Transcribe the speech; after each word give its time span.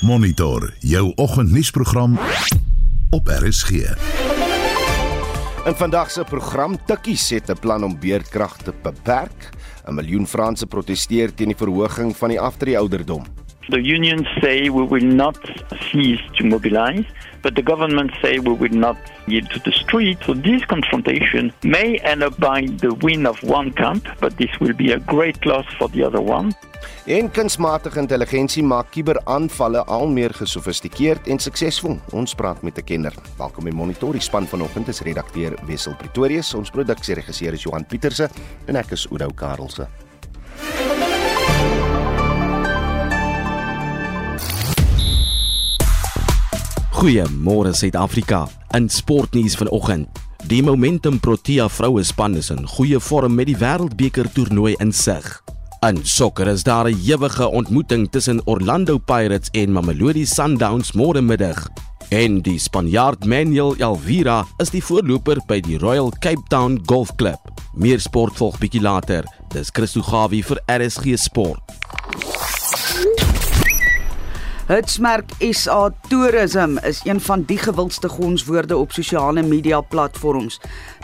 Monitor 0.00 0.72
jou 0.78 1.12
oggendnuusprogram 1.14 2.18
op 3.10 3.28
RSG. 3.28 3.70
In 5.64 5.74
vandag 5.76 6.10
se 6.10 6.24
program 6.24 6.78
Tikkies 6.86 7.30
het 7.30 7.50
'n 7.50 7.58
plan 7.60 7.84
om 7.84 7.98
beerdkrag 7.98 8.56
te 8.56 8.72
beperk. 8.82 9.48
'n 9.84 9.94
Miljoen 9.94 10.26
Franse 10.26 10.66
proteseer 10.66 11.34
teen 11.34 11.48
die 11.48 11.56
verhoging 11.56 12.16
van 12.16 12.28
die 12.28 12.40
aftreeouderdom. 12.40 13.24
The 13.70 13.80
unions 13.80 14.26
say 14.40 14.68
we 14.68 14.82
will 14.82 15.06
not 15.06 15.38
cease 15.92 16.18
to 16.38 16.44
mobilize, 16.44 17.04
but 17.40 17.54
the 17.54 17.62
government 17.62 18.10
say 18.20 18.40
we 18.40 18.52
will 18.52 18.74
not 18.74 18.96
yield 19.28 19.48
to 19.50 19.60
the 19.60 19.70
street. 19.70 20.18
So 20.26 20.34
this 20.34 20.64
confrontation 20.64 21.52
may 21.62 21.98
end 21.98 22.24
up 22.24 22.36
by 22.40 22.66
the 22.66 22.92
win 22.94 23.26
of 23.26 23.38
one 23.44 23.70
camp, 23.70 24.08
but 24.18 24.36
this 24.38 24.50
will 24.58 24.74
be 24.74 24.90
a 24.90 24.98
great 24.98 25.46
loss 25.46 25.66
for 25.78 25.88
the 25.88 26.02
other 26.02 26.20
one. 26.20 26.50
En 27.06 27.30
kunsmatige 27.30 27.98
intelligensie 28.02 28.62
maak 28.66 28.90
kuberaanvalle 28.90 29.84
al 29.86 30.10
meer 30.10 30.34
gesofistikeerd 30.34 31.30
en 31.30 31.38
suksesvol. 31.38 32.00
Ons 32.10 32.34
praat 32.34 32.62
met 32.62 32.78
'n 32.78 32.84
kenner. 32.84 33.14
Welkom 33.38 33.64
by 33.64 33.70
Monitor. 33.70 34.12
Die 34.12 34.20
span 34.20 34.46
vanoggend 34.46 34.88
is 34.88 35.00
redakteur 35.00 35.54
Wessel 35.66 35.94
Pretorius, 35.94 36.54
ons 36.54 36.70
produksieregisseur 36.70 37.52
is 37.52 37.62
Johan 37.62 37.86
Pieterse 37.86 38.28
en 38.66 38.76
ek 38.76 38.90
is 38.90 39.06
Oudou 39.10 39.32
Karelse. 39.34 40.09
Goeiemôre 47.00 47.72
Suid-Afrika. 47.72 48.44
In 48.76 48.90
sportnuus 48.92 49.54
vanoggend. 49.56 50.08
Die 50.44 50.60
Momentum 50.60 51.16
Protea 51.20 51.64
vroue 51.72 52.02
span 52.04 52.34
is 52.36 52.50
in 52.52 52.66
goeie 52.68 52.98
vorm 53.00 53.38
met 53.38 53.48
die 53.48 53.56
Wêreldbeker 53.56 54.28
toernooi 54.34 54.74
in 54.84 54.92
sig. 54.92 55.24
In 55.80 56.02
sokker 56.04 56.50
is 56.52 56.62
daar 56.62 56.90
'n 56.90 57.00
ewige 57.00 57.48
ontmoeting 57.48 58.10
tussen 58.10 58.42
Orlando 58.44 58.98
Pirates 58.98 59.48
en 59.52 59.72
Mamelodi 59.72 60.26
Sundowns 60.26 60.92
môre 60.92 61.22
middag. 61.22 61.68
En 62.10 62.42
die 62.42 62.58
Spanjaard 62.58 63.24
Manuel 63.24 63.74
Elvira 63.78 64.46
is 64.58 64.70
die 64.70 64.84
voorloper 64.84 65.40
by 65.46 65.60
die 65.60 65.78
Royal 65.78 66.12
Cape 66.18 66.42
Town 66.48 66.80
Golf 66.84 67.14
Club. 67.16 67.40
Meer 67.74 68.00
sport 68.00 68.36
volg 68.36 68.58
bietjie 68.58 68.82
later. 68.82 69.24
Dis 69.48 69.70
Christo 69.72 70.02
Gawie 70.02 70.44
vir 70.44 70.60
RSG 70.66 71.16
Sport. 71.16 71.60
Hitsmerk 74.70 75.32
SA 75.50 75.88
Tourism 76.06 76.76
is 76.86 77.00
een 77.02 77.18
van 77.20 77.42
die 77.42 77.56
gewildste 77.58 78.08
gonswoorde 78.08 78.76
op 78.76 78.92
sosiale 78.92 79.42
media 79.42 79.80
platforms. 79.80 80.60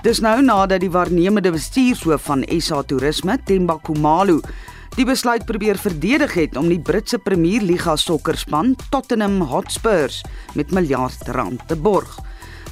Dis 0.06 0.20
nou 0.22 0.36
nadat 0.42 0.84
die 0.84 0.91
waarnemende 0.95 1.50
bestuurshoof 1.50 2.28
van 2.28 2.44
SA 2.62 2.84
Toerisme, 2.87 3.34
Themba 3.42 3.75
Khumalo, 3.83 4.39
die 4.94 5.09
besluit 5.09 5.48
probeer 5.50 5.83
verdedig 5.83 6.37
het 6.39 6.56
om 6.56 6.70
die 6.70 6.78
Britse 6.78 7.19
Premier 7.19 7.67
Liga 7.67 7.97
sokkerspan 7.98 8.77
Tottenham 8.91 9.41
Hotspurs 9.50 10.22
met 10.55 10.70
miljard 10.70 11.27
rand 11.34 11.67
te 11.67 11.75
borg. 11.75 12.20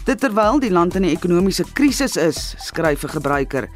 Dit 0.07 0.23
terwyl 0.23 0.63
die 0.63 0.71
land 0.71 0.95
in 0.95 1.03
'n 1.03 1.17
ekonomiese 1.17 1.65
krisis 1.73 2.17
is, 2.17 2.55
skryf 2.59 3.03
'n 3.03 3.19
gebruiker. 3.19 3.69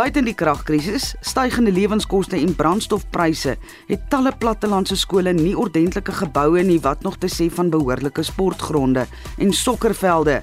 Buiten 0.00 0.24
die 0.24 0.32
kragkrisis, 0.32 1.10
stygende 1.20 1.74
lewenskoste 1.76 2.38
en 2.38 2.54
brandstofpryse 2.56 3.52
het 3.90 4.04
talle 4.08 4.30
plattelandse 4.32 4.96
skole 4.96 5.34
nie 5.36 5.52
ordentlike 5.52 6.14
geboue 6.22 6.62
nie 6.64 6.78
wat 6.80 7.02
nog 7.04 7.18
te 7.20 7.28
sê 7.28 7.50
van 7.52 7.68
behoorlike 7.68 8.24
sportgronde 8.24 9.04
en 9.36 9.52
sokkervelde. 9.52 10.38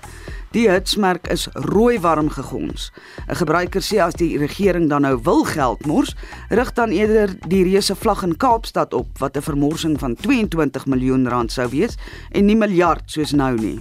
Die 0.54 0.68
hitsmerk 0.70 1.26
is 1.34 1.48
rooi 1.72 1.98
warm 2.04 2.30
gegons. 2.30 2.92
'n 3.26 3.40
Gebruiker 3.42 3.82
sê 3.82 3.98
as 3.98 4.14
die 4.14 4.38
regering 4.38 4.90
dan 4.90 5.02
nou 5.02 5.18
wil 5.24 5.44
geld 5.44 5.86
mors, 5.86 6.14
rig 6.50 6.74
dan 6.74 6.92
eerder 6.92 7.34
die 7.48 7.64
reuse 7.64 7.96
vlag 7.96 8.24
in 8.24 8.38
Kaapstad 8.38 8.94
op 8.94 9.08
wat 9.18 9.38
'n 9.38 9.42
vermorsing 9.42 10.00
van 10.00 10.16
22 10.16 10.86
miljoen 10.86 11.28
rand 11.28 11.52
sou 11.52 11.68
wees 11.70 11.98
en 12.32 12.46
nie 12.46 12.56
miljard 12.56 13.04
soos 13.06 13.32
nou 13.32 13.58
nie. 13.58 13.80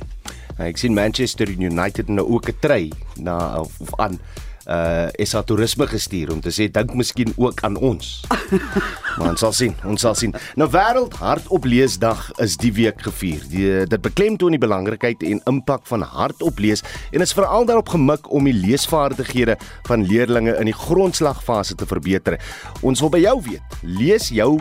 Ek 0.57 0.77
sien 0.77 0.95
Manchester 0.95 1.49
United 1.49 2.09
nou 2.09 2.27
ook 2.29 2.49
'n 2.49 2.57
trei 2.61 2.93
na 3.21 3.61
of, 3.61 3.81
of 3.81 3.93
aan 4.01 4.19
uh 4.67 5.27
SA 5.27 5.43
toerisme 5.47 5.87
gestuur 5.87 6.33
om 6.35 6.41
te 6.43 6.51
sê 6.55 6.67
dink 6.73 6.95
miskien 6.99 7.33
ook 7.37 7.63
aan 7.67 7.77
ons. 7.77 8.25
maar 9.17 9.31
ons 9.33 9.43
sal 9.45 9.55
sien, 9.55 9.75
ons 9.87 10.01
sal 10.01 10.17
sien. 10.19 10.35
Nou 10.59 10.69
wêreld 10.73 11.15
hardop 11.21 11.67
leesdag 11.69 12.25
is 12.43 12.57
die 12.61 12.73
week 12.75 13.03
gevier. 13.07 13.45
Die 13.51 13.69
dit 13.87 14.03
beklemtoon 14.03 14.57
die 14.57 14.63
belangrikheid 14.63 15.23
en 15.27 15.43
impak 15.51 15.87
van 15.91 16.03
hardop 16.03 16.59
lees 16.63 16.83
en 17.13 17.23
is 17.23 17.35
veral 17.37 17.69
daarop 17.69 17.95
gemik 17.95 18.31
om 18.35 18.49
die 18.49 18.57
leesvaardighede 18.57 19.59
van 19.87 20.07
leerders 20.07 20.57
in 20.57 20.67
die 20.69 20.75
grondslagfase 20.77 21.79
te 21.79 21.87
verbeter. 21.87 22.41
Ons 22.83 23.01
wil 23.05 23.13
by 23.15 23.23
jou 23.23 23.39
weet, 23.47 23.79
lees 23.83 24.33
jou 24.35 24.57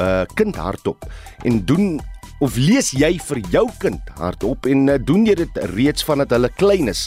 uh 0.00 0.24
kind 0.34 0.56
hardop 0.56 1.04
en 1.44 1.60
doen 1.68 2.00
of 2.42 2.56
lees 2.58 2.90
jy 2.96 3.14
vir 3.28 3.40
jou 3.52 3.64
kind 3.82 4.12
hardop 4.18 4.66
en 4.66 4.88
uh, 4.90 4.98
doen 4.98 5.26
jy 5.28 5.36
dit 5.38 5.64
reeds 5.74 6.04
vandat 6.06 6.34
hulle 6.34 6.50
klein 6.58 6.90
is? 6.92 7.06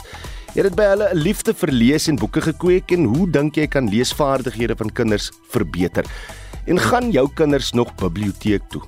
Het 0.56 0.76
by 0.76 0.84
hulle 0.84 1.10
'n 1.14 1.18
liefde 1.18 1.54
vir 1.54 1.72
lees 1.72 2.08
en 2.08 2.16
boeke 2.16 2.42
gekweek 2.42 2.92
en 2.92 3.04
hoe 3.04 3.30
dink 3.30 3.56
jy 3.56 3.68
kan 3.68 3.90
leesvaardighede 3.90 4.76
van 4.76 4.92
kinders 4.92 5.32
verbeter? 5.50 6.06
En 6.66 6.80
gaan 6.80 7.12
jou 7.12 7.30
kinders 7.34 7.72
nog 7.72 7.96
biblioteek 7.96 8.62
toe? 8.70 8.82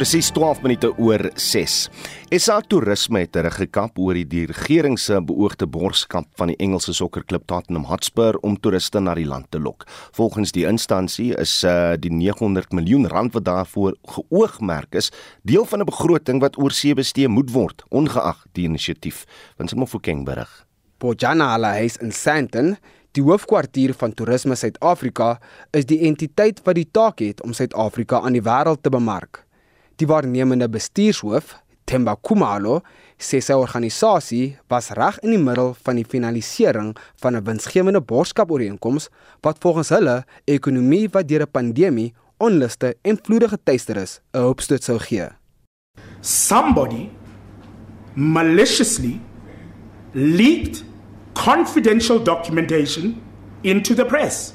Presies 0.00 0.30
12 0.32 0.62
minute 0.64 0.88
oor 0.96 1.26
6. 1.36 1.74
SA 2.40 2.54
Toerisme 2.64 3.20
het 3.20 3.34
teruggekap 3.34 3.98
oor 4.00 4.16
die 4.16 4.46
regering 4.48 4.94
se 4.96 5.18
beoogde 5.20 5.66
borskap 5.68 6.24
van 6.40 6.48
die 6.48 6.56
Engelse 6.64 6.94
sokkerklub 6.96 7.44
Tottenham 7.50 7.84
Hotspur 7.90 8.38
om 8.40 8.54
toeriste 8.56 9.02
na 9.04 9.12
die 9.18 9.26
land 9.28 9.50
te 9.52 9.60
lok. 9.60 9.84
Volgens 10.16 10.54
die 10.56 10.64
instansie 10.64 11.34
is 11.36 11.52
uh, 11.68 11.98
die 12.00 12.12
900 12.14 12.72
miljoen 12.78 13.04
rand 13.12 13.36
wat 13.36 13.44
daarvoor 13.44 13.98
geoogmerk 14.14 14.96
is, 14.96 15.10
deel 15.44 15.68
van 15.68 15.84
'n 15.84 15.90
begroting 15.90 16.40
wat 16.40 16.56
oor 16.56 16.72
see 16.72 16.94
bestee 16.94 17.28
moet 17.28 17.52
word, 17.52 17.84
ongeag 17.90 18.40
die 18.56 18.64
inisiatief. 18.64 19.26
Wins 19.58 19.76
hom 19.76 19.84
vir 19.84 20.00
King 20.00 20.24
berig. 20.24 20.64
Bojana 20.96 21.52
Alays 21.52 22.00
in 22.00 22.12
Sandton 22.12 22.78
Die 23.12 23.22
hoofkwartier 23.22 23.92
van 23.94 24.14
Toerisme 24.14 24.54
Suid-Afrika 24.54 25.40
is 25.72 25.84
die 25.84 26.06
entiteit 26.06 26.62
wat 26.64 26.74
die 26.74 26.88
taak 26.90 27.18
het 27.18 27.42
om 27.42 27.52
Suid-Afrika 27.52 28.20
aan 28.20 28.32
die 28.32 28.42
wêreld 28.42 28.82
te 28.82 28.88
bemark. 28.88 29.49
Die 30.00 30.08
waarnemende 30.08 30.64
bestuurshoof, 30.72 31.58
Themba 31.84 32.14
Khumalo, 32.24 32.78
sê 33.20 33.36
sy 33.44 33.52
organisasie 33.52 34.54
was 34.72 34.88
reg 34.96 35.18
in 35.20 35.34
die 35.34 35.40
middel 35.42 35.74
van 35.84 35.98
die 36.00 36.06
finalisering 36.08 36.94
van 37.20 37.36
'n 37.36 37.44
winsgewende 37.44 38.00
borgskapooreenkoms 38.00 39.10
wat 39.42 39.60
volgens 39.60 39.90
hulle 39.92 40.24
ekonomie 40.46 41.08
wat 41.12 41.28
deur 41.28 41.42
'n 41.42 41.50
pandemie, 41.52 42.14
onluste 42.38 42.96
en 43.02 43.18
vloede 43.22 43.48
getuister 43.48 43.96
is, 43.96 44.20
'n 44.32 44.40
hoopstoot 44.40 44.82
sou 44.82 44.98
gee. 44.98 45.28
Somebody 46.20 47.10
maliciously 48.14 49.20
leaked 50.12 50.84
confidential 51.34 52.22
documentation 52.22 53.20
into 53.62 53.94
the 53.94 54.04
press 54.04 54.54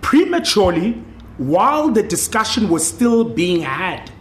prematurely 0.00 1.02
while 1.38 1.90
the 1.92 2.06
discussion 2.06 2.68
was 2.68 2.86
still 2.86 3.24
being 3.24 3.64
had. 3.64 4.13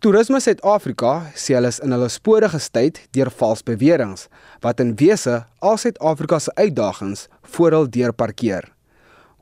Toerisme 0.00 0.38
Suid-Afrika 0.40 1.10
sê 1.36 1.52
hulle 1.58 1.68
is 1.68 1.78
in 1.84 1.92
hulle 1.92 2.06
spore 2.08 2.48
gestuit 2.48 2.96
deur 3.12 3.28
vals 3.36 3.60
beweringe 3.68 4.30
wat 4.64 4.78
in 4.80 4.94
wese 4.96 5.34
al 5.60 5.76
Suid-Afrika 5.82 6.38
se 6.40 6.54
uitdagings 6.56 7.26
voor 7.52 7.76
hul 7.76 7.88
deur 7.96 8.14
parkeer. 8.16 8.64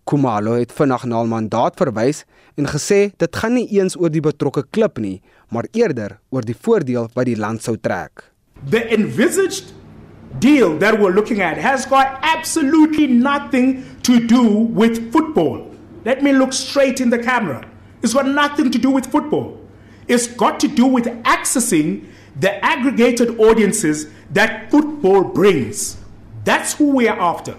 Kumalo 0.03 0.57
het 0.59 0.75
vinnig 0.75 1.05
na 1.05 1.21
'n 1.23 1.31
mandaat 1.31 1.79
verwys 1.79 2.25
en 2.57 2.67
gesê 2.67 2.99
dit 3.23 3.37
gaan 3.37 3.55
nie 3.55 3.69
eens 3.79 3.95
oor 3.95 4.11
die 4.11 4.21
betrokke 4.21 4.65
klip 4.71 4.99
nie, 4.99 5.23
maar 5.49 5.69
eerder 5.73 6.19
oor 6.31 6.43
die 6.43 6.59
voordeel 6.65 7.07
wat 7.15 7.27
die 7.27 7.39
land 7.39 7.63
sou 7.63 7.77
trek. 7.77 8.25
The 8.71 8.83
envisaged 8.91 9.73
deal 10.41 10.77
that 10.79 10.99
we're 10.99 11.15
looking 11.15 11.41
at 11.41 11.57
has 11.59 11.87
got 11.87 12.19
absolutely 12.35 13.07
nothing 13.07 13.85
to 14.03 14.19
do 14.27 14.67
with 14.75 15.13
football. 15.13 15.71
Let 16.05 16.23
me 16.23 16.33
look 16.33 16.53
straight 16.53 17.01
in 17.01 17.11
the 17.11 17.19
camera. 17.19 17.63
It's 18.03 18.13
got 18.13 18.27
nothing 18.27 18.73
to 18.73 18.79
do 18.79 18.91
with 18.91 19.07
football. 19.07 19.68
It's 20.09 20.27
got 20.27 20.59
to 20.61 20.69
do 20.69 20.87
with 20.87 21.05
accessing 21.25 22.07
the 22.39 22.65
aggregated 22.65 23.39
audiences 23.39 24.07
that 24.33 24.71
football 24.71 25.25
brings. 25.25 25.99
That's 26.45 26.75
who 26.75 26.97
we 26.97 27.09
are 27.09 27.19
after. 27.21 27.57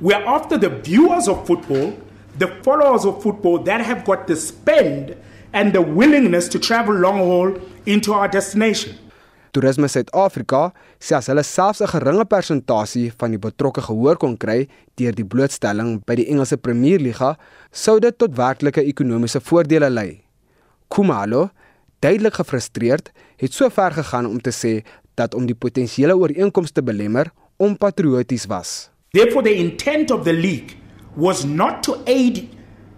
We 0.00 0.14
are 0.14 0.24
after 0.26 0.58
the 0.58 0.68
viewers 0.68 1.28
of 1.28 1.46
football, 1.46 1.96
the 2.38 2.48
followers 2.64 3.04
of 3.04 3.22
football 3.22 3.58
that 3.64 3.80
have 3.80 4.04
got 4.04 4.26
the 4.26 4.34
spend 4.34 5.16
and 5.52 5.72
the 5.72 5.82
willingness 5.82 6.48
to 6.48 6.58
travel 6.58 6.94
long 6.94 7.18
haul 7.18 7.54
into 7.86 8.12
our 8.12 8.26
destination. 8.26 8.98
Toerisme 9.52 9.84
Suid-Afrika 9.84 10.72
sê 10.96 11.12
as 11.14 11.28
hulle 11.28 11.42
selfs 11.44 11.82
'n 11.84 11.90
geringe 11.92 12.24
persentasie 12.24 13.12
van 13.20 13.30
die 13.30 13.38
betrokke 13.38 13.82
gehoor 13.84 14.16
kon 14.16 14.36
kry 14.36 14.66
deur 14.96 15.12
die 15.12 15.28
blootstelling 15.28 16.00
by 16.06 16.16
die 16.16 16.26
Engelse 16.32 16.56
Premierliga, 16.56 17.36
sou 17.70 18.00
dit 18.00 18.16
tot 18.16 18.32
werklike 18.32 18.80
ekonomiese 18.80 19.40
voordele 19.44 19.90
lei. 19.90 20.24
Kumalo, 20.88 21.50
duidelik 22.02 22.34
gefrustreerd, 22.34 23.12
het 23.36 23.54
so 23.54 23.70
ver 23.70 23.94
gegaan 23.94 24.26
om 24.26 24.40
te 24.40 24.52
sê 24.52 24.82
dat 25.14 25.34
om 25.34 25.46
die 25.46 25.54
potensiële 25.54 26.16
ooreenkomste 26.16 26.82
belemmer 26.82 27.30
onpatrioties 27.56 28.46
was. 28.50 28.90
Therefore, 29.12 29.42
the 29.42 29.54
intent 29.54 30.10
of 30.10 30.24
the 30.24 30.32
league 30.32 30.76
was 31.14 31.44
not 31.44 31.82
to 31.82 32.00
aid 32.06 32.48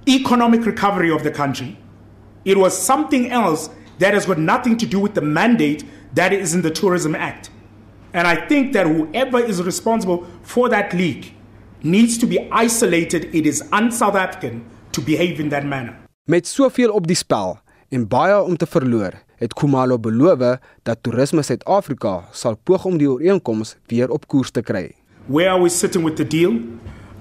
economic 0.06 0.64
recovery 0.64 1.10
of 1.10 1.22
the 1.22 1.30
country. 1.30 1.76
It 2.44 2.56
was 2.56 2.84
something 2.86 3.30
else 3.30 3.70
that 3.98 4.12
has 4.12 4.26
got 4.26 4.38
nothing 4.38 4.76
to 4.76 4.86
do 4.86 5.00
with 5.00 5.14
the 5.14 5.20
mandate 5.20 5.84
that 6.14 6.32
is 6.32 6.54
in 6.54 6.62
the 6.62 6.70
Tourism 6.70 7.14
Act. 7.14 7.50
And 8.12 8.26
I 8.26 8.46
think 8.46 8.72
that 8.72 8.86
whoever 8.86 9.44
is 9.44 9.60
responsible 9.62 10.24
for 10.42 10.68
that 10.68 10.92
leak 10.92 11.34
needs 11.82 12.16
to 12.18 12.26
be 12.26 12.48
isolated. 12.52 13.34
It 13.34 13.46
is 13.46 13.62
un 13.72 13.90
South 13.90 14.14
African 14.14 14.64
to 14.92 15.00
behave 15.00 15.40
in 15.40 15.48
that 15.48 15.64
manner. 15.64 15.96
Met 16.24 16.46
soveel 16.46 16.92
op 16.94 17.06
die 17.06 17.16
spel 17.16 17.58
en 17.94 18.08
baie 18.10 18.34
om 18.42 18.56
te 18.58 18.66
verloor, 18.66 19.14
het 19.38 19.52
Kumalo 19.54 19.98
beloof 19.98 20.58
dat 20.82 21.02
Toerisme 21.06 21.42
Suid-Afrika 21.42 22.24
sal 22.32 22.56
poog 22.66 22.84
om 22.90 22.98
die 22.98 23.10
ooreenkoms 23.10 23.76
weer 23.86 24.10
op 24.10 24.26
koers 24.26 24.50
te 24.50 24.62
kry. 24.62 24.88
Where 25.26 25.50
are 25.50 25.62
we 25.62 25.68
sitting 25.68 26.04
with 26.04 26.16
the 26.16 26.26
deal? 26.26 26.58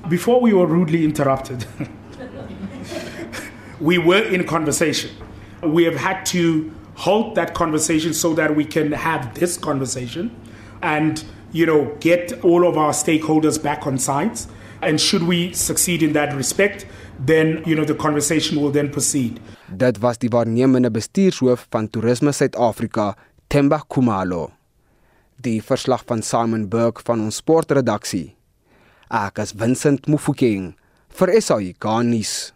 Before 0.09 0.41
we 0.41 0.55
were 0.55 0.67
rudely 0.67 1.03
interrupted. 1.03 1.67
we 3.89 3.99
were 3.99 4.25
in 4.33 4.45
conversation. 4.45 5.11
We 5.61 5.85
have 5.85 5.95
had 5.95 6.25
to 6.31 6.71
halt 6.95 7.35
that 7.35 7.53
conversation 7.53 8.13
so 8.13 8.33
that 8.33 8.55
we 8.55 8.65
can 8.65 8.91
have 8.91 9.33
this 9.33 9.59
conversation 9.59 10.31
and 10.81 11.23
you 11.51 11.65
know 11.65 11.95
get 11.99 12.33
all 12.43 12.67
of 12.67 12.77
our 12.77 12.93
stakeholders 12.93 13.61
back 13.61 13.87
on 13.87 13.97
sides 13.97 14.47
and 14.81 14.99
should 14.99 15.23
we 15.23 15.53
succeed 15.53 16.03
in 16.03 16.13
that 16.13 16.35
respect 16.35 16.85
then 17.19 17.63
you 17.65 17.75
know 17.75 17.85
the 17.85 17.95
conversation 17.95 18.61
will 18.61 18.71
then 18.71 18.89
proceed 18.89 19.39
Dit 19.73 19.97
was 19.97 20.19
die 20.21 20.29
waarnemende 20.29 20.91
bestuurshoof 20.93 21.65
van 21.73 21.87
Toerisme 21.89 22.31
Suid-Afrika, 22.31 23.15
Themba 23.49 23.79
Khumalo. 23.87 24.51
Die 25.41 25.63
verslag 25.65 26.03
van 26.05 26.21
Simon 26.21 26.67
Burke 26.69 27.01
van 27.05 27.23
ons 27.25 27.39
sportredaksie. 27.41 28.35
Ek 29.09 29.41
is 29.41 29.55
Vincent 29.57 30.05
Mufokeng 30.05 30.75
vir 31.17 31.33
SAI 31.41 31.73
Garnis. 31.81 32.52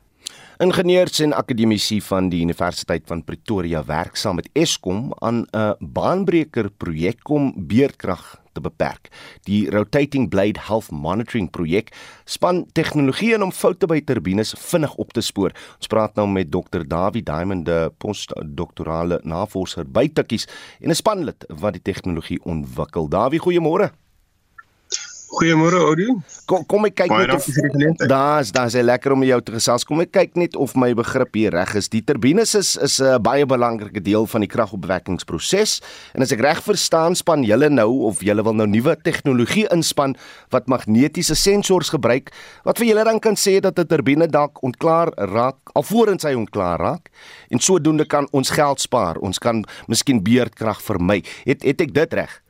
Ingenieurs 0.57 1.19
en 1.21 1.36
akademici 1.38 2.00
van 2.01 2.31
die 2.31 2.39
Universiteit 2.42 3.04
van 3.06 3.19
Pretoria 3.21 3.83
werk 3.86 4.15
saam 4.18 4.39
met 4.39 4.48
Eskom 4.57 5.12
aan 5.21 5.45
'n 5.54 5.75
baanbreker 5.80 6.71
projek 6.71 7.30
om 7.30 7.54
beerdkrag 7.56 8.42
te 8.54 8.62
beperk. 8.62 9.09
Die 9.44 9.69
Rotating 9.69 10.30
Blade 10.30 10.59
Health 10.59 10.89
Monitoring 10.92 11.50
projek 11.50 11.94
span 12.25 12.65
tegnologie 12.71 13.33
in 13.33 13.44
om 13.44 13.51
foute 13.51 13.86
by 13.86 14.01
turbines 14.01 14.56
vinnig 14.57 14.95
op 14.95 15.13
te 15.13 15.21
spoor. 15.21 15.51
Ons 15.77 15.88
praat 15.88 16.15
nou 16.15 16.27
met 16.27 16.51
Dr. 16.51 16.81
Dawie 16.88 17.24
Diamond, 17.24 17.69
'n 17.69 17.92
postdoktorale 17.98 19.19
navorser 19.24 19.86
by 19.86 20.07
Tikkies 20.07 20.48
en 20.81 20.89
'n 20.89 20.95
spanlid 20.95 21.45
wat 21.48 21.74
die 21.74 21.94
tegnologie 21.94 22.39
ontwikkel. 22.44 23.07
Dawie, 23.10 23.39
goeiemôre. 23.39 23.92
Goeiemôre 25.27 25.75
Oudo. 25.83 26.21
Kom 26.47 26.62
kom 26.63 26.88
ek 26.88 27.01
kyk 27.01 27.12
Baie 27.12 27.27
net 27.27 27.44
geleentheid. 27.44 28.07
Daar's 28.07 28.51
daar's 28.56 28.77
lekker 28.79 29.12
om 29.12 29.25
jou 29.27 29.39
te 29.44 29.51
gesels. 29.57 29.83
Kom 29.83 30.00
ek 30.00 30.13
kyk 30.15 30.38
net 30.39 30.56
of 30.56 30.71
my 30.79 30.94
begrip 30.95 31.35
hier 31.35 31.51
reg 31.51 31.74
is. 31.75 31.89
Die 31.91 32.00
turbines 32.00 32.56
is 32.56 32.77
is 32.79 33.01
'n 33.03 33.19
baie 33.21 33.45
belangrike 33.45 34.00
deel 34.00 34.25
van 34.25 34.41
die 34.41 34.47
kragopwekkingsproses. 34.47 35.81
En 36.15 36.21
as 36.24 36.31
ek 36.31 36.39
reg 36.39 36.63
verstaan, 36.63 37.15
span 37.15 37.44
julle 37.44 37.69
nou 37.69 38.07
of 38.07 38.24
julle 38.24 38.44
wil 38.44 38.56
nou 38.56 38.68
nuwe 38.68 38.95
tegnologie 39.03 39.68
inspan 39.68 40.15
wat 40.50 40.68
magnetiese 40.68 41.35
sensors 41.35 41.89
gebruik 41.89 42.31
wat 42.63 42.77
vir 42.79 42.88
julle 42.88 43.03
dan 43.03 43.19
kan 43.19 43.35
sê 43.35 43.59
dat 43.59 43.77
'n 43.79 43.85
turbine 43.85 44.27
dalk 44.27 44.63
ontklaar 44.63 45.12
raak 45.15 45.57
alvorens 45.75 46.24
hy 46.24 46.33
ontklaar 46.33 46.79
raak. 46.79 47.09
En 47.51 47.59
sodoende 47.59 48.06
kan 48.06 48.27
ons 48.31 48.50
geld 48.50 48.79
spaar. 48.79 49.18
Ons 49.18 49.39
kan 49.39 49.65
miskien 49.88 50.24
beerdkrag 50.24 50.81
vermy. 50.81 51.24
Het 51.44 51.63
het 51.63 51.81
ek 51.81 51.94
dit 51.94 52.13
reg? 52.13 52.47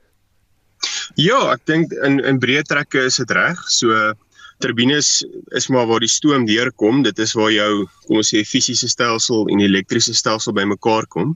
Ja, 1.16 1.40
ek 1.54 1.66
dink 1.66 1.94
in 2.06 2.20
in 2.20 2.40
breë 2.40 2.64
trekke 2.68 3.08
is 3.10 3.20
dit 3.22 3.32
reg. 3.32 3.62
So 3.72 4.14
turbines 4.60 5.26
is 5.58 5.68
maar 5.68 5.86
waar 5.88 6.02
die 6.02 6.10
stoom 6.10 6.46
deurkom. 6.46 7.04
Dit 7.06 7.20
is 7.20 7.34
waar 7.38 7.52
jou 7.54 7.86
kom 8.08 8.22
ons 8.22 8.32
sê 8.34 8.44
fisiese 8.48 8.90
stelsel 8.90 9.48
en 9.52 9.62
elektriese 9.62 10.16
stelsel 10.18 10.56
bymekaar 10.58 11.08
kom. 11.14 11.34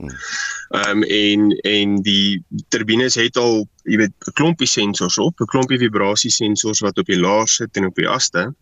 Ehm 0.71 1.03
um, 1.03 1.03
en 1.03 1.51
en 1.67 2.01
die 2.05 2.41
turbines 2.73 3.17
het 3.19 3.37
al, 3.37 3.65
jy 3.85 3.97
weet, 4.05 4.13
'n 4.27 4.37
klompie 4.39 4.67
sensors 4.67 5.17
op, 5.17 5.41
'n 5.41 5.51
klompie 5.53 5.79
vibrasiesensors 5.79 6.81
wat 6.81 6.97
op 6.97 7.05
die 7.05 7.19
laer 7.19 7.47
sit 7.47 7.77
en 7.77 7.85
op 7.85 7.95
die 7.95 8.09
aste. 8.09 8.53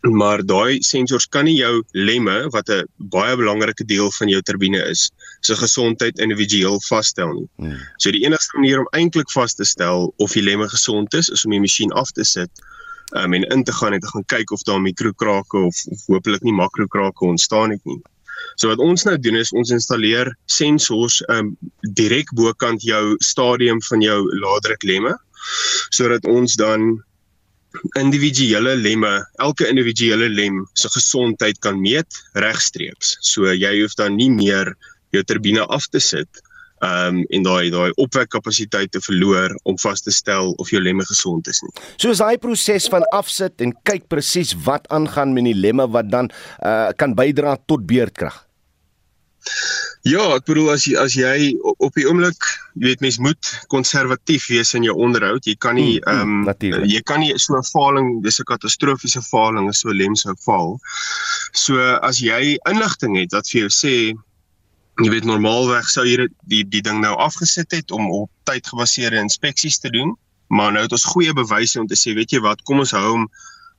Maar 0.00 0.44
daai 0.46 0.82
sensors 0.82 1.26
kan 1.26 1.44
nie 1.44 1.56
jou 1.56 1.82
lemme 1.92 2.48
wat 2.54 2.68
'n 2.70 2.84
baie 2.96 3.36
belangrike 3.36 3.84
deel 3.84 4.10
van 4.18 4.28
jou 4.28 4.42
turbine 4.42 4.82
is, 4.90 5.10
se 5.40 5.56
gesondheid 5.56 6.18
individueel 6.18 6.80
vasstel 6.88 7.32
nie. 7.32 7.48
Hmm. 7.56 7.78
So 7.96 8.10
die 8.10 8.24
enigste 8.24 8.58
manier 8.58 8.80
om 8.80 8.88
eintlik 8.92 9.30
vas 9.30 9.54
te 9.54 9.64
stel 9.64 10.12
of 10.16 10.32
die 10.32 10.42
lemme 10.42 10.68
gesond 10.68 11.14
is, 11.14 11.28
is 11.28 11.44
om 11.44 11.50
die 11.50 11.60
masjien 11.60 11.92
af 11.92 12.10
te 12.10 12.24
sit 12.24 12.50
um, 13.14 13.32
en 13.32 13.42
in 13.42 13.64
te 13.64 13.72
gaan 13.72 13.92
en 13.92 14.00
te 14.00 14.06
gaan 14.06 14.24
kyk 14.24 14.50
of 14.50 14.62
daar 14.62 14.80
mikrokrake 14.80 15.58
of, 15.58 15.84
of 15.86 16.06
hopelik 16.06 16.42
nie 16.42 16.52
makrokrake 16.52 17.24
ontstaan 17.24 17.70
het 17.70 17.84
nie. 17.84 18.02
So 18.56 18.68
wat 18.68 18.78
ons 18.78 19.04
nou 19.04 19.16
doen 19.18 19.36
is 19.36 19.52
ons 19.52 19.72
installeer 19.74 20.30
sensors 20.44 21.22
um 21.32 21.54
direk 21.98 22.32
bokant 22.36 22.82
jou 22.84 23.16
stadium 23.24 23.82
van 23.88 24.04
jou 24.04 24.18
laadruk 24.40 24.82
lemme 24.82 25.14
sodat 25.94 26.26
ons 26.26 26.56
dan 26.58 26.96
individuele 27.98 28.74
lemme, 28.80 29.12
elke 29.42 29.68
individuele 29.68 30.28
lem 30.32 30.62
se 30.74 30.90
gesondheid 30.92 31.60
kan 31.64 31.80
meet 31.80 32.20
regstreeks. 32.34 33.16
So 33.20 33.52
jy 33.52 33.72
hoef 33.82 33.96
dan 33.98 34.16
nie 34.16 34.30
meer 34.32 34.74
jou 35.14 35.22
turbine 35.24 35.64
af 35.72 35.88
te 35.92 36.02
sit 36.02 36.42
um 36.84 37.22
en 37.32 37.44
daai 37.46 37.70
daai 37.72 37.92
opwekkapasiteit 37.96 38.90
te 38.92 39.00
verloor 39.00 39.54
om 39.64 39.78
vas 39.80 40.02
te 40.04 40.12
stel 40.12 40.52
of 40.60 40.68
jou 40.70 40.80
lemme 40.82 41.04
gesond 41.08 41.48
is 41.48 41.62
nie. 41.64 41.72
So 41.96 42.12
is 42.12 42.20
daai 42.20 42.36
proses 42.38 42.88
van 42.92 43.06
afsit 43.16 43.64
en 43.64 43.72
kyk 43.88 44.08
presies 44.12 44.52
wat 44.66 44.84
aangaan 44.92 45.32
met 45.32 45.48
die 45.48 45.56
lemme 45.56 45.88
wat 45.88 46.10
dan 46.12 46.28
uh, 46.60 46.92
kan 47.00 47.16
bydra 47.16 47.56
tot 47.66 47.86
beerdkrag. 47.88 48.42
Ja, 50.06 50.22
ek 50.36 50.44
bedoel 50.46 50.68
as 50.70 50.84
jy 50.86 50.94
as 51.02 51.14
jy 51.18 51.56
op 51.66 51.80
op 51.88 51.96
die 51.98 52.04
oomblik, 52.06 52.38
jy 52.78 52.86
weet 52.92 53.00
mens 53.02 53.16
moet 53.18 53.48
konservatief 53.72 54.46
wees 54.52 54.70
in 54.78 54.84
jou 54.86 54.94
onderhoud. 55.02 55.46
Jy 55.48 55.56
kan 55.58 55.74
nie 55.74 55.98
Mm, 55.98 56.04
mm, 56.06 56.20
ehm 56.20 56.44
natuurlijk. 56.44 56.86
jy 56.92 57.00
kan 57.02 57.20
nie 57.20 57.32
so 57.38 57.56
'n 57.56 57.62
faling, 57.72 58.22
dis 58.22 58.38
'n 58.40 58.44
katastrofiese 58.44 59.22
faling 59.22 59.68
as 59.68 59.80
so 59.80 59.88
lem 59.90 60.14
sou 60.14 60.34
val. 60.46 60.78
So 61.52 61.78
as 62.02 62.20
jy 62.20 62.56
inligting 62.70 63.16
het 63.16 63.32
wat 63.32 63.48
vir 63.50 63.60
jou 63.66 63.68
sê 63.68 64.14
jy 65.02 65.10
weet 65.10 65.24
normaalweg 65.24 65.84
sou 65.90 66.04
dit- 66.04 66.32
die 66.46 66.62
die 66.64 66.80
ding 66.82 67.00
nou 67.00 67.14
afgesit 67.16 67.70
het 67.72 67.90
om 67.90 68.10
op 68.10 68.30
tydgebaseerde 68.44 69.18
inspeksies 69.18 69.78
te 69.78 69.90
doen, 69.90 70.16
maar 70.48 70.70
nou 70.72 70.82
het 70.82 70.92
ons 70.92 71.04
goeie 71.04 71.32
bewyse 71.34 71.80
om 71.80 71.86
te 71.86 71.96
sê, 71.96 72.14
weet 72.14 72.30
jy 72.30 72.40
wat, 72.40 72.62
kom 72.62 72.78
ons 72.78 72.92
hou 72.92 73.10
hom 73.12 73.28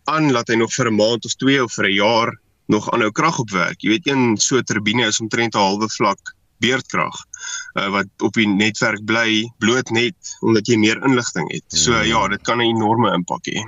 aan 0.05 0.31
laat 0.31 0.47
hy 0.49 0.55
nog 0.55 0.73
vir 0.73 0.87
'n 0.91 0.95
maand 0.95 1.25
of 1.25 1.33
2 1.35 1.63
of 1.63 1.73
vir 1.73 1.85
'n 1.85 1.93
jaar 1.95 2.33
nog 2.67 2.89
aanhou 2.91 3.11
krag 3.11 3.39
opwerk. 3.39 3.81
Jy 3.81 3.89
weet 3.89 4.07
een 4.07 4.37
so 4.37 4.61
turbine 4.61 5.07
is 5.07 5.21
omtrent 5.23 5.55
'n 5.55 5.59
halwe 5.59 5.89
vlak 5.89 6.35
beerdkrag 6.63 7.15
uh, 7.77 7.89
wat 7.93 8.09
op 8.25 8.33
die 8.33 8.47
netwerk 8.47 9.03
bly 9.05 9.45
bloot 9.61 9.89
net 9.93 10.15
omdat 10.41 10.67
jy 10.67 10.77
meer 10.81 11.01
inligting 11.05 11.49
het. 11.53 11.65
So 11.67 11.93
Ja. 11.93 12.01
ja, 12.01 12.27
dit 12.27 12.41
kan 12.41 12.57
'n 12.57 12.69
enorme 12.75 13.13
impak 13.13 13.45
hê. 13.45 13.61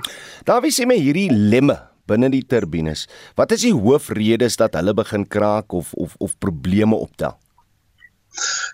Daar 0.44 0.60
wie 0.62 0.72
sê 0.72 0.86
my 0.86 0.98
hierdie 0.98 1.30
lemme 1.30 1.78
binne 2.06 2.30
die 2.30 2.46
turbines. 2.46 3.06
Wat 3.36 3.52
is 3.52 3.60
die 3.60 3.74
hoofredes 3.74 4.56
dat 4.56 4.74
hulle 4.74 4.94
begin 4.94 5.26
kraak 5.26 5.72
of 5.72 5.92
of 5.94 6.14
of 6.18 6.38
probleme 6.38 6.94
optel? 6.94 7.38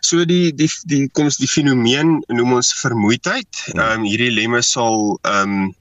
So 0.01 0.25
die 0.25 0.53
die 0.53 0.69
die 0.85 1.09
kom 1.13 1.25
ons 1.25 1.37
die 1.37 1.49
fenomeen 1.49 2.23
noem 2.29 2.53
ons 2.61 2.73
vermoeidheid. 2.81 3.49
Ehm 3.75 4.01
um, 4.01 4.03
hierdie 4.05 4.33
lemme 4.33 4.63
sal 4.63 5.19
ehm 5.23 5.53
um, 5.67 5.75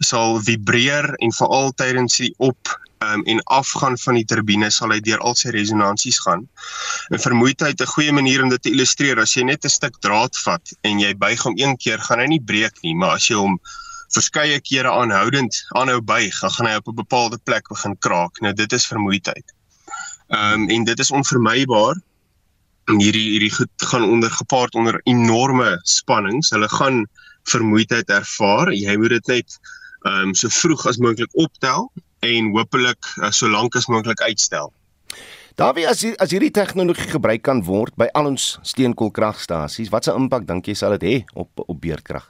sal 0.00 0.40
vibreer 0.40 1.14
en 1.20 1.32
veral 1.32 1.72
tydens 1.76 2.16
die 2.16 2.34
op 2.38 2.79
um, 3.04 3.22
en 3.24 3.42
afgaan 3.42 3.98
van 3.98 4.14
die 4.14 4.24
turbine 4.24 4.70
sal 4.70 4.92
hy 4.92 5.00
deur 5.04 5.20
al 5.24 5.36
sy 5.38 5.52
resonansies 5.54 6.20
gaan. 6.24 6.46
En 7.10 7.22
vermoeidheid 7.22 7.80
'n 7.80 7.92
goeie 7.94 8.12
manier 8.12 8.42
om 8.42 8.48
dit 8.48 8.62
te 8.62 8.70
illustreer 8.70 9.20
as 9.20 9.34
jy 9.34 9.44
net 9.44 9.64
'n 9.64 9.76
stuk 9.76 10.00
draad 10.00 10.36
vat 10.44 10.72
en 10.82 11.00
jy 11.00 11.14
buig 11.14 11.42
hom 11.42 11.56
een 11.56 11.76
keer 11.76 11.98
gaan 11.98 12.20
hy 12.20 12.26
nie 12.26 12.44
breek 12.52 12.76
nie, 12.82 12.94
maar 12.94 13.16
as 13.16 13.28
jy 13.28 13.36
hom 13.36 13.60
verskeie 14.10 14.60
kere 14.60 14.90
aanhoudend 14.90 15.54
aanhou 15.78 16.00
buig, 16.02 16.40
dan 16.40 16.50
gaan 16.50 16.66
hy 16.66 16.76
op 16.76 16.88
'n 16.88 16.94
bepaalde 16.94 17.38
plek 17.44 17.68
begin 17.68 17.96
kraak. 17.98 18.40
Nou 18.40 18.52
dit 18.52 18.72
is 18.72 18.86
vermoeidheid. 18.86 19.54
Ehm 20.28 20.52
um, 20.52 20.68
en 20.68 20.84
dit 20.84 20.98
is 20.98 21.10
onvermybaar 21.10 21.96
en 22.88 23.00
hierdie 23.00 23.30
hierdie 23.30 23.54
goed 23.54 23.70
gaan 23.76 24.02
onder 24.02 24.30
gepaard 24.30 24.74
onder 24.74 25.00
enorme 25.04 25.80
spannings. 25.82 26.50
Hulle 26.50 26.68
gaan 26.68 27.06
vermoeidheid 27.44 28.08
ervaar. 28.08 28.72
Jy 28.72 28.96
moet 28.96 29.08
dit 29.08 29.26
net 29.26 29.58
ehm 30.02 30.28
um, 30.28 30.34
so 30.34 30.48
vroeg 30.48 30.86
as 30.86 30.98
moontlik 30.98 31.30
optel 31.32 31.92
en 32.26 32.52
hopelik 32.56 33.00
uh, 33.20 33.30
so 33.30 33.48
lank 33.48 33.76
as 33.76 33.88
moontlik 33.88 34.20
uitstel. 34.20 34.72
Dawie 35.60 35.86
as 35.88 36.04
hier, 36.04 36.14
as 36.22 36.32
hierdie 36.32 36.52
tegnologie 36.54 37.08
gebruik 37.10 37.42
kan 37.44 37.64
word 37.66 37.96
by 38.00 38.08
al 38.16 38.30
ons 38.30 38.54
steenkoolkragstasies, 38.64 39.90
wat 39.92 40.06
se 40.06 40.14
impak 40.16 40.46
dink 40.48 40.70
jy 40.70 40.76
sal 40.78 40.94
dit 40.96 41.08
hê 41.08 41.16
op 41.34 41.64
op 41.66 41.80
beerdkrag? 41.80 42.28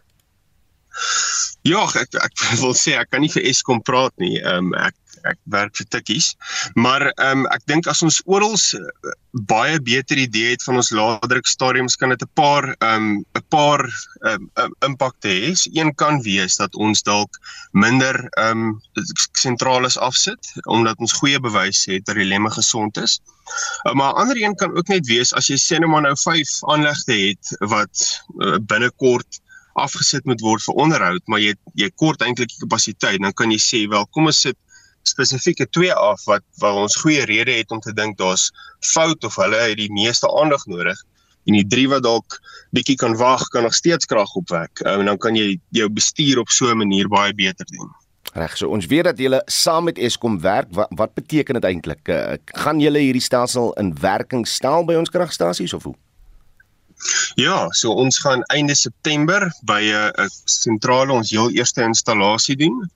Ja, 1.67 1.85
ek 2.01 2.17
ek 2.17 2.45
wil 2.63 2.75
sê 2.75 2.97
ek 2.99 3.13
kan 3.13 3.23
nie 3.23 3.31
vir 3.31 3.47
Eskom 3.51 3.83
praat 3.85 4.15
nie. 4.23 4.39
Ehm 4.41 4.73
um, 4.73 4.75
ek 4.81 4.97
ek 5.29 5.39
werk 5.53 5.77
vir 5.77 5.87
Tikkies. 5.93 6.35
Maar 6.75 7.11
ehm 7.11 7.45
um, 7.45 7.47
ek 7.55 7.65
dink 7.71 7.89
as 7.91 8.03
ons 8.07 8.21
oral 8.27 8.57
baie 9.47 9.79
beter 9.81 10.19
idee 10.19 10.51
het 10.55 10.65
van 10.67 10.81
ons 10.81 10.91
laadruk 10.91 11.47
stadiums 11.47 11.97
kan 11.97 12.11
dit 12.11 12.23
'n 12.23 12.31
paar 12.35 12.75
ehm 12.79 12.95
um, 12.95 13.25
'n 13.39 13.45
paar 13.49 13.83
um, 14.31 14.51
um, 14.55 14.75
impakte 14.87 15.29
hê. 15.29 15.53
Een 15.73 15.95
kan 15.95 16.23
wees 16.23 16.57
dat 16.57 16.75
ons 16.75 17.03
dalk 17.03 17.39
minder 17.73 18.29
ehm 18.39 18.75
um, 18.75 18.81
sentrales 19.33 19.99
afsit 19.99 20.53
omdat 20.65 20.99
ons 20.99 21.13
goeie 21.13 21.41
bewys 21.41 21.85
het 21.85 22.07
dat 22.07 22.17
die 22.17 22.25
lemme 22.25 22.51
gesond 22.51 22.97
is. 22.97 23.21
Uh, 23.87 23.93
maar 23.93 24.13
'n 24.13 24.21
ander 24.23 24.43
een 24.43 24.55
kan 24.55 24.77
ook 24.77 24.89
net 24.89 25.07
wees 25.07 25.35
as 25.35 25.47
jy 25.47 25.57
sê 25.57 25.79
nou 25.79 25.91
maar 25.91 26.03
nou 26.03 26.17
5 26.17 26.65
aanlegte 26.73 27.13
het 27.13 27.57
wat 27.59 28.23
uh, 28.39 28.59
binnekort 28.59 29.41
afgesit 29.73 30.25
moet 30.25 30.41
word 30.41 30.63
vir 30.63 30.75
onderhoud, 30.75 31.23
maar 31.27 31.41
jy 31.41 31.55
jy 31.79 31.91
kort 31.95 32.23
eintlik 32.23 32.53
kapasiteit, 32.59 33.21
dan 33.23 33.33
kan 33.33 33.51
jy 33.51 33.61
sê 33.63 33.81
wel, 33.89 34.07
kom 34.15 34.27
ons 34.27 34.41
sit 34.47 34.59
spesifieke 35.03 35.67
twee 35.69 35.93
af 35.93 36.25
wat 36.25 36.43
waar 36.61 36.83
ons 36.83 36.97
goeie 36.97 37.25
rede 37.25 37.53
het 37.53 37.71
om 37.71 37.81
te 37.81 37.93
dink 37.93 38.19
daar's 38.19 38.51
fout 38.93 39.25
of 39.25 39.37
hulle 39.37 39.57
het 39.57 39.77
die 39.77 39.93
meeste 39.93 40.29
aandag 40.41 40.67
nodig 40.67 40.99
en 41.49 41.57
die 41.57 41.67
drie 41.67 41.89
wat 41.89 42.05
dalk 42.05 42.39
bietjie 42.77 42.97
kan 43.01 43.17
wag 43.17 43.47
kan 43.55 43.63
nog 43.63 43.75
steeds 43.75 44.07
krag 44.07 44.35
opwek 44.35 44.83
um, 44.85 45.01
en 45.01 45.13
dan 45.13 45.19
kan 45.19 45.37
jy 45.37 45.59
jou 45.77 45.89
bestuur 45.89 46.39
op 46.39 46.49
so 46.49 46.71
'n 46.71 46.79
manier 46.79 47.09
baie 47.09 47.35
beter 47.35 47.67
doen. 47.67 47.91
Reg, 48.33 48.57
so 48.57 48.69
ons 48.69 48.87
weet 48.87 49.05
dat 49.05 49.19
julle 49.19 49.43
saam 49.47 49.85
met 49.85 49.99
Eskom 49.99 50.41
werk. 50.41 50.69
Wat, 50.71 50.87
wat 50.91 51.15
beteken 51.15 51.55
dit 51.55 51.65
eintlik? 51.65 52.09
Uh, 52.09 52.39
gaan 52.45 52.81
julle 52.81 52.99
hierdie 52.99 53.23
stelsel 53.23 53.73
in 53.73 53.95
werking 54.01 54.47
stel 54.47 54.85
by 54.85 54.95
ons 54.95 55.11
kragstasies 55.11 55.73
of 55.75 55.83
hoe? 55.83 55.95
Ja, 57.35 57.67
so 57.71 57.93
ons 57.93 58.19
gaan 58.19 58.43
einde 58.43 58.75
September 58.75 59.49
by 59.63 59.81
'n 59.81 60.29
sentrale 60.45 61.13
ons 61.13 61.31
heel 61.31 61.51
eerste 61.51 61.83
installasie 61.83 62.57
doen. 62.57 62.91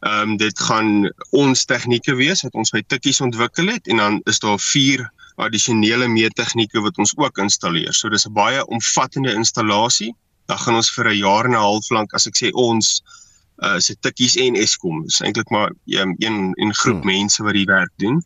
Ehm 0.00 0.30
um, 0.30 0.36
dit 0.36 0.60
gaan 0.60 1.12
ons 1.30 1.64
tegnieke 1.64 2.14
wees 2.14 2.42
wat 2.42 2.54
ons 2.54 2.70
by 2.70 2.82
Tikkies 2.86 3.20
ontwikkel 3.20 3.66
het 3.66 3.86
en 3.86 3.96
dan 3.96 4.20
is 4.24 4.38
daar 4.38 4.58
vier 4.58 5.10
addisionele 5.36 6.08
meettegnieke 6.08 6.80
wat 6.80 6.98
ons 6.98 7.14
ook 7.16 7.38
installeer. 7.38 7.94
So 7.94 8.08
dis 8.08 8.26
'n 8.26 8.32
baie 8.32 8.66
omvattende 8.66 9.34
installasie. 9.34 10.14
Dan 10.46 10.58
gaan 10.58 10.74
ons 10.74 10.90
vir 10.90 11.08
'n 11.08 11.16
jaar 11.16 11.44
en 11.44 11.50
'n 11.50 11.64
half 11.66 11.90
lank 11.90 12.14
as 12.14 12.26
ek 12.26 12.36
sê 12.36 12.50
ons 12.52 13.02
uh 13.62 13.78
se 13.78 13.96
Tikkies 14.00 14.36
en 14.36 14.54
Eskom. 14.54 15.02
Dis 15.02 15.20
eintlik 15.20 15.50
maar 15.50 15.70
um, 15.86 16.14
een 16.18 16.54
'n 16.56 16.74
groep 16.74 17.02
hmm. 17.02 17.10
mense 17.10 17.42
wat 17.42 17.52
die 17.52 17.64
werk 17.64 17.92
doen. 17.96 18.22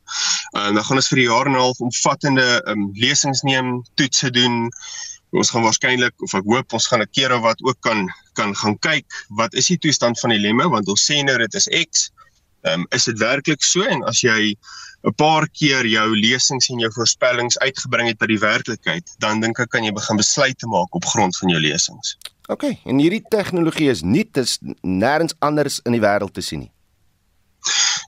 En 0.53 0.69
uh, 0.69 0.75
dan 0.75 0.85
gaan 0.85 0.97
ons 0.97 1.09
vir 1.09 1.19
'n 1.19 1.23
jaar 1.23 1.47
en 1.47 1.53
'n 1.53 1.65
half 1.65 1.79
omvattende 1.79 2.63
um, 2.67 2.91
lesings 2.93 3.43
neem, 3.43 3.83
toetse 3.95 4.31
doen 4.31 4.71
ons 5.33 5.51
gaan 5.51 5.65
waarskynlik 5.65 6.25
of 6.27 6.35
ek 6.37 6.49
hoop 6.49 6.75
ons 6.77 6.87
gaan 6.91 7.03
'n 7.03 7.13
keer 7.17 7.33
of 7.33 7.43
wat 7.43 7.61
ook 7.63 7.79
kan 7.81 8.09
kan 8.35 8.55
gaan 8.57 8.79
kyk 8.79 9.07
wat 9.29 9.55
is 9.55 9.67
die 9.73 9.79
toestand 9.79 10.21
van 10.21 10.31
die 10.31 10.41
lemme 10.41 10.69
want 10.69 10.89
ons 10.89 11.05
sê 11.11 11.23
nou 11.25 11.39
dit 11.39 11.55
is 11.55 11.69
X. 11.69 12.11
Ehm 12.63 12.81
um, 12.81 12.87
is 12.91 13.05
dit 13.05 13.19
werklik 13.19 13.63
so 13.63 13.83
en 13.83 14.05
as 14.05 14.21
jy 14.21 14.57
'n 15.03 15.15
paar 15.17 15.49
keer 15.51 15.87
jou 15.87 16.09
lesings 16.17 16.69
en 16.69 16.79
jou 16.79 16.91
voorspellings 16.95 17.59
uitgebring 17.59 18.09
het 18.09 18.19
by 18.19 18.27
die 18.27 18.39
werklikheid, 18.39 19.15
dan 19.19 19.41
dink 19.41 19.59
ek 19.59 19.71
kan 19.71 19.85
jy 19.85 19.93
begin 19.93 20.17
besluite 20.17 20.67
maak 20.67 20.95
op 20.95 21.05
grond 21.05 21.37
van 21.37 21.49
jou 21.49 21.61
lesings. 21.61 22.17
OK, 22.47 22.63
en 22.85 22.99
hierdie 22.99 23.25
tegnologie 23.31 23.91
is 23.91 24.03
nie 24.03 24.29
dis 24.33 24.59
nêrens 24.83 25.35
anders 25.39 25.81
in 25.85 25.93
die 25.93 26.03
wêreld 26.03 26.35
te 26.35 26.41
sien 26.41 26.67
nie. 26.67 26.73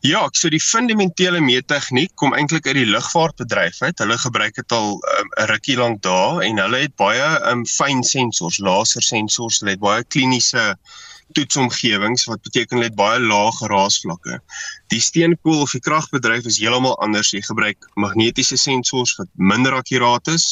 Ja, 0.04 0.26
so 0.36 0.50
die 0.52 0.60
fundamentele 0.60 1.38
meettegniek 1.40 2.10
kom 2.20 2.34
eintlik 2.36 2.66
uit 2.68 2.76
die 2.76 2.90
lugvaartbedryf 2.90 3.78
uit. 3.80 4.02
Hulle 4.02 4.18
gebruik 4.20 4.58
dit 4.58 4.74
al 4.76 4.90
'n 4.98 5.22
um, 5.22 5.30
rukkie 5.48 5.76
lank 5.80 6.02
daar 6.04 6.42
en 6.44 6.60
hulle 6.60 6.82
het 6.82 6.92
baie 7.00 7.30
um, 7.48 7.64
fyn 7.64 8.04
sensors, 8.04 8.58
lasersensors, 8.60 9.62
hulle 9.62 9.72
het 9.72 9.80
baie 9.80 10.04
kliniese 10.04 10.76
toetsomgewings 11.32 12.26
wat 12.28 12.44
beteken 12.44 12.76
hulle 12.76 12.90
het 12.90 13.00
baie 13.00 13.18
lae 13.20 13.50
geraasvlakke. 13.62 14.38
Die 14.92 15.00
steenkool 15.00 15.64
of 15.64 15.72
die 15.72 15.80
kragbedryf 15.80 16.44
is 16.52 16.60
heeltemal 16.60 17.00
anders. 17.00 17.32
Jy 17.32 17.40
gebruik 17.48 17.88
magnetiese 17.96 18.60
sensors 18.60 19.16
wat 19.16 19.30
minder 19.40 19.72
akkuraat 19.72 20.28
is. 20.28 20.50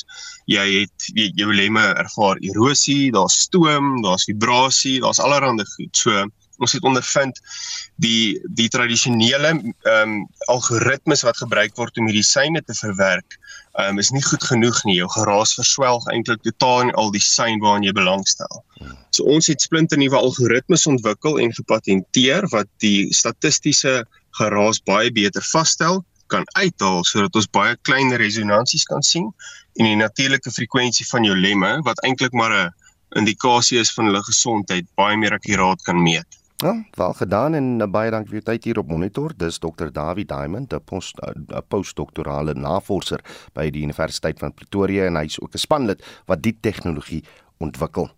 Jy 0.48 0.64
het 0.80 1.12
jy, 1.12 1.28
jou 1.36 1.52
lemme 1.52 1.84
ervaar 2.00 2.40
erosie, 2.40 3.12
daar's 3.12 3.42
stoom, 3.44 3.98
daar's 4.00 4.24
vibrasie, 4.24 5.00
daar's 5.04 5.20
allerlei 5.20 5.68
goed. 5.76 5.92
So 5.92 6.24
ons 6.62 6.74
het 6.76 6.86
ondervind 6.88 7.38
die 8.04 8.40
die 8.60 8.68
tradisionele 8.72 9.52
ehm 9.52 9.72
um, 9.94 10.14
algoritmes 10.52 11.24
wat 11.26 11.40
gebruik 11.42 11.76
word 11.76 11.98
om 11.98 12.08
medisyne 12.10 12.62
te 12.66 12.76
verwerk 12.78 13.38
ehm 13.78 13.94
um, 13.94 13.98
is 14.02 14.10
nie 14.12 14.24
goed 14.24 14.44
genoeg 14.44 14.82
nie. 14.84 14.98
Jou 15.00 15.08
geraas 15.14 15.54
verswelg 15.58 16.06
eintlik 16.12 16.42
totaal 16.46 16.88
in 16.88 16.94
al 17.02 17.12
die 17.14 17.24
sein 17.24 17.60
waaraan 17.62 17.86
jy 17.86 17.94
belangstel. 17.96 18.64
So 19.10 19.24
ons 19.24 19.48
het 19.52 19.64
splinte 19.64 19.96
nuwe 19.96 20.18
algoritmes 20.18 20.86
ontwikkel 20.90 21.38
en 21.42 21.54
gepatenteer 21.56 22.48
wat 22.54 22.68
die 22.84 23.12
statistiese 23.14 24.02
geraas 24.38 24.80
baie 24.88 25.12
beter 25.12 25.44
vasstel 25.52 26.02
kan 26.32 26.46
uithaal 26.56 27.04
sodat 27.04 27.34
ons 27.36 27.50
baie 27.52 27.76
klein 27.88 28.12
resonansies 28.22 28.86
kan 28.88 29.04
sien 29.04 29.28
en 29.78 29.88
die 29.88 29.98
natuurlike 30.00 30.52
frekwensie 30.52 31.06
van 31.08 31.26
jou 31.28 31.36
lemme 31.36 31.72
wat 31.88 32.00
eintlik 32.06 32.36
maar 32.36 32.54
'n 32.58 32.70
indikasie 33.20 33.80
is 33.80 33.92
van 33.96 34.08
hulle 34.08 34.22
gesondheid 34.28 34.86
baie 34.96 35.16
meer 35.16 35.34
akkuraat 35.36 35.82
kan 35.88 36.02
meet. 36.02 36.41
Ja, 36.62 36.84
wel 36.90 37.12
gedaan 37.12 37.54
en 37.54 37.80
uh, 37.80 37.86
baie 37.90 38.10
dankie 38.14 38.30
vir 38.30 38.38
u 38.38 38.42
tyd 38.46 38.64
hier 38.68 38.78
op 38.78 38.90
monitor. 38.92 39.32
Dis 39.34 39.56
Dr. 39.58 39.88
Dawie 39.90 40.24
Diamond, 40.24 40.70
'n 40.72 40.84
post 40.86 41.18
'n 41.18 41.62
postdoktorale 41.68 42.54
navorser 42.54 43.20
by 43.52 43.70
die 43.70 43.82
Universiteit 43.82 44.38
van 44.38 44.54
Pretoria 44.54 45.06
en 45.06 45.16
hy's 45.18 45.40
ook 45.40 45.54
'n 45.54 45.58
spanlid 45.58 46.04
wat 46.26 46.42
die 46.42 46.54
tegnologie 46.60 47.24
ontwikkel. 47.58 48.10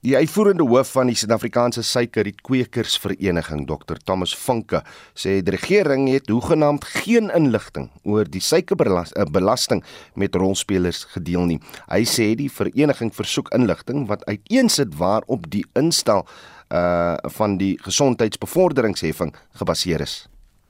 Die 0.00 0.16
uitvoerende 0.16 0.64
hoof 0.68 0.90
van 0.92 1.06
die 1.06 1.16
Suid-Afrikaanse 1.16 1.82
Suikerrietkwekersvereniging, 1.82 3.66
Dr. 3.66 3.96
Thomas 4.04 4.34
Vinke, 4.36 4.82
sê 5.14 5.42
die 5.42 5.54
regering 5.54 6.08
het 6.08 6.28
hoegenaamd 6.28 6.84
geen 6.84 7.30
inligting 7.30 7.90
oor 8.02 8.24
die 8.24 8.40
suikerbelasting 8.40 9.82
eh, 9.82 9.88
met 10.14 10.34
rolspelers 10.34 11.04
gedeel 11.04 11.44
nie. 11.44 11.60
Hy 11.88 12.02
sê 12.04 12.34
die 12.34 12.50
vereniging 12.50 13.14
versoek 13.14 13.52
inligting 13.54 14.06
wat 14.06 14.24
uiteensit 14.24 14.96
waarop 14.96 15.50
die 15.50 15.64
instel 15.74 16.26
uh 16.72 17.16
van 17.36 17.56
die 17.56 17.74
gesondheidsbevorderingsheffing 17.82 19.34
gebaseer 19.60 20.00
is. 20.00 20.28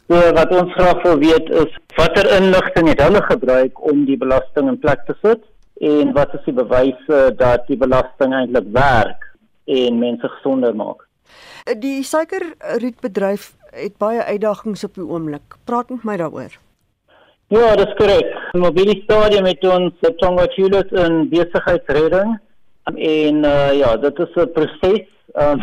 So 0.09 0.21
wat 0.37 0.51
ons 0.53 0.73
graag 0.73 1.03
wil 1.03 1.19
weet 1.19 1.51
is 1.51 1.79
watter 1.97 2.29
inligting 2.37 2.89
het 2.89 3.01
hulle 3.01 3.23
gebruik 3.25 3.81
om 3.81 4.05
die 4.05 4.19
belasting 4.21 4.69
in 4.69 4.79
plek 4.79 5.07
te 5.07 5.15
sit 5.23 5.41
en 5.81 6.13
wat 6.13 6.35
is 6.35 6.45
die 6.45 6.57
bewyse 6.57 7.21
dat 7.39 7.65
die 7.71 7.79
belasting 7.81 8.35
eintlik 8.35 8.69
werk 8.73 9.25
en 9.65 9.99
mense 9.99 10.29
gesonder 10.37 10.77
maak? 10.77 11.07
Die 11.81 12.03
suikerrietbedryf 12.05 13.55
het 13.73 13.97
baie 13.99 14.21
uitdagings 14.23 14.85
op 14.85 14.95
die 14.95 15.07
oomblik. 15.09 15.57
Praat 15.65 15.89
met 15.91 16.05
my 16.05 16.19
daaroor. 16.21 16.53
Ja, 17.53 17.73
dis 17.77 17.97
korrek. 17.97 18.29
Mobilie 18.53 19.01
stadium 19.03 19.49
met 19.49 19.65
ons 19.65 20.05
Tonga 20.21 20.47
Tulis 20.53 20.93
en 20.93 21.25
besigheidsreding 21.33 22.37
en 22.93 23.45
uh, 23.45 23.73
ja, 23.73 23.97
dit 23.97 24.19
is 24.19 24.37
'n 24.37 24.53
proses 24.53 25.14
um, 25.43 25.61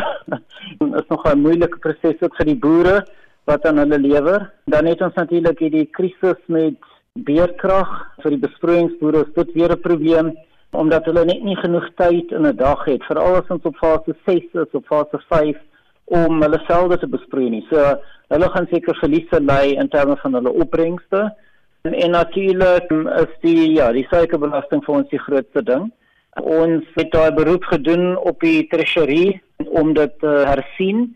is 0.96 1.08
nog 1.10 1.26
'n 1.26 1.42
moeilike 1.42 1.78
proses 1.80 2.22
ook 2.22 2.36
vir 2.36 2.46
die 2.46 2.60
boere 2.60 3.06
wat 3.46 3.66
aan 3.66 3.78
hulle 3.78 4.00
lewer. 4.00 4.52
Dan 4.66 4.86
het 4.86 5.02
ons 5.02 5.14
natuurlik 5.14 5.60
hierdie 5.60 5.90
krisis 5.92 6.40
met 6.46 6.78
beerkrag 7.14 7.90
vir 8.22 8.32
die 8.32 8.44
besproeiingsboere. 8.48 9.26
Dit 9.36 9.54
weer 9.54 9.72
'n 9.72 9.82
probleem 9.82 10.38
omdat 10.72 11.06
hulle 11.06 11.26
net 11.26 11.44
nie 11.44 11.56
genoeg 11.56 11.90
tyd 11.96 12.32
in 12.32 12.48
'n 12.48 12.56
dag 12.56 12.86
het 12.86 13.04
veral 13.04 13.36
as 13.36 13.50
ons 13.50 13.64
op 13.64 13.76
fase 13.76 14.16
6 14.26 14.44
is 14.54 14.72
of 14.72 14.86
fase 14.86 15.20
5 15.30 15.58
om 16.06 16.42
hulle 16.42 16.60
velde 16.68 16.98
te 16.98 17.08
besproei 17.08 17.50
nie. 17.50 17.66
So 17.70 17.96
hulle 18.28 18.50
gaan 18.50 18.68
seker 18.72 18.96
verliese 18.96 19.40
ly 19.40 19.76
in 19.80 19.90
terme 19.90 20.18
van 20.18 20.34
hulle 20.34 20.52
opbrengste. 20.52 21.36
En, 21.82 21.94
en 21.94 22.12
natuurlik 22.12 22.92
is 22.92 23.34
die 23.42 23.72
ja, 23.72 23.92
die 23.92 24.08
suikerbelasting 24.10 24.84
vir 24.86 24.96
ons 24.96 25.10
die 25.10 25.20
grootste 25.20 25.64
ding. 25.64 25.92
Ons 26.40 26.88
het 26.96 27.12
daai 27.12 27.32
beroep 27.36 27.64
gedoen 27.64 28.16
op 28.18 28.40
die 28.40 28.68
treasury 28.72 29.42
om 29.68 29.94
dit 29.94 30.14
te 30.20 30.32
uh, 30.32 30.48
hersien 30.48 31.10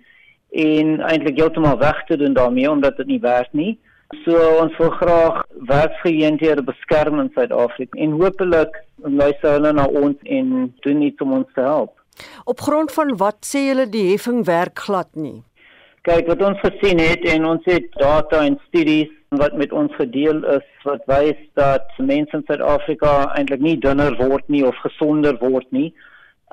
en 0.51 0.99
eintlik 0.99 1.39
heeltemal 1.39 1.77
weg 1.77 2.03
te 2.07 2.17
doen 2.17 2.33
daarmee 2.33 2.71
omdat 2.71 2.97
dit 2.97 3.07
nie 3.07 3.19
werk 3.19 3.51
nie. 3.51 3.77
So 4.23 4.37
ons 4.61 4.75
wil 4.77 4.89
graag 4.89 5.41
werksgeleenthede 5.67 6.63
beskerm 6.63 7.19
in 7.19 7.31
Suid-Afrika 7.33 7.99
en 7.99 8.19
hopelik 8.19 8.77
luister 9.03 9.57
hulle 9.57 9.71
na 9.73 9.87
ons 9.87 10.15
en 10.23 10.51
doen 10.85 11.01
iets 11.01 11.21
om 11.21 11.33
ons 11.41 11.47
te 11.55 11.61
help. 11.61 11.95
Op 12.43 12.61
grond 12.61 12.91
van 12.91 13.15
wat 13.19 13.43
sê 13.47 13.65
julle 13.69 13.89
die 13.91 14.11
heffing 14.11 14.45
werk 14.47 14.79
glad 14.87 15.09
nie? 15.15 15.41
Kyk 16.05 16.27
wat 16.29 16.41
ons 16.45 16.59
gesien 16.61 16.99
het 17.01 17.23
en 17.33 17.47
ons 17.49 17.63
het 17.65 17.85
data 17.97 18.43
en 18.45 18.59
studies 18.67 19.09
wat 19.41 19.55
met 19.57 19.71
ons 19.73 19.93
gedeel 19.97 20.43
is 20.53 20.65
wat 20.85 21.01
wys 21.09 21.39
dat 21.57 21.87
mense 21.97 22.37
in 22.37 22.43
Suid-Afrika 22.45 23.13
eintlik 23.33 23.63
nie 23.65 23.73
dunner 23.81 24.13
word 24.19 24.45
nie 24.53 24.61
of 24.67 24.77
gesonder 24.83 25.33
word 25.41 25.65
nie. 25.73 25.87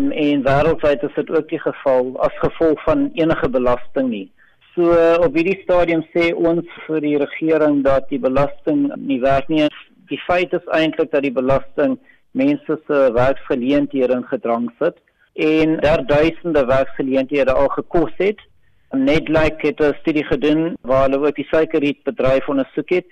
En 0.00 0.40
wêreldwyd 0.46 1.04
is 1.04 1.12
dit 1.18 1.32
ook 1.36 1.50
die 1.50 1.60
geval 1.60 2.14
as 2.24 2.38
gevolg 2.40 2.80
van 2.86 3.10
enige 3.20 3.50
belasting 3.52 4.08
nie. 4.14 4.24
So 4.72 4.88
op 5.20 5.36
hierdie 5.36 5.58
stadium 5.66 6.00
sê 6.14 6.30
ons 6.32 6.64
vir 6.86 7.04
die 7.04 7.18
regering 7.20 7.82
dat 7.84 8.08
die 8.08 8.20
belasting 8.22 8.86
nie 8.96 9.20
werk 9.20 9.52
nie. 9.52 9.66
Die 10.08 10.20
feit 10.24 10.56
is 10.56 10.64
eintlik 10.72 11.12
dat 11.12 11.26
die 11.26 11.34
belasting 11.34 11.98
mense 12.32 12.78
se 12.86 13.02
werksgeleenthede 13.18 14.16
in 14.16 14.24
gedrang 14.32 14.70
sit 14.80 14.96
en 15.36 15.76
daar 15.84 16.06
duisende 16.08 16.64
werksgeleenthede 16.72 17.52
al 17.52 17.68
gekos 17.76 18.16
het. 18.16 18.40
Net 18.92 19.28
like 19.28 19.66
het 19.66 19.80
'n 19.80 19.94
studie 20.00 20.24
gedoen 20.24 20.76
waar 20.82 21.08
hulle 21.08 21.26
ook 21.26 21.36
die 21.36 21.48
suikerrietbedryf 21.50 22.48
ondersoek 22.48 22.88
het 22.88 23.06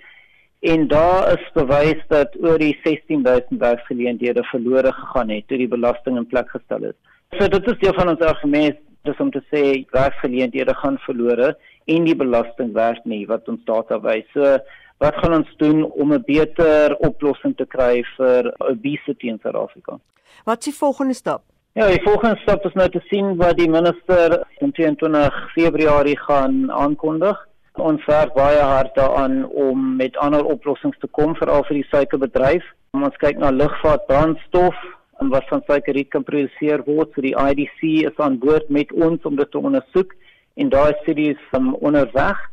en 0.59 0.87
daar 0.87 1.39
is 1.39 1.51
bewys 1.53 2.01
dat 2.07 2.35
oor 2.41 2.57
die 2.57 2.79
16000 2.83 3.59
werksgeleenthede 3.59 4.43
verlore 4.43 4.91
gegaan 4.91 5.29
het 5.29 5.47
toe 5.47 5.57
die 5.57 5.67
belasting 5.67 6.17
in 6.17 6.27
plek 6.27 6.49
gestel 6.49 6.83
is. 6.83 6.97
So 7.29 7.47
dit 7.47 7.67
is 7.67 7.79
deel 7.79 7.93
van 7.93 8.09
ons 8.09 8.19
argument 8.19 8.77
dis 9.01 9.19
om 9.19 9.31
te 9.31 9.41
sê 9.49 9.85
werksgeleenthede 9.89 10.73
gaan 10.73 10.97
verlore 10.97 11.57
en 11.85 12.03
die 12.03 12.15
belasting 12.15 12.73
werk 12.73 13.05
nie 13.05 13.25
wat 13.27 13.47
ons 13.49 13.63
data 13.65 13.99
wys. 13.99 14.27
So 14.33 14.57
wat 15.01 15.15
gaan 15.15 15.33
ons 15.33 15.55
doen 15.57 15.83
om 15.91 16.13
'n 16.13 16.23
beter 16.25 16.95
oplossing 16.97 17.57
te 17.57 17.65
kry 17.65 18.03
vir 18.17 18.53
obesity 18.59 19.27
in 19.27 19.39
Suid-Afrika? 19.41 19.99
Wat 20.45 20.57
is 20.57 20.65
die 20.65 20.79
volgende 20.79 21.13
stap? 21.13 21.41
Ja, 21.73 21.85
die 21.87 22.01
volgende 22.03 22.35
stap 22.41 22.65
is 22.67 22.73
nou 22.75 22.89
te 22.91 22.99
sien 23.07 23.37
wat 23.39 23.55
die 23.55 23.69
minister 23.71 24.33
in 24.59 24.73
22 24.75 25.35
Februarie 25.53 26.17
gaan 26.19 26.65
aankondig. 26.67 27.37
Ons 27.79 28.03
werk 28.11 28.33
baie 28.35 28.59
hard 28.59 28.91
daaraan 28.99 29.45
om 29.47 29.85
met 29.95 30.17
ander 30.19 30.43
oplossings 30.43 30.99
te 30.99 31.07
kom 31.15 31.31
veral 31.39 31.63
vir 31.69 31.79
die 31.79 31.85
suikerbedryf. 31.93 32.65
Ons 32.91 33.15
kyk 33.23 33.39
na 33.39 33.53
lugvaart 33.55 34.03
brandstof 34.11 34.75
en 35.23 35.31
wat 35.31 35.47
van 35.47 35.63
suikerriet 35.69 36.11
kan 36.11 36.27
produseer 36.27 36.83
word. 36.89 37.15
So 37.15 37.23
die 37.23 37.37
IDC 37.39 37.87
is 38.11 38.19
aan 38.19 38.35
boord 38.43 38.67
met 38.67 38.91
ons 38.91 39.23
om 39.23 39.39
dit 39.39 39.51
te 39.55 39.63
ondersoek 39.63 40.11
en 40.59 40.75
daai 40.75 40.91
studies 41.05 41.39
van 41.55 41.71
onderweg. 41.79 42.47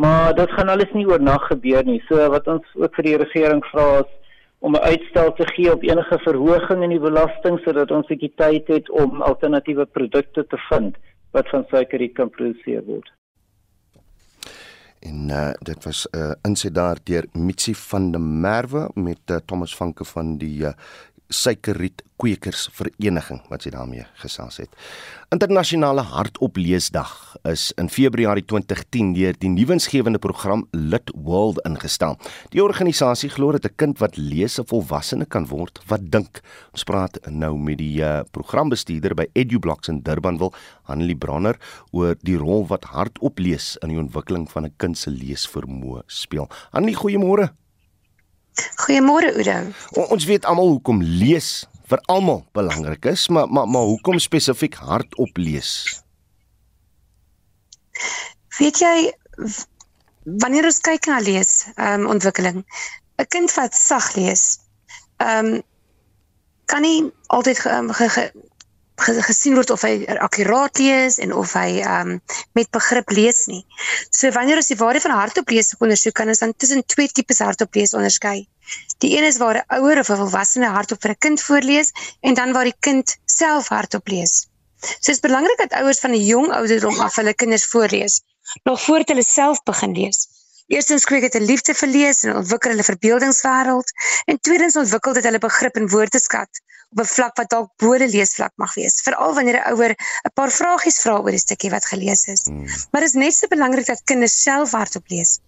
Maar 0.00 0.32
dit 0.40 0.56
gaan 0.56 0.72
alles 0.72 0.96
nie 0.96 1.04
oornag 1.04 1.50
gebeur 1.52 1.84
nie. 1.84 2.00
So 2.08 2.32
wat 2.32 2.48
ons 2.48 2.64
ook 2.80 2.96
vir 2.96 3.12
die 3.12 3.18
regering 3.26 3.60
vra 3.74 3.90
is 4.06 4.23
om 4.64 4.72
'n 4.76 4.86
uitstel 4.92 5.32
te 5.32 5.46
gee 5.46 5.72
op 5.72 5.82
enige 5.82 6.18
verhoging 6.18 6.82
in 6.82 6.94
die 6.96 7.04
belasting 7.08 7.58
sodat 7.64 7.90
ons 7.90 8.06
'n 8.08 8.12
bietjie 8.12 8.32
tyd 8.36 8.66
het 8.66 8.90
om 8.90 9.22
alternatiewe 9.22 9.86
produkte 9.86 10.46
te 10.46 10.58
vind 10.68 10.96
wat 11.30 11.48
van 11.48 11.64
suikerriet 11.68 12.14
kan 12.14 12.30
produseer 12.30 12.84
word. 12.84 13.12
En 15.04 15.28
uh, 15.28 15.52
dit 15.60 15.84
was 15.84 16.08
'n 16.10 16.18
uh, 16.18 16.32
insit 16.48 16.74
daar 16.74 16.98
deur 17.04 17.26
Mitsi 17.32 17.74
van 17.74 18.10
der 18.10 18.20
Merwe 18.20 18.88
met 18.94 19.20
uh, 19.30 19.36
Thomas 19.36 19.76
Vanke 19.76 20.04
van 20.04 20.36
die 20.38 20.58
uh, 20.62 20.72
suikerriet 21.32 22.02
kwekers 22.20 22.68
vereniging 22.72 23.40
wat 23.50 23.64
sy 23.64 23.72
daarmee 23.74 24.04
gesels 24.22 24.60
het. 24.62 24.70
Internasionale 25.34 26.04
hartopleesdag 26.06 27.10
is 27.50 27.70
in 27.80 27.90
Februarie 27.90 28.44
2010 28.44 29.14
deur 29.16 29.38
die 29.40 29.50
nuwensgewende 29.50 30.20
program 30.22 30.66
Lit 30.72 31.10
World 31.14 31.58
ingestel. 31.66 32.18
Die 32.54 32.62
organisasie 32.62 33.30
glo 33.30 33.52
dat 33.52 33.66
'n 33.66 33.76
kind 33.76 33.98
wat 33.98 34.16
lees 34.16 34.58
'n 34.58 34.66
volwassene 34.66 35.26
kan 35.26 35.46
word 35.46 35.80
wat 35.88 36.10
dink. 36.10 36.40
Ons 36.72 36.84
praat 36.84 37.18
nou 37.28 37.58
met 37.58 37.78
die 37.78 38.00
uh, 38.00 38.22
programbestuurder 38.30 39.14
by 39.14 39.26
EduBlocks 39.32 39.88
in 39.88 40.02
Durbanville, 40.02 40.52
Annelie 40.86 41.16
Bronner, 41.16 41.58
oor 41.90 42.14
die 42.22 42.36
rol 42.36 42.66
wat 42.66 42.84
hartoplees 42.84 43.76
in 43.82 43.88
die 43.88 43.98
ontwikkeling 43.98 44.50
van 44.50 44.64
'n 44.64 44.74
kind 44.76 44.98
se 44.98 45.10
leesvermoë 45.10 46.02
speel. 46.06 46.48
Annelie, 46.70 46.96
goeiemôre. 46.96 47.63
Goeiemôre 48.84 49.34
Oudo. 49.34 49.72
Ons 50.14 50.24
weet 50.24 50.44
almal 50.44 50.68
hoekom 50.76 51.02
lees 51.02 51.66
vir 51.90 52.00
almal 52.12 52.44
belangrik 52.56 53.04
is, 53.10 53.28
maar 53.28 53.48
maar 53.48 53.68
maar 53.68 53.88
hoekom 53.90 54.18
spesifiek 54.18 54.74
hardop 54.74 55.36
lees? 55.36 56.02
Weet 58.58 58.78
jy 58.78 58.96
wanneer 60.24 60.64
ons 60.64 60.80
kyk 60.80 61.06
na 61.10 61.20
lees, 61.20 61.66
ehm 61.74 62.04
um, 62.04 62.10
ontwikkeling, 62.14 62.64
'n 63.18 63.28
kind 63.28 63.54
wat 63.54 63.74
sag 63.74 64.14
lees, 64.14 64.58
ehm 65.16 65.54
um, 65.54 65.62
kan 66.64 66.80
nie 66.80 67.12
altyd 67.26 67.58
ge, 67.58 67.70
ge, 67.92 68.08
ge, 68.08 68.30
gesien 68.96 69.54
word 69.54 69.70
of 69.70 69.82
hy 69.82 70.06
akkuraat 70.22 70.78
lees 70.78 71.18
en 71.18 71.32
of 71.34 71.52
hy 71.58 71.82
um, 71.82 72.20
met 72.54 72.70
begrip 72.70 73.10
lees 73.10 73.46
nie. 73.50 73.64
So 74.10 74.30
wanneer 74.30 74.56
ons 74.56 74.70
die 74.70 74.78
waarde 74.78 75.00
van 75.00 75.10
hardop 75.10 75.50
lees 75.50 75.74
ondersoek 75.78 76.14
kan 76.14 76.28
ons 76.28 76.38
dan 76.38 76.54
tussen 76.56 76.84
twee 76.86 77.08
tipes 77.08 77.42
hardop 77.42 77.74
lees 77.74 77.94
onderskei. 77.94 78.46
Die 79.02 79.16
een 79.16 79.24
is 79.24 79.38
waar 79.38 79.58
'n 79.58 79.80
ouer 79.80 79.98
of 79.98 80.10
'n 80.10 80.16
volwassene 80.16 80.68
hardop 80.70 81.02
vir 81.02 81.10
'n 81.10 81.18
kind 81.18 81.42
voorlees 81.42 81.92
en 82.20 82.34
dan 82.34 82.52
waar 82.52 82.64
die 82.64 82.78
kind 82.80 83.16
self 83.26 83.68
hardop 83.68 84.08
lees. 84.08 84.46
So 84.80 85.10
dit 85.10 85.16
is 85.16 85.20
belangrik 85.20 85.58
dat 85.58 85.72
ouers 85.80 86.00
van 86.00 86.10
'n 86.10 86.24
jong 86.24 86.52
ouderdom 86.52 87.00
af 87.00 87.16
hulle 87.16 87.34
kinders 87.34 87.66
voorlees 87.66 88.22
nog 88.62 88.80
voordat 88.80 89.08
hulle 89.08 89.24
self 89.24 89.62
begin 89.62 89.92
lees. 89.92 90.28
Eerstens 90.66 91.04
kweek 91.04 91.22
dit 91.22 91.34
'n 91.34 91.44
liefde 91.44 91.74
vir 91.74 91.88
lees 91.88 92.22
en 92.22 92.36
ontwikkel 92.36 92.70
hulle 92.70 92.84
verbeeldingswêreld 92.84 93.88
en 94.24 94.40
tweedens 94.40 94.76
ontwikkel 94.76 95.12
dit 95.12 95.24
hulle 95.24 95.38
begrip 95.38 95.76
en 95.76 95.88
woordeskat 95.88 96.62
vlak 97.02 97.36
wat 97.36 97.50
dalk 97.50 97.70
bo 97.82 97.98
die 97.98 98.08
leesvlak 98.08 98.52
mag 98.56 98.74
wees, 98.74 99.00
veral 99.02 99.34
wanneer 99.34 99.58
'n 99.60 99.72
ouer 99.74 99.92
'n 99.94 100.32
paar 100.34 100.50
vragies 100.50 101.00
vra 101.02 101.18
oor 101.18 101.30
die 101.30 101.42
stukkie 101.42 101.70
wat 101.70 101.86
gelees 101.86 102.24
is. 102.26 102.46
Hmm. 102.46 102.66
Maar 102.90 103.00
dit 103.00 103.10
is 103.10 103.18
net 103.24 103.34
so 103.34 103.46
belangrik 103.48 103.86
dat 103.86 104.00
kinders 104.04 104.42
self 104.42 104.70
hardop 104.70 105.08
lees. 105.08 105.40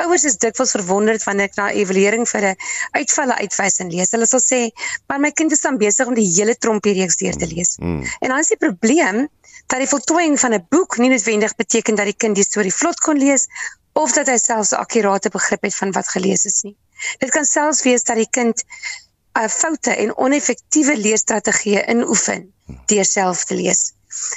Ouers 0.00 0.24
is 0.24 0.38
dikwels 0.40 0.70
verwonderd 0.70 1.24
wanneer 1.24 1.50
ek 1.50 1.56
na 1.56 1.70
evaluering 1.70 2.24
vir 2.28 2.42
'n 2.50 2.56
uitvalle 2.92 3.34
uitwys 3.42 3.78
en 3.78 3.90
lees. 3.90 4.10
Hulle 4.10 4.26
sal 4.26 4.40
sê, 4.40 4.70
"Maar 5.06 5.20
my 5.20 5.30
kind 5.30 5.52
is 5.52 5.60
dan 5.60 5.76
besig 5.76 6.06
om 6.06 6.14
die 6.14 6.30
hele 6.36 6.56
trompie 6.56 6.94
reeks 6.94 7.16
deur 7.16 7.36
te 7.36 7.46
lees." 7.46 7.76
Mm. 7.76 8.04
En 8.20 8.28
dan 8.28 8.38
is 8.38 8.48
die 8.48 8.56
probleem 8.56 9.28
dat 9.66 9.78
die 9.78 9.88
voltooiing 9.88 10.40
van 10.40 10.54
'n 10.54 10.66
boek 10.68 10.98
nie 10.98 11.08
noodwendig 11.08 11.54
beteken 11.54 11.94
dat 11.94 12.04
die 12.04 12.16
kind 12.16 12.34
die 12.34 12.44
storie 12.44 12.74
vlot 12.74 13.00
kon 13.00 13.18
lees 13.18 13.46
of 13.92 14.12
dat 14.12 14.26
hy 14.26 14.38
selfs 14.38 14.72
'n 14.72 14.80
akkurate 14.80 15.28
begrip 15.28 15.62
het 15.62 15.74
van 15.74 15.92
wat 15.92 16.08
gelees 16.08 16.44
is 16.44 16.62
nie. 16.62 16.76
Dit 17.18 17.30
kan 17.30 17.44
selfs 17.44 17.82
wees 17.82 18.04
dat 18.04 18.16
die 18.16 18.30
kind 18.30 18.56
'n 18.60 18.66
uh, 19.38 19.48
foute 19.48 19.94
en 19.96 20.14
oneffektiewe 20.16 20.96
leerstrategieë 20.98 21.86
inoefen 21.94 22.46
deur 22.90 23.08
self 23.08 23.44
te 23.44 23.56
lees. 23.58 23.92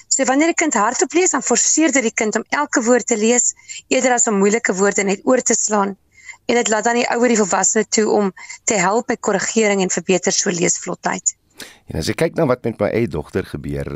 So 0.08 0.24
wanneer 0.24 0.50
'n 0.50 0.60
kind 0.62 0.74
hardop 0.74 1.14
lees, 1.14 1.32
dan 1.36 1.44
forceer 1.44 1.92
dit 1.92 2.04
die 2.04 2.14
kind 2.14 2.36
om 2.36 2.46
elke 2.50 2.84
woord 2.84 3.08
te 3.08 3.18
lees 3.18 3.54
eerder 3.88 4.12
as 4.14 4.28
om 4.28 4.38
moeilike 4.40 4.74
woorde 4.74 5.04
net 5.04 5.22
oor 5.24 5.42
te 5.42 5.54
slaan 5.54 5.98
en 6.46 6.56
dit 6.56 6.68
laat 6.68 6.84
dan 6.84 7.00
die 7.00 7.10
ouer 7.10 7.28
die 7.28 7.38
volwassene 7.38 7.88
toe 7.88 8.10
om 8.10 8.34
te 8.64 8.74
help 8.74 9.08
met 9.08 9.20
korrigering 9.20 9.82
en 9.82 9.90
verbeter 9.90 10.32
so 10.32 10.50
leesvlotheid. 10.50 11.36
En 11.88 12.00
as 12.00 12.10
ek 12.12 12.20
kyk 12.20 12.36
na 12.36 12.46
wat 12.50 12.66
met 12.68 12.80
my 12.82 12.90
eie 12.92 13.08
dogter 13.08 13.46
gebeur, 13.48 13.88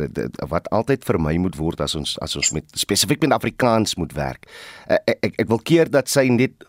wat 0.51 0.69
altyd 0.75 1.03
vir 1.05 1.19
my 1.19 1.35
moet 1.37 1.57
word 1.59 1.81
as 1.83 1.95
ons 1.99 2.15
as 2.23 2.35
ons 2.39 2.51
met 2.55 2.65
spesifiek 2.79 3.21
met 3.25 3.35
Afrikaans 3.35 3.97
moet 3.99 4.13
werk. 4.15 4.47
Ek 4.87 5.01
eh, 5.05 5.15
ek, 5.27 5.39
ek 5.43 5.49
wil 5.51 5.59
keer 5.59 5.91
dat 5.91 6.09
sy 6.09 6.29
net 6.31 6.63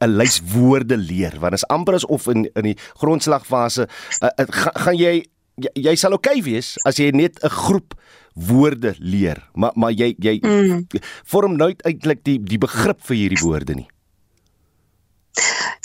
'n 0.00 0.16
lys 0.16 0.40
woorde 0.52 0.96
leer 0.96 1.38
want 1.40 1.56
dit 1.56 1.62
is 1.62 1.68
amper 1.72 1.98
asof 2.00 2.28
in 2.32 2.46
in 2.54 2.72
die 2.72 2.78
grondslagfase 3.00 3.88
uh, 4.22 4.28
uh, 4.28 4.46
gaan 4.84 4.96
jy 4.96 5.24
jy, 5.56 5.72
jy 5.74 5.96
sal 5.96 6.16
oukei 6.16 6.38
okay 6.40 6.46
wees 6.52 6.76
as 6.84 7.00
jy 7.00 7.10
net 7.10 7.38
'n 7.42 7.50
groep 7.50 7.94
woorde 8.36 8.94
leer 8.98 9.40
maar 9.54 9.72
maar 9.74 9.92
jy 9.92 10.14
jy 10.18 10.38
mm. 10.42 10.86
vorm 11.24 11.56
nooit 11.56 11.82
eintlik 11.88 12.24
die 12.24 12.38
die 12.38 12.58
begrip 12.60 13.00
vir 13.08 13.16
hierdie 13.16 13.44
woorde 13.44 13.74
nie 13.74 13.88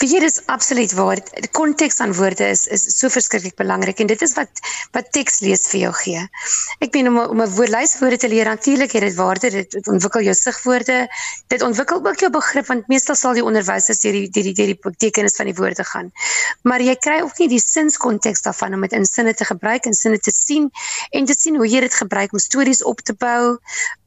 Weet 0.02 0.16
jy 0.16 0.18
dis 0.24 0.40
absoluut 0.50 0.92
waar. 0.98 1.20
Die 1.22 1.48
konteks 1.54 2.00
aan 2.02 2.10
woorde 2.18 2.48
is 2.50 2.64
is 2.74 2.82
so 2.90 3.06
verskriklik 3.12 3.54
belangrik 3.54 4.00
en 4.02 4.08
dit 4.10 4.22
is 4.26 4.32
wat 4.34 4.62
wat 4.96 5.10
teks 5.14 5.36
lees 5.46 5.62
vir 5.70 5.78
jou 5.84 5.92
gee. 6.00 6.22
Ek 6.82 6.96
meen 6.96 7.10
om 7.10 7.20
om 7.22 7.42
'n 7.44 7.52
woordlys 7.54 7.92
woorde 8.00 8.16
te 8.18 8.30
leer 8.32 8.50
natuurlik 8.50 8.96
het 8.98 9.04
dit 9.06 9.14
waarde 9.14 9.50
dit, 9.54 9.70
dit 9.70 9.88
ontwikkel 9.92 10.26
jou 10.26 10.34
sigwoorde. 10.34 10.96
Dit 11.54 11.62
ontwikkel 11.62 12.02
ook 12.02 12.18
jou 12.18 12.30
begrip 12.34 12.66
want 12.66 12.88
meestal 12.90 13.14
sal 13.14 13.38
die 13.38 13.44
onderwysers 13.44 14.02
deur 14.02 14.18
die 14.18 14.30
deur 14.30 14.48
die 14.50 14.54
deur 14.58 14.72
die 14.74 14.80
betekenis 14.88 15.38
van 15.38 15.46
die 15.46 15.54
woorde 15.54 15.84
gaan. 15.84 16.10
Maar 16.62 16.82
jy 16.82 16.96
kry 16.96 17.20
ook 17.22 17.38
nie 17.38 17.48
die 17.48 17.62
sinskonteks 17.62 18.42
daarvan 18.42 18.74
om 18.74 18.80
dit 18.80 18.98
in 18.98 19.06
sinne 19.06 19.34
te 19.34 19.44
gebruik 19.44 19.86
en 19.86 19.94
sinne 19.94 20.18
te 20.18 20.34
sien 20.34 20.70
en 21.12 21.30
te 21.30 21.38
sien 21.38 21.56
hoe 21.56 21.68
jy 21.68 21.80
dit 21.86 21.94
gebruik 21.94 22.32
om 22.32 22.42
stories 22.42 22.82
op 22.82 23.06
te 23.06 23.14
bou. 23.14 23.58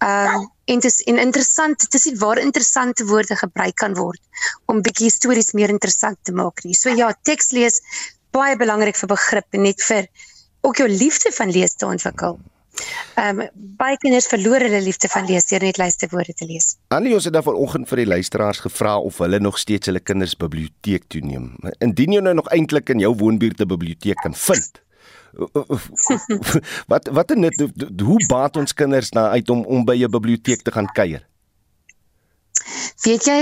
Ehm 0.03 0.35
um, 0.35 0.51
en 0.65 0.81
dit 0.81 0.91
is 0.91 1.01
en 1.11 1.21
interessant 1.21 1.89
te 1.89 1.99
sien 2.01 2.17
waar 2.17 2.41
interessante 2.41 3.05
woorde 3.05 3.35
gebruik 3.35 3.75
kan 3.81 3.93
word 3.97 4.21
om 4.71 4.81
bietjie 4.85 5.11
stories 5.13 5.53
meer 5.53 5.69
interessant 5.69 6.17
te 6.23 6.33
maak 6.33 6.63
nie. 6.65 6.73
So 6.73 6.89
ja, 6.89 7.11
teks 7.23 7.51
lees 7.51 7.81
baie 8.35 8.57
belangrik 8.57 8.97
vir 8.99 9.11
begrip 9.13 9.57
en 9.57 9.65
net 9.67 9.81
vir 9.85 10.09
ook 10.65 10.81
jou 10.81 10.89
liefde 10.89 11.31
van 11.31 11.53
lees 11.53 11.77
te 11.77 11.85
ontwikkel. 11.85 12.39
Ehm 13.15 13.39
um, 13.39 13.49
baie 13.79 13.95
kinders 14.01 14.27
verloor 14.27 14.63
hulle 14.65 14.81
liefde 14.83 15.07
van 15.11 15.27
lees 15.29 15.47
deur 15.47 15.63
net 15.63 15.77
luisterwoorde 15.79 16.33
te 16.35 16.47
lees. 16.49 16.73
Annie, 16.95 17.13
ons 17.15 17.27
het 17.27 17.33
dan 17.33 17.45
vanoggend 17.45 17.87
vir 17.87 18.01
die 18.01 18.07
luisteraars 18.09 18.59
gevra 18.65 18.97
of 18.99 19.21
hulle 19.23 19.39
nog 19.39 19.59
steeds 19.61 19.91
hulle 19.91 20.01
kinders 20.03 20.35
biblioteek 20.39 21.07
toe 21.07 21.21
neem. 21.23 21.53
Indien 21.79 22.17
jy 22.17 22.23
nou 22.25 22.35
nog 22.41 22.49
eintlik 22.55 22.91
in 22.91 23.03
jou 23.03 23.13
woonbuurt 23.15 23.61
'n 23.61 23.71
biblioteek 23.71 24.19
kan 24.23 24.35
vind, 24.35 24.81
wat 26.91 27.07
wat 27.07 27.31
en 27.31 27.39
net 27.39 27.55
hoe 28.01 28.19
baat 28.27 28.57
ons 28.57 28.73
kinders 28.73 29.11
na 29.11 29.29
uit 29.29 29.49
om 29.49 29.65
om 29.65 29.85
by 29.85 29.97
'n 30.03 30.11
biblioteek 30.11 30.61
te 30.61 30.71
gaan 30.71 30.87
kuier? 30.91 31.27
Weet 33.03 33.25
jy 33.25 33.39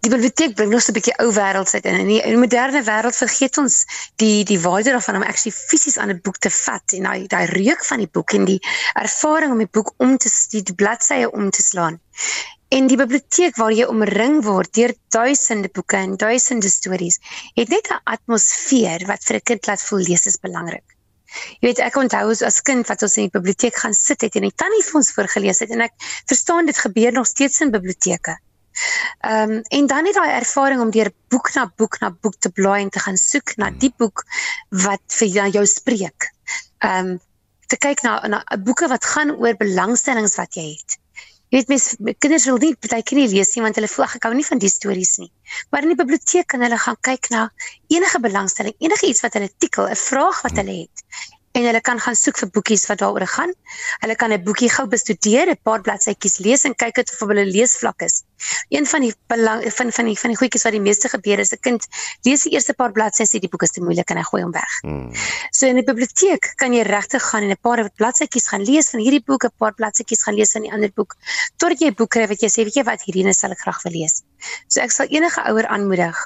Die 0.00 0.08
biblioteek 0.08 0.54
bring 0.56 0.70
ons 0.72 0.86
'n 0.88 0.94
bietjie 0.96 1.12
ou 1.20 1.28
wêreld 1.36 1.72
uit 1.76 1.86
in. 1.88 1.96
In 2.02 2.06
die, 2.08 2.20
in 2.24 2.32
die 2.32 2.40
moderne 2.40 2.80
wêreld 2.86 3.16
vergeet 3.16 3.58
ons 3.60 3.74
die 4.22 4.44
die 4.48 4.60
waarde 4.60 4.94
daarvan 4.94 5.18
om 5.18 5.26
actually 5.28 5.52
fisies 5.56 5.98
aan 6.00 6.12
'n 6.14 6.22
boek 6.24 6.38
te 6.40 6.50
vat 6.50 6.94
en 6.96 7.08
daai 7.08 7.26
daai 7.34 7.44
reuk 7.50 7.84
van 7.84 8.00
die 8.00 8.08
boek 8.08 8.32
en 8.38 8.46
die 8.48 8.56
ervaring 9.02 9.52
om 9.52 9.60
die 9.60 9.68
boek 9.78 9.92
om 9.98 10.16
te 10.16 10.32
die, 10.54 10.62
die 10.62 10.78
bladsye 10.82 11.28
om 11.30 11.50
te 11.50 11.62
slaan. 11.62 12.00
En 12.78 12.88
die 12.88 12.96
biblioteek 12.96 13.60
waar 13.60 13.76
jy 13.76 13.84
omring 13.92 14.40
word 14.46 14.72
deur 14.72 14.94
duisende 15.12 15.68
boeke 15.68 16.00
en 16.00 16.16
duisende 16.16 16.72
stories, 16.72 17.20
het 17.60 17.68
net 17.68 17.92
'n 17.92 18.00
atmosfeer 18.04 19.04
wat 19.06 19.20
vir 19.28 19.36
'n 19.36 19.48
kind 19.52 19.66
laat 19.66 19.82
voel 19.82 20.08
lees 20.08 20.26
is 20.26 20.40
belangrik. 20.40 20.96
Jy 21.60 21.70
weet 21.70 21.82
ek 21.86 21.96
onthou 22.00 22.34
as 22.46 22.60
kind 22.66 22.88
wat 22.90 23.02
ons 23.06 23.16
in 23.16 23.28
die 23.28 23.38
biblioteek 23.38 23.76
gaan 23.82 23.96
sit 23.96 24.26
het 24.26 24.36
en 24.36 24.46
die 24.48 24.56
tannie 24.62 24.84
vir 24.86 25.00
ons 25.00 25.12
voorgeles 25.16 25.62
het 25.64 25.74
en 25.74 25.86
ek 25.86 25.94
verstaan 26.30 26.70
dit 26.70 26.78
gebeur 26.84 27.12
nog 27.16 27.28
steeds 27.30 27.60
in 27.66 27.74
biblioteke. 27.74 28.36
Ehm 29.20 29.50
um, 29.50 29.62
en 29.78 29.86
dan 29.86 30.06
het 30.06 30.14
daai 30.14 30.30
ervaring 30.38 30.80
om 30.80 30.90
deur 30.94 31.10
boek 31.28 31.50
na 31.54 31.66
boek 31.76 31.98
na 32.00 32.10
boek 32.10 32.36
te 32.38 32.50
blaai 32.50 32.82
en 32.82 32.90
te 32.90 33.02
gaan 33.06 33.18
soek 33.20 33.56
na 33.56 33.70
die 33.70 33.92
boek 33.96 34.24
wat 34.84 35.02
vir 35.18 35.50
jou 35.56 35.66
spreek. 35.66 36.30
Ehm 36.78 37.12
um, 37.14 37.18
te 37.70 37.78
kyk 37.78 38.02
na 38.02 38.14
na 38.26 38.42
boeke 38.66 38.88
wat 38.90 39.04
gaan 39.04 39.34
oor 39.36 39.58
belangstellings 39.58 40.38
wat 40.40 40.56
jy 40.58 40.66
het. 40.70 40.99
Jy 41.50 41.58
weet 41.58 41.70
mens 41.72 41.86
kinders 42.22 42.44
wil 42.46 42.60
nie 42.62 42.74
baie 42.86 43.02
keer 43.02 43.18
nie 43.18 43.30
lees 43.32 43.48
nie 43.56 43.62
want 43.64 43.78
hulle 43.78 43.90
voel 43.90 44.06
ek 44.06 44.26
hou 44.28 44.34
nie 44.38 44.46
van 44.46 44.60
die 44.62 44.70
stories 44.70 45.16
nie. 45.18 45.30
Maar 45.70 45.82
in 45.86 45.92
die 45.94 45.98
biblioteek 45.98 46.46
kan 46.52 46.62
hulle 46.62 46.78
gaan 46.78 46.98
kyk 47.08 47.26
na 47.34 47.48
enige 47.90 48.20
belangstelling, 48.22 48.76
enige 48.78 49.08
iets 49.10 49.24
wat 49.26 49.34
hulle 49.34 49.50
tikkel, 49.58 49.90
'n 49.90 49.98
vraag 49.98 50.42
wat 50.46 50.62
hulle 50.62 50.76
het 50.84 51.04
en 51.52 51.64
hulle 51.66 51.80
kan 51.82 51.98
gaan 51.98 52.14
soek 52.14 52.38
vir 52.38 52.50
boekies 52.54 52.86
wat 52.86 53.00
daaroor 53.02 53.26
gaan. 53.26 53.52
Hulle 54.02 54.14
kan 54.16 54.32
'n 54.32 54.42
boekie 54.44 54.70
gou 54.70 54.86
bestudeer, 54.86 55.50
'n 55.50 55.58
paar 55.62 55.80
bladsytjies 55.82 56.38
lees 56.38 56.64
en 56.64 56.74
kyk 56.74 56.98
of 56.98 57.28
hulle 57.28 57.44
leesvlak 57.44 58.02
is. 58.02 58.22
Een 58.68 58.86
van 58.86 59.00
die 59.00 59.14
belang 59.26 59.62
van 59.74 59.92
van 59.92 60.04
die 60.04 60.18
van 60.18 60.30
die 60.30 60.38
goedjies 60.38 60.62
wat 60.62 60.72
die 60.72 60.80
meeste 60.80 61.08
gebeur 61.08 61.38
is 61.38 61.52
'n 61.52 61.60
kind 61.60 61.86
lees 62.22 62.42
die 62.42 62.52
eerste 62.52 62.74
paar 62.74 62.92
bladsye 62.92 63.26
sê 63.26 63.40
die 63.40 63.48
boek 63.48 63.62
is 63.62 63.70
te 63.70 63.80
moeilik 63.80 64.10
en 64.10 64.16
hy 64.16 64.22
gooi 64.22 64.42
hom 64.42 64.52
weg. 64.52 64.72
Hmm. 64.82 65.12
So 65.50 65.66
in 65.66 65.74
die 65.74 65.84
biblioteek 65.84 66.52
kan 66.56 66.72
jy 66.72 66.82
regtig 66.82 67.22
gaan 67.22 67.42
en 67.42 67.50
'n 67.50 67.60
paar 67.60 67.90
bladsytjies 67.96 68.48
gaan 68.48 68.62
lees 68.62 68.90
van 68.90 69.00
hierdie 69.00 69.24
boek, 69.24 69.44
'n 69.44 69.52
paar 69.58 69.74
bladsytjies 69.74 70.22
gaan 70.22 70.34
lees 70.34 70.52
van 70.52 70.62
die 70.62 70.72
ander 70.72 70.92
boek 70.94 71.16
totdat 71.56 71.80
jy 71.80 71.88
'n 71.88 71.94
boek 71.94 72.10
kry 72.10 72.26
wat 72.26 72.40
jy 72.40 72.48
sê, 72.48 72.64
weet 72.64 72.74
jy 72.74 72.84
wat, 72.84 73.02
hierdie 73.02 73.32
sal 73.32 73.50
ek 73.50 73.60
graag 73.60 73.82
wil 73.82 73.92
lees. 73.92 74.22
So 74.68 74.80
ek 74.80 74.92
sal 74.92 75.06
enige 75.10 75.40
ouer 75.50 75.66
aanmoedig, 75.66 76.16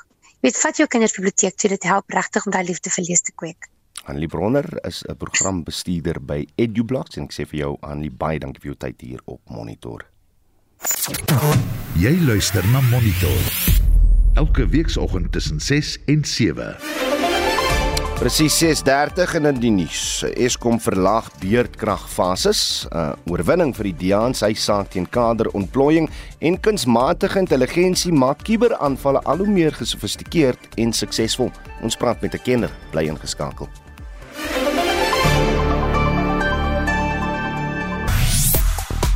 weet 0.42 0.56
vat 0.56 0.76
jou 0.76 0.86
kinders 0.86 1.12
biblioteek 1.12 1.56
toe, 1.56 1.70
dit 1.70 1.82
help 1.82 2.04
regtig 2.10 2.46
om 2.46 2.52
daai 2.52 2.64
liefde 2.64 2.90
vir 2.90 3.04
lees 3.08 3.22
te 3.22 3.32
kweek. 3.32 3.73
Annelie 4.04 4.28
Bronner 4.28 4.66
is 4.86 5.02
'n 5.08 5.16
programbestuurder 5.16 6.20
by 6.20 6.46
EduBlocks 6.54 7.16
en 7.16 7.24
ek 7.24 7.32
sê 7.32 7.46
vir 7.48 7.60
jou 7.60 7.76
Annelie 7.80 8.10
baie 8.10 8.38
dankie 8.38 8.60
vir 8.60 8.72
jou 8.72 8.76
tyd 8.76 9.00
hier 9.00 9.20
op 9.24 9.40
Monitor. 9.48 10.04
Jy 11.96 12.20
luister 12.20 12.66
na 12.68 12.80
Monitor. 12.80 13.40
Elke 14.34 14.66
weekoggend 14.68 15.32
tussen 15.32 15.60
6 15.60 15.98
en 16.06 16.24
7. 16.24 16.76
Presies 18.18 18.58
6:30 18.58 19.34
en 19.34 19.46
in 19.46 19.60
die 19.60 19.70
nuus. 19.70 20.22
Eskom 20.36 20.80
verlaag 20.80 21.30
beurtkragfases, 21.40 22.86
'n 22.90 22.96
uh, 22.96 23.12
oorwinning 23.24 23.74
vir 23.76 23.84
die 23.84 23.96
DEA 23.96 24.32
se 24.32 24.54
saak 24.54 24.90
teen 24.90 25.08
kaderontplooiing 25.08 26.10
en 26.40 26.60
kunsmatige 26.60 27.38
intelligensie 27.38 28.12
maak 28.12 28.44
kuberaanvalle 28.44 29.20
al 29.24 29.38
hoe 29.38 29.48
meer 29.48 29.72
gesofistikeerd 29.72 30.58
en 30.76 30.92
suksesvol. 30.92 31.50
Ons 31.82 31.96
praat 31.96 32.20
met 32.20 32.34
'n 32.34 32.42
kenner, 32.42 32.70
bly 32.90 33.08
ingeskakel. 33.08 33.68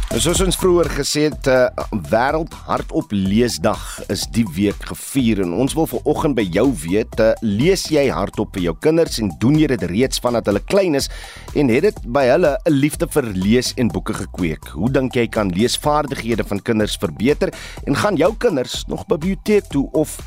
Soos 0.09 0.38
ons 0.40 0.57
vroeër 0.57 0.88
gesê 0.97 1.27
het, 1.27 1.49
uh, 1.53 1.66
wêreld 2.09 2.55
hardop 2.64 3.11
leesdag 3.12 3.83
is 4.09 4.23
die 4.33 4.47
week 4.57 4.87
gevier 4.88 5.42
en 5.44 5.53
ons 5.61 5.75
wil 5.77 5.85
vanoggend 5.90 6.33
by 6.38 6.47
jou 6.49 6.64
weet, 6.81 7.12
uh, 7.21 7.35
lees 7.44 7.85
jy 7.92 8.07
hardop 8.09 8.57
vir 8.57 8.71
jou 8.71 8.75
kinders 8.87 9.21
en 9.21 9.29
doen 9.42 9.59
jy 9.61 9.68
dit 9.75 9.85
reeds 9.92 10.25
vandat 10.25 10.49
hulle 10.49 10.64
klein 10.64 10.97
is 10.97 11.11
en 11.53 11.68
het 11.68 11.85
dit 11.90 12.01
by 12.09 12.25
hulle 12.31 12.57
'n 12.57 12.73
liefde 12.73 13.05
vir 13.12 13.29
lees 13.37 13.75
en 13.77 13.92
boeke 13.92 14.16
gekweek? 14.16 14.73
Hoe 14.73 14.88
dink 14.88 15.12
jy 15.12 15.29
kan 15.29 15.53
leesvaardighede 15.53 16.49
van 16.49 16.64
kinders 16.64 16.97
verbeter 16.97 17.53
en 17.85 17.94
gaan 17.94 18.16
jou 18.16 18.33
kinders 18.33 18.87
nog 18.88 19.05
biblioteek 19.07 19.68
toe 19.68 19.90
of 19.92 20.18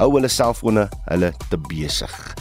hou 0.00 0.14
hulle 0.16 0.32
selfone 0.32 0.88
hulle 1.12 1.32
te 1.50 1.58
besig? 1.58 2.34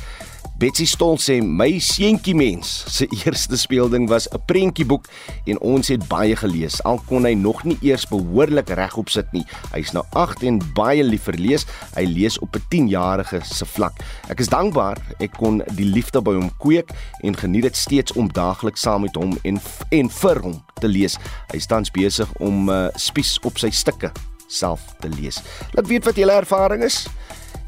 Betsy 0.56 0.86
Stol 0.88 1.18
sê 1.20 1.42
my 1.44 1.80
seentjie 1.84 2.36
mens 2.38 2.70
se 2.88 3.08
eerste 3.26 3.58
speelding 3.60 4.08
was 4.08 4.28
'n 4.32 4.40
prentjieboek 4.48 5.08
en 5.46 5.60
ons 5.60 5.88
het 5.88 6.08
baie 6.08 6.36
gelees. 6.36 6.84
Al 6.84 7.02
kon 7.08 7.26
hy 7.26 7.34
nog 7.34 7.64
nie 7.64 7.78
eers 7.82 8.08
behoorlik 8.08 8.70
regop 8.70 9.10
sit 9.10 9.28
nie. 9.34 9.46
Hy's 9.74 9.92
nou 9.92 10.04
8 10.14 10.44
en 10.44 10.62
baie 10.74 11.04
lief 11.04 11.28
vir 11.28 11.38
lees. 11.38 11.66
Hy 11.96 12.06
lees 12.06 12.40
op 12.40 12.56
'n 12.56 12.64
10-jarige 12.70 13.42
se 13.44 13.66
vlak. 13.66 13.94
Ek 14.30 14.40
is 14.40 14.48
dankbaar 14.48 14.98
ek 15.20 15.34
kon 15.38 15.62
die 15.76 15.86
liefde 15.86 16.22
by 16.22 16.34
hom 16.34 16.52
kweek 16.60 16.90
en 17.24 17.36
geniet 17.36 17.64
dit 17.64 17.76
steeds 17.76 18.12
om 18.14 18.32
daagliks 18.32 18.82
saam 18.82 19.02
met 19.02 19.16
hom 19.16 19.38
en 19.44 19.60
en 19.92 20.10
vir 20.10 20.42
hom 20.42 20.64
te 20.80 20.88
lees. 20.88 21.18
Hy 21.52 21.60
staan 21.60 21.84
besig 21.94 22.30
om 22.40 22.70
uh, 22.70 22.88
spies 22.96 23.40
op 23.44 23.58
sy 23.58 23.70
stukke 23.70 24.12
self 24.48 24.82
te 25.02 25.10
lees. 25.10 25.42
Laat 25.74 25.88
weet 25.88 26.06
wat 26.06 26.16
julle 26.16 26.32
ervaring 26.32 26.84
is. 26.84 27.08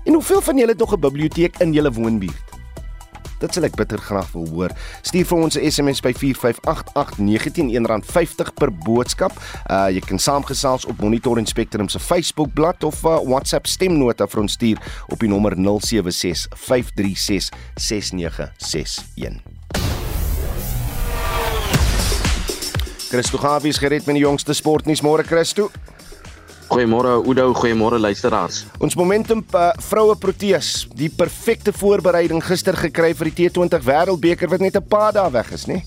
En 0.06 0.14
hoeveel 0.14 0.42
van 0.42 0.58
julle 0.58 0.72
het 0.72 0.80
nog 0.80 0.94
'n 0.94 1.00
biblioteek 1.00 1.58
in 1.60 1.74
julle 1.74 1.92
woonbuurt? 1.92 2.57
Dit 3.40 3.54
sal 3.54 3.64
ek 3.68 3.76
bitter 3.78 4.00
graag 4.02 4.32
wil 4.34 4.48
hoor. 4.50 4.72
Stuur 5.02 5.26
vir 5.26 5.38
ons 5.38 5.56
'n 5.58 5.72
SMS 5.72 6.00
by 6.02 6.14
4588919 6.14 7.70
R50 8.02 8.54
per 8.54 8.72
boodskap. 8.72 9.34
Uh 9.70 9.88
jy 9.94 10.00
kan 10.00 10.20
saamgesels 10.20 10.86
op 10.86 11.02
Monitor 11.02 11.38
en 11.38 11.46
Spectrum 11.46 11.90
se 11.90 12.00
Facebook 12.00 12.54
bladsy 12.54 12.86
of 12.86 13.04
uh, 13.06 13.20
WhatsApp 13.24 13.66
stemnota 13.68 14.28
vir 14.28 14.42
ons 14.42 14.54
stuur 14.54 14.78
op 15.08 15.20
die 15.20 15.30
nommer 15.30 15.56
0765366961. 15.56 15.62
Christo 23.08 23.38
Gavies 23.38 23.78
gered 23.78 24.06
met 24.06 24.16
die 24.16 24.24
jongste 24.26 24.54
sportnuus 24.54 25.02
môre 25.02 25.24
Christo. 25.24 25.72
Goeiemôre 26.68 27.24
Oudo, 27.24 27.54
goeiemôre 27.54 27.98
luisteraars. 27.98 28.66
Ons 28.84 28.96
momentum 28.96 29.40
uh, 29.56 29.72
vroue 29.88 30.16
Proteas, 30.20 30.88
die 30.96 31.10
perfekte 31.10 31.72
voorbereiding 31.72 32.44
gister 32.44 32.76
gekry 32.76 33.14
vir 33.16 33.32
die 33.32 33.48
T20 33.48 33.86
Wêreldbeker 33.88 34.52
wat 34.52 34.64
net 34.64 34.76
'n 34.76 34.84
paar 34.84 35.14
dae 35.16 35.32
weg 35.32 35.52
is, 35.56 35.66
nê? 35.66 35.82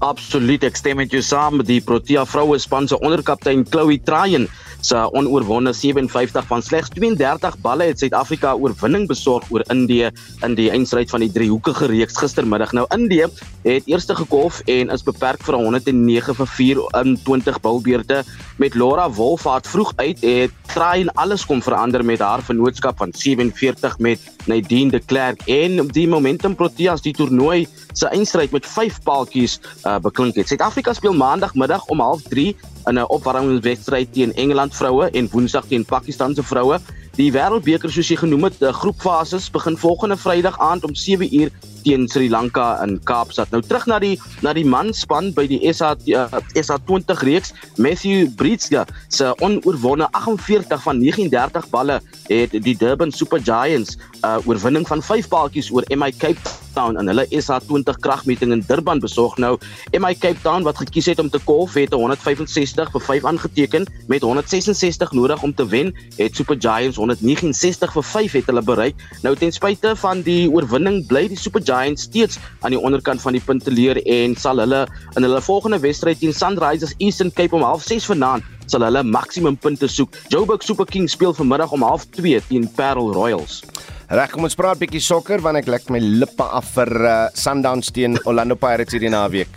Absoluut, 0.00 0.64
ek 0.64 0.76
stem 0.76 0.96
met 0.96 1.12
jou 1.12 1.22
saam. 1.22 1.62
Die 1.62 1.80
Protea 1.80 2.24
vroue 2.24 2.58
span 2.58 2.88
se 2.88 2.98
onderkaptein 2.98 3.64
Chloe 3.68 4.00
Trayen 4.00 4.48
se 4.84 5.00
onoorwonde 5.12 5.72
57 5.72 6.46
van 6.46 6.62
slegs 6.62 6.90
32 6.92 7.56
balle 7.64 7.88
het 7.88 7.98
Suid-Afrika 7.98 8.52
oorwinning 8.54 9.06
besorg 9.08 9.46
oor 9.50 9.64
Indië 9.72 10.10
in 10.44 10.56
die 10.58 10.68
eindstryd 10.70 11.10
van 11.10 11.24
die 11.24 11.30
driehoekige 11.32 11.88
reeks 11.88 12.18
gistermiddag. 12.20 12.74
Nou 12.76 12.84
Indië 12.94 13.28
het 13.64 13.88
eerste 13.88 14.16
gekolf 14.16 14.60
en 14.68 14.92
is 14.92 15.04
beperk 15.06 15.44
vir 15.46 15.56
109 15.56 16.36
vir 16.40 16.50
4 16.56 16.82
in 17.00 17.16
20 17.24 17.60
bilbeerte 17.64 18.20
met 18.60 18.76
Laura 18.76 19.08
Wolf 19.10 19.48
wat 19.48 19.68
vroeg 19.68 19.92
uit 19.96 20.20
het 20.20 20.52
try 20.74 21.00
en 21.00 21.12
alles 21.14 21.46
kom 21.48 21.62
verander 21.62 22.04
met 22.04 22.20
haar 22.20 22.42
vennootskap 22.44 23.00
van 23.00 23.12
47 23.16 23.98
met 23.98 24.20
Nadine 24.44 24.90
de 24.90 25.00
Klerk 25.00 25.40
en 25.48 25.86
die 25.96 26.08
Momentum 26.08 26.54
Proteas 26.54 27.02
die 27.02 27.14
toernooi 27.16 27.64
se 27.92 28.08
eindstryd 28.08 28.52
met 28.52 28.66
5 28.66 29.00
paaltjies 29.02 29.60
uh, 29.86 29.96
beklink 30.02 30.36
het. 30.36 30.48
Suid-Afrika 30.48 30.92
speel 30.92 31.14
maandagmiddag 31.14 31.86
om 31.86 32.02
0:30 32.02 32.73
in 32.86 32.98
'n 32.98 33.08
opwarmingswedstryd 33.08 34.12
teen 34.12 34.34
Engeland 34.34 34.76
vroue 34.76 35.10
en 35.10 35.28
Woensdag 35.30 35.64
teen 35.68 35.84
Pakistan 35.84 36.34
se 36.34 36.42
vroue. 36.42 36.78
Die 37.16 37.32
Wêreldbeker 37.32 37.90
soos 37.90 38.08
jy 38.08 38.16
genoem 38.16 38.44
het, 38.44 38.56
groepfases 38.60 39.50
begin 39.50 39.76
volgende 39.76 40.16
Vrydag 40.16 40.58
aand 40.58 40.84
om 40.84 40.94
7uur 40.94 41.50
teen 41.84 42.08
Sri 42.08 42.30
Lanka 42.32 42.80
in 42.82 42.98
Kaapstad. 43.04 43.52
Nou 43.52 43.60
terug 43.62 43.86
na 43.90 44.00
die 44.02 44.16
na 44.42 44.54
die 44.56 44.64
manspan 44.66 45.32
by 45.36 45.46
die 45.50 45.60
SA 45.72 45.94
uh, 46.08 46.26
SA20 46.56 47.22
reeks. 47.28 47.54
Matthew 47.76 48.32
Britsga 48.38 48.86
se 49.08 49.32
onoorwonde 49.44 50.08
48 50.16 50.82
van 50.82 51.00
39 51.02 51.70
balle 51.70 52.00
het 52.30 52.56
die 52.64 52.76
Durban 52.76 53.12
Super 53.12 53.40
Giants 53.44 53.96
'n 53.96 54.26
uh, 54.26 54.48
oorwinning 54.48 54.86
van 54.88 55.02
5 55.02 55.28
paaltjies 55.28 55.70
oor 55.70 55.84
MI 55.88 56.12
Cape 56.16 56.40
Town 56.74 56.98
in 56.98 57.06
hulle 57.06 57.26
SA20 57.30 57.98
kragmeting 58.00 58.52
in 58.52 58.64
Durban 58.66 58.98
besorg. 58.98 59.36
Nou 59.36 59.58
MI 59.92 60.14
Cape 60.18 60.40
Town 60.42 60.62
wat 60.62 60.76
gekies 60.76 61.06
het 61.06 61.18
om 61.18 61.30
te 61.30 61.38
kolf 61.44 61.74
het 61.74 61.92
165 61.92 62.90
vir 62.90 63.00
5 63.00 63.24
aangeteken 63.24 63.86
met 64.08 64.22
166 64.22 65.12
nodig 65.12 65.42
om 65.42 65.54
te 65.54 65.66
wen. 65.66 65.94
Het 66.16 66.36
Super 66.36 66.56
Giants 66.58 66.96
169 66.96 67.92
vir 67.92 68.04
5 68.04 68.32
het 68.32 68.46
hulle 68.46 68.62
bereik. 68.62 68.94
Nou 69.22 69.36
ten 69.36 69.52
spyte 69.52 69.96
van 69.96 70.22
die 70.22 70.50
oorwinning 70.50 71.06
bly 71.06 71.28
die 71.28 71.38
Super 71.38 71.60
Giants 71.60 71.73
steeds 71.96 72.38
aan 72.62 72.70
die 72.74 72.80
onderkant 72.80 73.22
van 73.22 73.32
die 73.32 73.42
punteleer 73.44 74.00
en 74.06 74.36
sal 74.36 74.62
hulle 74.62 74.84
in 75.16 75.22
hulle 75.26 75.40
volgende 75.40 75.80
wedstryd 75.82 76.20
teen 76.20 76.34
Sunrisers 76.34 76.94
Eastern 76.98 77.32
Cape 77.32 77.56
om 77.56 77.62
06:30 77.62 78.06
vanaand 78.12 78.44
sal 78.66 78.84
hulle 78.86 79.02
maksimum 79.02 79.56
punte 79.56 79.88
soek. 79.88 80.14
Joburg 80.32 80.62
Super 80.62 80.86
Kings 80.86 81.12
speel 81.12 81.34
vanmiddag 81.34 81.72
om 81.72 81.82
02:30 81.84 82.48
teen 82.48 82.68
Parel 82.76 83.12
Royals. 83.12 83.62
Reg, 84.08 84.30
kom 84.30 84.44
ons 84.44 84.54
praat 84.54 84.78
bietjie 84.78 85.00
sokker 85.00 85.40
want 85.40 85.56
ek 85.56 85.68
lek 85.72 85.86
my 85.90 85.98
lippe 85.98 86.44
af 86.44 86.66
vir 86.76 86.90
uh, 87.02 87.12
Sundowns 87.34 87.88
teen 87.90 88.18
Orlando 88.28 88.54
Pirates 88.54 88.92
hierdie 88.92 89.10
naweek. 89.10 89.48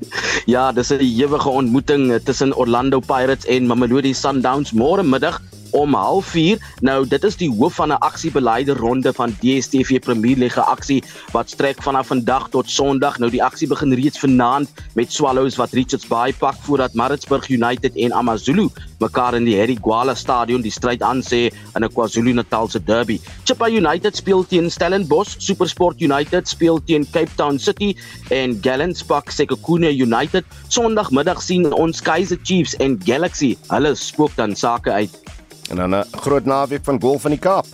ja, 0.54 0.72
dis 0.72 0.90
'n 0.90 1.00
ewige 1.00 1.48
ontmoeting 1.48 2.10
tussen 2.26 2.52
Orlando 2.52 3.00
Pirates 3.00 3.46
en 3.46 3.66
Mamelodi 3.66 4.12
Sundowns 4.12 4.72
môre 4.74 5.02
middag 5.02 5.40
om 5.74 5.96
04:30. 6.22 6.62
Nou 6.80 7.02
dit 7.08 7.24
is 7.24 7.36
die 7.36 7.50
hoof 7.50 7.74
van 7.74 7.92
'n 7.92 8.02
aksiebeleider 8.08 8.76
ronde 8.76 9.12
van 9.12 9.36
DStv 9.40 9.98
Premier 9.98 10.36
League 10.36 10.62
aksie 10.62 11.02
wat 11.32 11.50
strek 11.50 11.82
vanaf 11.82 12.06
vandag 12.06 12.48
tot 12.48 12.70
Sondag. 12.70 13.18
Nou 13.18 13.30
die 13.30 13.42
aksie 13.42 13.68
begin 13.68 13.92
reeds 13.92 14.18
vanaand 14.18 14.68
met 14.94 15.12
Swallows 15.12 15.56
wat 15.56 15.72
Richards 15.72 16.06
Bay 16.06 16.32
pak 16.32 16.54
voordat 16.60 16.94
Maritzburg 16.94 17.48
United 17.48 17.96
en 17.96 18.12
AmaZulu 18.12 18.68
mekaar 18.98 19.34
in 19.34 19.44
die 19.44 19.56
Harry 19.58 19.76
Gwala 19.80 20.14
Stadion 20.14 20.62
die 20.62 20.72
stryd 20.72 21.02
aansê 21.02 21.50
in 21.74 21.84
'n 21.84 21.92
KwaZulu-Natal 21.92 22.68
se 22.68 22.80
derby. 22.84 23.20
Chippa 23.44 23.68
United 23.68 24.16
speel 24.16 24.46
teen 24.46 24.70
Stellenbosch, 24.70 25.34
SuperSport 25.38 26.00
United 26.00 26.48
speel 26.48 26.80
teen 26.84 27.06
Cape 27.10 27.34
Town 27.36 27.58
City 27.58 27.96
en 28.30 28.58
Gallants 28.62 29.02
pak 29.02 29.30
Sekhukhune 29.30 29.90
United. 29.96 30.44
Sondagmiddag 30.68 31.42
sien 31.42 31.72
ons 31.72 32.00
Kaizer 32.00 32.38
Chiefs 32.42 32.76
en 32.76 33.00
Galaxy. 33.04 33.56
Hulle 33.68 33.94
spook 33.94 34.36
dan 34.36 34.56
sake 34.56 34.90
uit. 34.90 35.23
En 35.70 35.76
dan 35.76 35.94
'n 35.94 36.04
groot 36.10 36.44
naweek 36.44 36.84
van 36.84 37.00
golf 37.00 37.24
in 37.24 37.30
die 37.30 37.38
Kaap. 37.38 37.66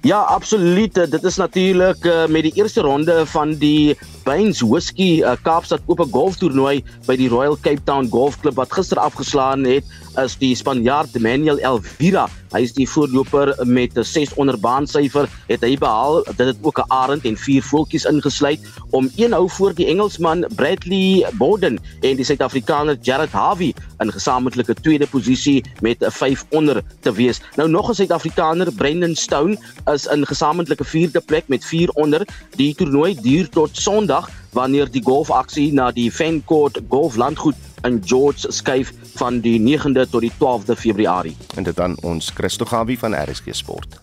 Ja, 0.00 0.20
absoluut. 0.20 0.94
Dit 0.94 1.24
is 1.24 1.36
natuurlik 1.36 2.04
uh, 2.04 2.26
met 2.26 2.42
die 2.42 2.52
eerste 2.54 2.80
ronde 2.80 3.26
van 3.26 3.54
die 3.54 3.98
Bains 4.26 4.58
Whisky 4.60 5.22
uh, 5.22 5.36
Kaapstad 5.46 5.84
Ope 5.86 6.02
Golf 6.10 6.34
Toernooi 6.40 6.80
by 7.06 7.14
die 7.14 7.28
Royal 7.30 7.54
Cape 7.62 7.84
Town 7.86 8.08
Golf 8.10 8.40
Club 8.42 8.56
wat 8.58 8.72
gister 8.74 8.98
afgeslaan 8.98 9.62
het 9.70 9.86
is 10.18 10.34
die 10.40 10.54
Spanjaard 10.56 11.14
Manuel 11.20 11.60
Elvira. 11.60 12.24
Hy 12.54 12.62
is 12.64 12.72
die 12.72 12.86
voorloper 12.88 13.52
met 13.68 13.94
'n 13.98 14.02
6 14.02 14.34
onder 14.34 14.58
baansyfer. 14.58 15.28
Het 15.46 15.60
hy 15.60 15.76
behaal 15.78 16.24
dit 16.24 16.46
het 16.46 16.56
ook 16.62 16.78
'n 16.78 16.90
arend 16.90 17.24
en 17.24 17.36
vier 17.36 17.62
voeltjies 17.62 18.04
ingesluit 18.04 18.60
om 18.90 19.10
een 19.16 19.32
hou 19.32 19.50
voor 19.50 19.74
die 19.74 19.86
Engelsman 19.86 20.46
Bradley 20.56 21.26
Bowden 21.38 21.78
en 22.00 22.16
die 22.16 22.24
Suid-Afrikaner 22.24 22.96
Jared 23.02 23.30
Harvey 23.30 23.74
in 23.98 24.12
gesamentlike 24.12 24.74
tweede 24.74 25.06
posisie 25.06 25.64
met 25.80 26.02
'n 26.02 26.10
5 26.10 26.44
onder 26.50 26.82
te 27.00 27.12
wees. 27.12 27.40
Nou 27.56 27.68
nog 27.68 27.90
'n 27.90 27.94
Suid-Afrikaner 27.94 28.72
Brendan 28.72 29.14
Stone 29.14 29.58
is 29.92 30.06
in 30.06 30.26
gesamentlike 30.26 30.84
vierde 30.84 31.20
plek 31.20 31.48
met 31.48 31.64
4 31.64 31.90
onder. 31.90 32.26
Die 32.56 32.74
toernooi 32.74 33.20
duur 33.20 33.48
tot 33.48 33.70
Sondag 33.72 34.15
wanneer 34.56 34.90
die 34.90 35.02
golfaksie 35.04 35.72
na 35.72 35.90
die 35.92 36.10
Fancourt 36.10 36.80
Golflandgoed 36.88 37.56
in 37.86 38.00
George 38.04 38.52
skuif 38.52 38.92
van 39.16 39.40
die 39.40 39.58
9de 39.60 40.06
tot 40.10 40.24
die 40.24 40.32
12de 40.38 40.76
Februarie. 40.76 41.36
En 41.54 41.62
dit 41.62 41.76
dan 41.76 41.96
ons 42.02 42.30
Christo 42.34 42.64
Gawie 42.64 42.98
van 42.98 43.14
RSG 43.14 43.54
Sport. 43.54 43.98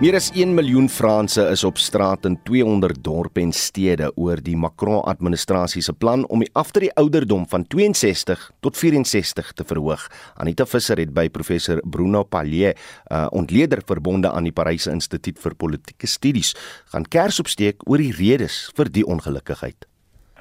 Meer 0.00 0.16
as 0.16 0.30
1 0.32 0.54
miljoen 0.56 0.86
Franse 0.88 1.42
is 1.52 1.60
op 1.68 1.76
straat 1.76 2.24
in 2.24 2.38
200 2.48 3.02
dorpe 3.04 3.42
en 3.42 3.50
stede 3.52 4.06
oor 4.16 4.40
die 4.40 4.54
Macron-administrasie 4.56 5.82
se 5.84 5.92
plan 5.92 6.22
om 6.32 6.40
die 6.40 6.48
aftree 6.56 6.88
ouderdom 6.96 7.44
van 7.50 7.66
62 7.68 8.46
tot 8.64 8.80
64 8.80 9.50
te 9.58 9.66
verhoog. 9.68 10.06
Anita 10.40 10.64
Visser 10.64 11.02
het 11.04 11.12
by 11.12 11.26
professor 11.28 11.82
Bruno 11.84 12.24
Pallier, 12.24 12.72
uh, 13.12 13.26
ontleder 13.36 13.84
verbonde 13.84 14.32
aan 14.32 14.48
die 14.48 14.56
Paryse 14.56 14.88
Instituut 14.88 15.36
vir 15.36 15.58
Politieke 15.60 16.08
Studies, 16.08 16.54
gaan 16.94 17.04
kers 17.04 17.44
opsteek 17.44 17.84
oor 17.84 18.00
die 18.00 18.14
redes 18.16 18.70
vir 18.80 18.88
die 18.88 19.04
ongelukkigheid. 19.04 19.84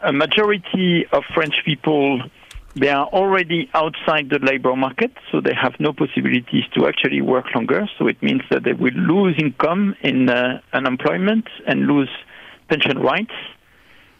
A 0.08 0.15
majority 0.15 1.04
of 1.12 1.28
French 1.36 1.60
people 1.67 2.24
they 2.80 2.89
are 2.89 3.06
already 3.08 3.70
outside 3.74 4.30
the 4.30 4.39
labor 4.39 4.76
market, 4.76 5.12
so 5.32 5.42
they 5.42 5.54
have 5.54 5.74
no 5.80 5.92
possibilities 5.94 6.63
to 6.76 6.88
actually 6.88 7.22
work 7.22 7.46
longer. 7.54 7.89
So 7.98 8.08
it 8.08 8.22
means 8.22 8.42
that 8.52 8.63
they 8.63 8.74
will 8.74 8.94
lose 8.94 9.36
income 9.38 9.96
in 10.02 10.30
uh, 10.30 10.62
unemployment 10.74 11.48
and 11.68 11.88
lose 11.88 12.10
pension 12.70 13.00
rights. 13.00 13.34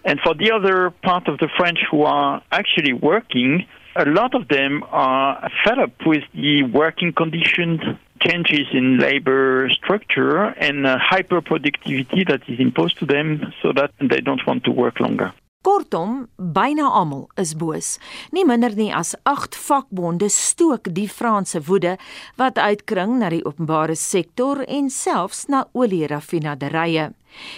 And 0.04 0.20
for 0.22 0.34
the 0.34 0.52
other 0.52 0.90
part 0.90 1.28
of 1.28 1.38
the 1.40 1.50
French 1.58 1.80
who 1.90 2.04
are 2.04 2.42
actually 2.52 2.94
working, 2.94 3.66
a 3.96 4.06
lot 4.06 4.34
of 4.34 4.48
them 4.48 4.84
are 4.90 5.50
fed 5.64 5.80
up 5.80 5.92
with 6.06 6.24
the 6.34 6.64
working 6.64 7.12
conditions, 7.14 7.82
changes 8.22 8.68
in 8.74 8.98
labor 8.98 9.70
structure, 9.72 10.46
and 10.46 10.86
uh, 10.86 10.98
hyper 11.00 11.42
productivity 11.42 12.24
that 12.26 12.42
is 12.48 12.60
imposed 12.60 12.98
to 13.00 13.06
them 13.06 13.54
so 13.62 13.72
that 13.74 13.92
they 14.00 14.22
don't 14.22 14.46
want 14.48 14.64
to 14.66 14.72
work 14.72 15.00
longer. 15.00 15.34
Kortom, 15.60 16.30
byna 16.38 16.86
almal 16.88 17.26
is 17.36 17.50
boos. 17.60 17.98
Nie 18.32 18.46
minder 18.48 18.72
nie 18.78 18.94
as 18.96 19.12
8 19.28 19.58
vakbonde 19.60 20.30
stook 20.32 20.88
die 20.96 21.10
Franse 21.12 21.60
woede 21.68 21.98
wat 22.40 22.56
uitkring 22.56 23.18
na 23.20 23.28
die 23.34 23.42
openbare 23.44 23.98
sektor 24.00 24.64
en 24.64 24.88
selfs 24.88 25.50
na 25.52 25.66
olieraffinaderye. 25.76 27.10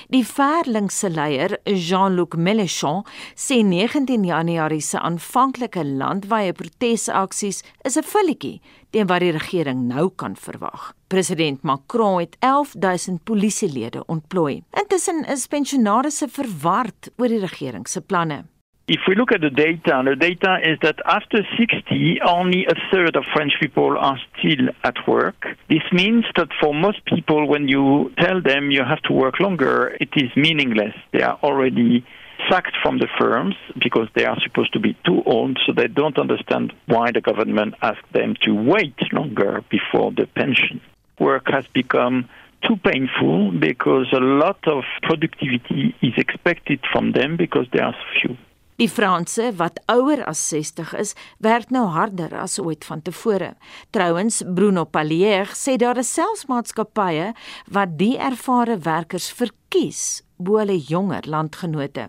Die 0.10 0.24
verlingse 0.26 1.10
leier, 1.10 1.58
Jean-Luc 1.66 2.36
Mélenchon, 2.36 3.04
sê 3.36 3.62
19 3.64 4.24
Januarie 4.24 4.82
se 4.82 5.00
aanvanklike 5.00 5.84
landwyse 5.86 6.54
protesaksies 6.54 7.64
is 7.84 7.98
'n 7.98 8.04
filletjie 8.04 8.62
teen 8.92 9.08
wat 9.08 9.22
die 9.22 9.32
regering 9.32 9.88
nou 9.88 10.10
kan 10.10 10.36
verwag. 10.36 10.94
President 11.08 11.64
Macron 11.64 12.20
het 12.20 12.36
11000 12.40 13.24
polisielede 13.24 14.06
ontplooi. 14.06 14.64
Intussen 14.72 15.26
is 15.26 15.48
pensionaarsse 15.48 16.28
verward 16.28 17.12
oor 17.18 17.28
die 17.28 17.40
regering 17.40 17.88
se 17.88 18.02
planne. 18.02 18.46
If 18.88 19.02
we 19.08 19.16
look 19.16 19.32
at 19.32 19.42
the 19.42 19.52
data, 19.52 20.02
the 20.04 20.16
data 20.16 20.58
is 20.64 20.78
that 20.82 20.96
after 21.06 21.46
60, 21.58 22.20
only 22.28 22.66
a 22.66 22.74
third 22.92 23.16
of 23.16 23.24
French 23.34 23.54
people 23.62 23.96
are 23.98 24.18
still 24.38 24.70
at 24.84 24.96
work. 25.08 25.46
This 25.70 25.84
means 25.94 26.26
that 26.36 26.50
for 26.60 26.74
most 26.74 27.06
people, 27.06 27.48
when 27.48 27.68
you 27.68 28.12
tell 28.20 28.42
them 28.42 28.72
you 28.72 28.84
have 28.84 29.02
to 29.04 29.14
work 29.14 29.40
longer, 29.40 29.96
it 30.02 30.10
is 30.16 30.36
meaningless. 30.36 30.96
They 31.14 31.22
are 31.22 31.38
already 31.44 32.04
sacked 32.50 32.76
from 32.82 32.98
the 32.98 33.08
firms 33.20 33.56
because 33.80 34.08
they 34.16 34.26
are 34.26 34.38
supposed 34.42 34.74
to 34.74 34.80
be 34.80 34.98
too 35.06 35.22
old, 35.26 35.60
so 35.66 35.74
they 35.74 35.88
don't 35.88 36.18
understand 36.18 36.74
why 36.88 37.12
the 37.12 37.22
government 37.22 37.76
asked 37.84 38.12
them 38.14 38.36
to 38.42 38.52
wait 38.52 38.96
longer 39.14 39.64
before 39.70 40.12
the 40.12 40.26
pension. 40.26 40.82
Work 41.20 41.48
has 41.52 41.66
become 41.68 42.28
too 42.68 42.78
painful 42.78 43.52
because 43.60 44.08
a 44.12 44.20
lot 44.20 44.60
of 44.68 44.84
productivity 45.04 45.96
is 46.02 46.14
expected 46.18 46.80
from 46.92 47.12
them 47.12 47.38
because 47.38 47.68
they 47.72 47.80
are 47.80 47.96
few. 48.20 48.38
Die 48.82 48.90
Franse 48.90 49.52
wat 49.60 49.76
ouer 49.94 50.24
as 50.26 50.40
60 50.50 50.96
is, 50.98 51.12
werk 51.46 51.70
nou 51.70 51.84
harder 51.94 52.32
as 52.42 52.56
ooit 52.58 52.82
vantevore. 52.90 53.52
Trouwens, 53.94 54.40
Bruno 54.58 54.88
Pallier 54.90 55.52
sê 55.54 55.76
daar 55.78 56.00
is 56.02 56.10
selfs 56.10 56.48
maatskappye 56.50 57.28
wat 57.76 57.94
die 58.00 58.16
ervare 58.18 58.80
werkers 58.82 59.28
verkies 59.38 60.24
bo 60.42 60.58
hulle 60.58 60.80
jonger 60.82 61.30
landgenote. 61.30 62.08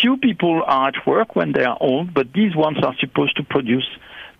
Few 0.00 0.16
people 0.16 0.64
are 0.64 0.88
at 0.88 1.02
work 1.04 1.36
when 1.36 1.52
they 1.52 1.68
are 1.68 1.76
old, 1.84 2.14
but 2.14 2.32
these 2.32 2.56
ones 2.56 2.80
are 2.80 2.96
supposed 2.96 3.36
to 3.36 3.44
produce 3.44 3.90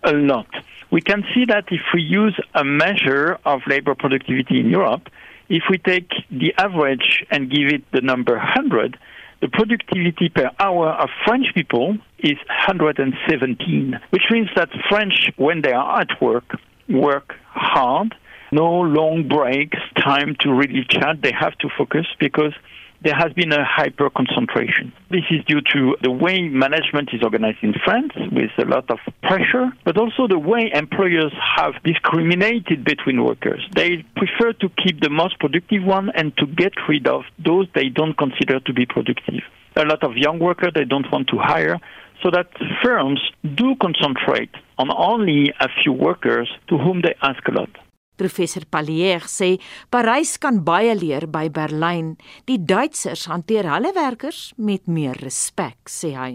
a 0.01 0.13
lot. 0.13 0.49
We 0.89 1.01
can 1.01 1.21
see 1.35 1.45
that 1.45 1.69
if 1.69 1.85
we 1.93 2.01
use 2.01 2.41
a 2.55 2.63
measure 2.63 3.37
of 3.45 3.61
labor 3.67 3.93
productivity 3.93 4.61
in 4.61 4.71
Europe, 4.73 5.11
if 5.47 5.69
we 5.69 5.77
take 5.77 6.09
the 6.31 6.55
average 6.57 7.23
and 7.29 7.51
give 7.51 7.69
it 7.69 7.83
the 7.93 8.01
number 8.01 8.33
100, 8.33 8.97
the 9.41 9.47
productivity 9.47 10.29
per 10.29 10.49
hour 10.59 10.89
of 10.89 11.09
French 11.25 11.47
people 11.53 11.97
is 12.19 12.37
117, 12.47 13.99
which 14.09 14.23
means 14.31 14.49
that 14.55 14.69
French, 14.89 15.31
when 15.37 15.61
they 15.61 15.73
are 15.73 16.01
at 16.01 16.21
work, 16.21 16.57
work 16.89 17.35
hard, 17.49 18.15
no 18.51 18.79
long 18.79 19.27
breaks, 19.27 19.77
time 19.97 20.35
to 20.39 20.53
really 20.53 20.85
chat. 20.89 21.21
They 21.21 21.33
have 21.37 21.57
to 21.59 21.69
focus 21.77 22.05
because 22.19 22.53
there 23.01 23.15
has 23.15 23.31
been 23.33 23.51
a 23.51 23.63
hyper 23.63 24.09
concentration. 24.09 24.91
This 25.09 25.23
is 25.29 25.43
due 25.45 25.61
to 25.73 25.95
the 26.01 26.11
way 26.11 26.49
management 26.49 27.09
is 27.13 27.21
organized 27.23 27.59
in 27.61 27.73
France 27.85 28.13
with 28.31 28.51
a 28.57 28.65
lot 28.65 28.89
of 28.89 28.99
pressure, 29.21 29.71
but 29.85 29.97
also 29.97 30.27
the 30.27 30.39
way 30.39 30.71
employers 30.73 31.33
have 31.55 31.73
discriminated 31.83 32.83
between 32.83 33.23
workers. 33.23 33.61
They 33.75 34.03
prefer 34.15 34.53
to 34.53 34.69
keep 34.83 35.01
the 35.01 35.09
most 35.09 35.39
productive 35.39 35.83
one 35.83 36.09
and 36.15 36.35
to 36.37 36.47
get 36.47 36.73
rid 36.89 37.07
of 37.07 37.23
those 37.43 37.67
they 37.75 37.89
don't 37.89 38.17
consider 38.17 38.59
to 38.61 38.73
be 38.73 38.85
productive. 38.85 39.41
A 39.75 39.85
lot 39.85 40.03
of 40.03 40.17
young 40.17 40.39
workers 40.39 40.71
they 40.73 40.85
don't 40.85 41.09
want 41.11 41.27
to 41.29 41.37
hire, 41.37 41.79
so 42.23 42.31
that 42.31 42.49
firms 42.83 43.21
do 43.55 43.75
concentrate 43.75 44.49
on 44.79 44.89
only 44.91 45.53
a 45.59 45.69
few 45.83 45.93
workers 45.93 46.49
to 46.67 46.77
whom 46.77 47.01
they 47.01 47.13
ask 47.21 47.47
a 47.47 47.51
lot. 47.51 47.69
Professor 48.17 48.65
Pallier 48.69 49.23
sê 49.29 49.55
Parys 49.93 50.37
kan 50.41 50.63
baie 50.65 50.95
leer 50.97 51.27
by 51.31 51.47
Berlyn. 51.53 52.15
Die 52.49 52.59
Duitsers 52.59 53.27
hanteer 53.31 53.69
hulle 53.71 53.93
werkers 53.95 54.51
met 54.57 54.87
meer 54.87 55.17
respek, 55.23 55.77
sê 55.87 56.13
hy. 56.17 56.33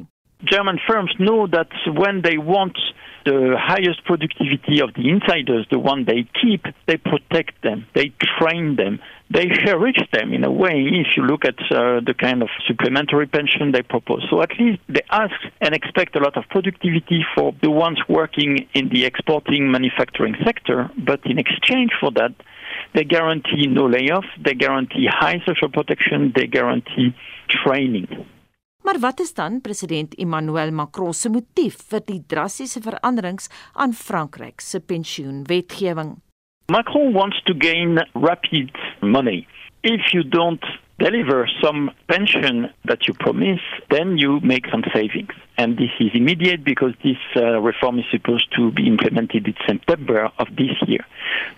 German 0.50 0.80
firms 0.88 1.14
know 1.18 1.46
that 1.46 1.70
when 1.86 2.22
they 2.22 2.36
want 2.36 2.76
the 3.24 3.54
highest 3.56 4.04
productivity 4.04 4.80
of 4.82 4.90
the 4.94 5.08
insiders, 5.08 5.66
the 5.70 5.78
one 5.78 6.04
they 6.04 6.26
keep, 6.40 6.66
they 6.86 6.96
protect 6.96 7.62
them, 7.62 7.86
they 7.94 8.12
train 8.38 8.76
them, 8.76 8.98
they 9.32 9.46
cherish 9.64 10.00
them 10.12 10.32
in 10.32 10.44
a 10.44 10.50
way 10.50 10.76
if 11.02 11.16
you 11.16 11.22
look 11.24 11.44
at 11.44 11.58
uh, 11.70 12.00
the 12.08 12.14
kind 12.14 12.42
of 12.42 12.48
supplementary 12.66 13.26
pension 13.26 13.72
they 13.72 13.82
propose. 13.82 14.22
So 14.30 14.42
at 14.42 14.50
least 14.58 14.80
they 14.88 15.04
ask 15.10 15.34
and 15.60 15.74
expect 15.74 16.16
a 16.16 16.20
lot 16.20 16.36
of 16.36 16.44
productivity 16.50 17.24
for 17.34 17.54
the 17.62 17.70
ones 17.70 17.98
working 18.08 18.66
in 18.74 18.88
the 18.90 19.04
exporting 19.04 19.70
manufacturing 19.70 20.36
sector, 20.44 20.90
but 20.96 21.20
in 21.24 21.38
exchange 21.38 21.92
for 22.00 22.10
that, 22.12 22.34
they 22.94 23.04
guarantee 23.04 23.66
no 23.66 23.86
layoff, 23.86 24.24
they 24.44 24.54
guarantee 24.54 25.06
high 25.08 25.42
social 25.46 25.70
protection, 25.70 26.32
they 26.36 26.46
guarantee 26.46 27.14
training. 27.48 28.08
Maar 28.82 28.98
wat 28.98 29.20
is 29.20 29.34
dan 29.34 29.60
president 29.60 30.14
Emmanuel 30.14 30.72
Macron 30.72 31.14
se 31.14 31.30
motief 31.30 31.76
vir 31.90 32.02
die 32.04 32.22
drastiese 32.26 32.82
veranderings 32.82 33.48
aan 33.72 33.94
Frankryk 33.94 34.60
se 34.60 34.80
pensioenwetgewing? 34.80 36.16
Macron 36.72 37.12
wants 37.12 37.36
to 37.44 37.52
gain 37.52 37.98
rapid 38.14 38.70
money. 39.02 39.46
If 39.82 40.14
you 40.14 40.22
don't 40.22 40.64
deliver 40.98 41.46
some 41.62 41.90
pension 42.08 42.70
that 42.86 43.06
you 43.06 43.12
promise, 43.12 43.60
then 43.90 44.16
you 44.16 44.40
make 44.40 44.64
some 44.70 44.82
savings. 44.94 45.34
And 45.58 45.76
this 45.76 45.90
is 46.00 46.12
immediate 46.14 46.64
because 46.64 46.94
this 47.04 47.20
uh, 47.36 47.60
reform 47.60 47.98
is 47.98 48.06
supposed 48.10 48.48
to 48.56 48.72
be 48.72 48.86
implemented 48.86 49.46
in 49.46 49.54
September 49.66 50.32
of 50.38 50.46
this 50.56 50.74
year. 50.86 51.04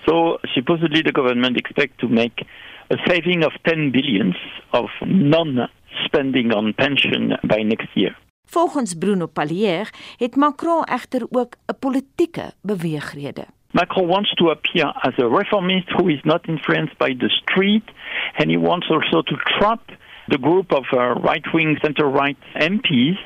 So 0.04 0.38
supposedly 0.52 1.02
the 1.02 1.12
government 1.12 1.58
expects 1.58 1.96
to 1.98 2.08
make 2.08 2.44
a 2.90 2.96
saving 3.06 3.44
of 3.44 3.52
10 3.64 3.92
billions 3.92 4.34
of 4.72 4.86
non 5.06 5.68
spending 6.06 6.52
on 6.52 6.74
pension 6.74 7.34
by 7.44 7.62
next 7.62 7.90
year. 7.94 8.16
Volgens 8.50 8.98
Bruno 8.98 9.26
Pallier 9.26 9.90
het 10.18 10.36
Macron 10.36 10.84
egter 10.84 11.26
ook 11.30 11.54
'n 11.66 11.78
politieke 11.78 12.52
beweegrede. 12.62 13.46
Macron 13.74 14.06
wants 14.06 14.32
to 14.36 14.50
appear 14.50 14.86
as 15.02 15.14
a 15.18 15.28
reformist 15.28 15.88
who 15.98 16.08
is 16.08 16.20
not 16.24 16.48
influenced 16.48 16.96
by 16.96 17.10
the 17.10 17.28
street, 17.42 17.82
and 18.38 18.48
he 18.48 18.56
wants 18.56 18.86
also 18.88 19.22
to 19.22 19.36
trap 19.58 19.80
the 20.28 20.38
group 20.38 20.72
of 20.72 20.84
uh, 20.92 21.20
right-wing, 21.20 21.76
center-right 21.82 22.38
MPs 22.56 23.18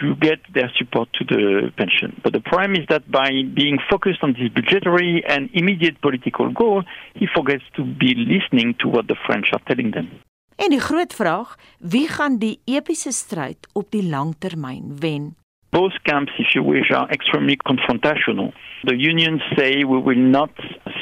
to 0.00 0.16
get 0.16 0.40
their 0.54 0.72
support 0.76 1.08
to 1.12 1.24
the 1.24 1.70
pension. 1.76 2.20
But 2.24 2.32
the 2.32 2.40
problem 2.40 2.74
is 2.74 2.86
that 2.88 3.08
by 3.10 3.30
being 3.54 3.78
focused 3.90 4.22
on 4.22 4.32
this 4.32 4.48
budgetary 4.48 5.22
and 5.28 5.50
immediate 5.52 6.00
political 6.00 6.50
goal, 6.50 6.82
he 7.14 7.28
forgets 7.32 7.64
to 7.76 7.84
be 7.84 8.14
listening 8.16 8.74
to 8.80 8.88
what 8.88 9.06
the 9.08 9.16
French 9.26 9.48
are 9.52 9.62
telling 9.68 9.92
them. 9.92 10.08
En 10.56 10.70
die 10.70 10.80
groot 10.80 11.14
vraag, 11.14 11.56
wie 11.78 12.08
gaan 12.08 12.36
die 12.38 12.60
epiese 12.64 13.10
stryd 13.12 13.66
op 13.72 13.90
die 13.90 14.04
langtermyn 14.04 14.98
wen? 15.00 15.32
Both 15.72 15.92
camps, 16.04 16.32
if 16.38 16.54
you 16.54 16.62
wish, 16.62 16.90
are 16.90 17.08
extremely 17.10 17.56
confrontational. 17.56 18.52
The 18.84 18.94
unions 18.94 19.40
say 19.56 19.84
we 19.84 19.98
will 19.98 20.22
not 20.38 20.50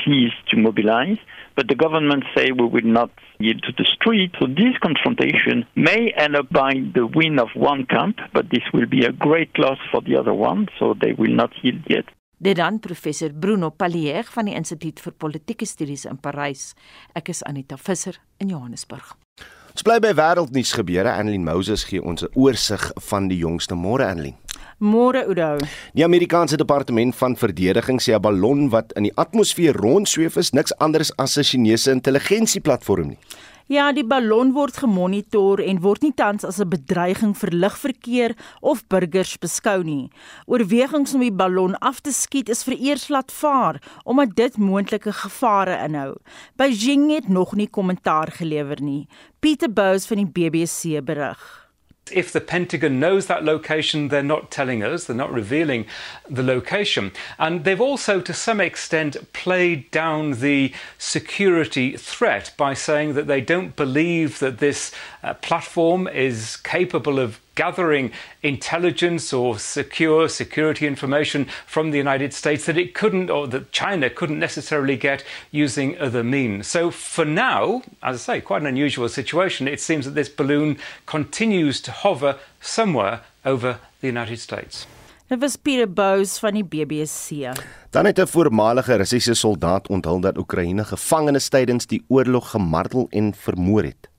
cease 0.05 0.33
to 0.51 0.57
mobilize, 0.57 1.19
but 1.57 1.67
the 1.67 1.75
government 1.75 2.23
say 2.37 2.53
we 2.53 2.67
will 2.67 2.87
not 2.87 3.11
yield 3.41 3.63
to 3.65 3.73
the 3.77 3.85
street. 3.85 4.31
So 4.39 4.47
this 4.47 4.79
confrontation 4.81 5.67
may 5.75 6.13
end 6.17 6.37
up 6.37 6.49
by 6.51 6.75
the 6.95 7.05
win 7.05 7.41
of 7.41 7.49
one 7.57 7.85
camp, 7.87 8.21
but 8.33 8.51
this 8.51 8.63
will 8.73 8.87
be 8.87 9.05
a 9.05 9.11
great 9.13 9.59
loss 9.59 9.79
for 9.91 10.03
the 10.03 10.17
other 10.17 10.35
one, 10.35 10.69
so 10.79 10.95
they 10.95 11.15
will 11.15 11.35
not 11.35 11.51
yield 11.63 11.83
yet. 11.89 12.05
Dit 12.39 12.57
dan 12.57 12.79
professor 12.81 13.35
Bruno 13.35 13.71
Pallier 13.71 14.25
van 14.25 14.47
die 14.49 14.55
Instituut 14.57 15.03
vir 15.05 15.13
Politieke 15.13 15.67
Studies 15.69 16.07
in 16.09 16.17
Parys. 16.17 16.71
Ek 17.13 17.29
is 17.29 17.43
Anita 17.45 17.77
Visser 17.77 18.17
in 18.39 18.49
Johannesburg. 18.49 19.17
Ons 19.71 19.85
bly 19.87 20.01
by 20.03 20.11
wêreldnuus 20.19 20.73
gebeure. 20.75 21.13
Annelien 21.15 21.45
Moses 21.47 21.85
gee 21.87 22.03
ons 22.03 22.23
'n 22.23 22.33
oorsig 22.35 22.93
van 23.09 23.29
die 23.29 23.39
jongste 23.39 23.75
môre 23.75 24.05
Annelien. 24.05 24.35
Môre 24.81 25.27
Oudo. 25.27 25.59
Die 25.95 26.05
Amerikaanse 26.05 26.57
Departement 26.57 27.15
van 27.17 27.37
Verdediging 27.37 28.01
sê 28.01 28.15
'n 28.15 28.21
ballon 28.21 28.71
wat 28.71 28.93
in 28.97 29.03
die 29.03 29.13
atmosfeer 29.15 29.77
rondsweef 29.77 30.37
is 30.37 30.53
niks 30.53 30.73
anders 30.79 31.13
as 31.17 31.37
'n 31.37 31.43
Chinese 31.45 31.91
intelligensieplatform 31.91 33.09
nie. 33.09 33.19
Ja, 33.71 33.93
die 33.95 34.03
ballon 34.03 34.49
word 34.51 34.81
gemonitor 34.83 35.61
en 35.63 35.79
word 35.85 36.03
nie 36.03 36.15
tans 36.19 36.43
as 36.43 36.59
'n 36.59 36.73
bedreiging 36.73 37.37
vir 37.39 37.51
lugverkeer 37.55 38.33
of 38.61 38.83
burgers 38.89 39.39
beskou 39.39 39.85
nie. 39.85 40.11
Oorwegings 40.47 41.15
om 41.15 41.21
die 41.21 41.31
ballon 41.31 41.79
af 41.79 42.01
te 42.01 42.11
skiet 42.11 42.49
is 42.49 42.65
vereers 42.65 43.09
laat 43.09 43.31
vaar 43.31 43.79
omdat 44.05 44.35
dit 44.35 44.57
moontlike 44.57 45.13
gevare 45.13 45.79
inhou. 45.87 46.17
Beijing 46.57 47.15
het 47.15 47.29
nog 47.29 47.55
nie 47.55 47.69
kommentaar 47.69 48.33
gelewer 48.33 48.83
nie. 48.83 49.07
Pieter 49.39 49.73
Bous 49.73 50.07
van 50.07 50.17
die 50.17 50.27
BBC 50.27 51.05
berig. 51.05 51.70
If 52.13 52.33
the 52.33 52.41
Pentagon 52.41 53.01
knows 53.01 53.27
that 53.27 53.45
location, 53.45 54.09
they're 54.09 54.23
not 54.23 54.51
telling 54.51 54.83
us, 54.83 55.05
they're 55.05 55.17
not 55.17 55.33
revealing 55.33 55.87
the 56.29 56.43
location. 56.43 57.13
And 57.39 57.65
they've 57.65 57.81
also, 57.81 58.21
to 58.21 58.33
some 58.33 58.61
extent, 58.61 59.33
played 59.33 59.91
down 59.91 60.41
the 60.41 60.73
security 60.99 61.97
threat 61.97 62.53
by 62.57 62.75
saying 62.75 63.15
that 63.15 63.27
they 63.27 63.41
don't 63.41 63.77
believe 63.77 64.39
that 64.41 64.59
this 64.59 64.93
uh, 65.23 65.35
platform 65.35 66.09
is 66.09 66.57
capable 66.57 67.19
of 67.19 67.41
gathering 67.61 68.11
intelligence 68.43 69.37
or 69.41 69.59
secure 69.59 70.29
security 70.29 70.87
information 70.87 71.47
from 71.67 71.91
the 71.91 71.99
United 71.99 72.33
States 72.33 72.65
that 72.65 72.79
it 72.79 72.95
couldn't 73.01 73.29
or 73.31 73.47
that 73.49 73.71
China 73.73 74.09
couldn't 74.09 74.39
necessarily 74.39 74.97
get 74.97 75.25
using 75.65 75.99
other 76.07 76.25
means. 76.25 76.67
So 76.67 76.91
for 76.91 77.27
now, 77.27 77.83
as 78.03 78.15
I 78.17 78.21
say, 78.29 78.41
quite 78.41 78.63
an 78.63 78.67
unusual 78.67 79.09
situation, 79.09 79.69
it 79.69 79.81
seems 79.81 80.05
that 80.05 80.15
this 80.15 80.31
balloon 80.41 80.79
continues 81.05 81.83
to 81.83 81.91
hover 81.93 82.33
somewhere 82.61 83.21
over 83.45 83.79
the 84.01 84.09
United 84.09 84.39
States. 84.39 84.87
Dit 85.31 85.41
was 85.41 85.57
Pieter 85.57 85.93
Bous 85.93 86.39
van 86.39 86.57
die 86.59 86.65
BBC. 86.65 87.53
Dan 87.91 88.05
het 88.05 88.19
'n 88.19 88.27
voormalige 88.27 88.97
Russiese 88.97 89.35
soldaat 89.35 89.89
onthul 89.89 90.21
dat 90.21 90.39
Oekraïne 90.39 90.85
gevangenes 90.85 91.49
tydens 91.49 91.87
die 91.87 92.05
oorlog 92.09 92.51
gemartel 92.51 93.07
en 93.11 93.35
vermoor 93.35 93.83
het. 93.83 94.10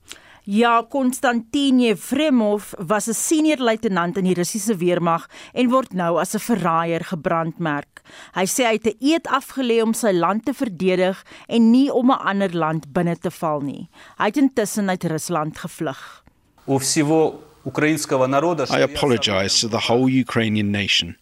Ja, 0.44 0.82
Konstantin 0.82 1.78
Yefremov 1.80 2.72
was 2.78 3.06
'n 3.06 3.14
senior 3.14 3.58
luitenant 3.58 4.16
in 4.16 4.24
die 4.24 4.34
Russiese 4.34 4.76
weermag 4.76 5.28
en 5.52 5.70
word 5.70 5.92
nou 5.92 6.18
as 6.18 6.34
'n 6.34 6.38
verraaier 6.38 7.04
gebrandmerk. 7.04 8.02
Hy 8.34 8.44
sê 8.46 8.64
hy 8.64 8.72
het 8.72 8.86
'n 8.86 8.96
eed 9.00 9.26
afgelê 9.26 9.82
om 9.82 9.94
sy 9.94 10.10
land 10.10 10.44
te 10.44 10.52
verdedig 10.52 11.24
en 11.46 11.70
nie 11.70 11.92
om 11.92 12.10
'n 12.10 12.18
ander 12.18 12.56
land 12.56 12.92
binne 12.92 13.16
te 13.18 13.30
val 13.30 13.60
nie. 13.60 13.88
Hy 14.18 14.24
het 14.24 14.36
intussen 14.36 14.88
uit 14.88 15.04
Rusland 15.04 15.58
gevlug. 15.58 16.24
I 18.70 18.82
apologize 18.82 19.60
to 19.60 19.68
the 19.68 19.78
whole 19.86 20.10
Ukrainian 20.10 20.70
nation 20.70 21.16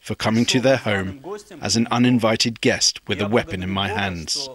for 0.00 0.16
coming 0.16 0.46
to 0.46 0.60
their 0.60 0.80
home 0.84 1.20
as 1.60 1.76
an 1.76 1.86
uninvited 1.92 2.60
guest 2.60 3.00
with 3.06 3.20
a 3.20 3.28
weapon 3.28 3.62
in 3.62 3.72
my 3.72 3.88
hands. 3.88 4.48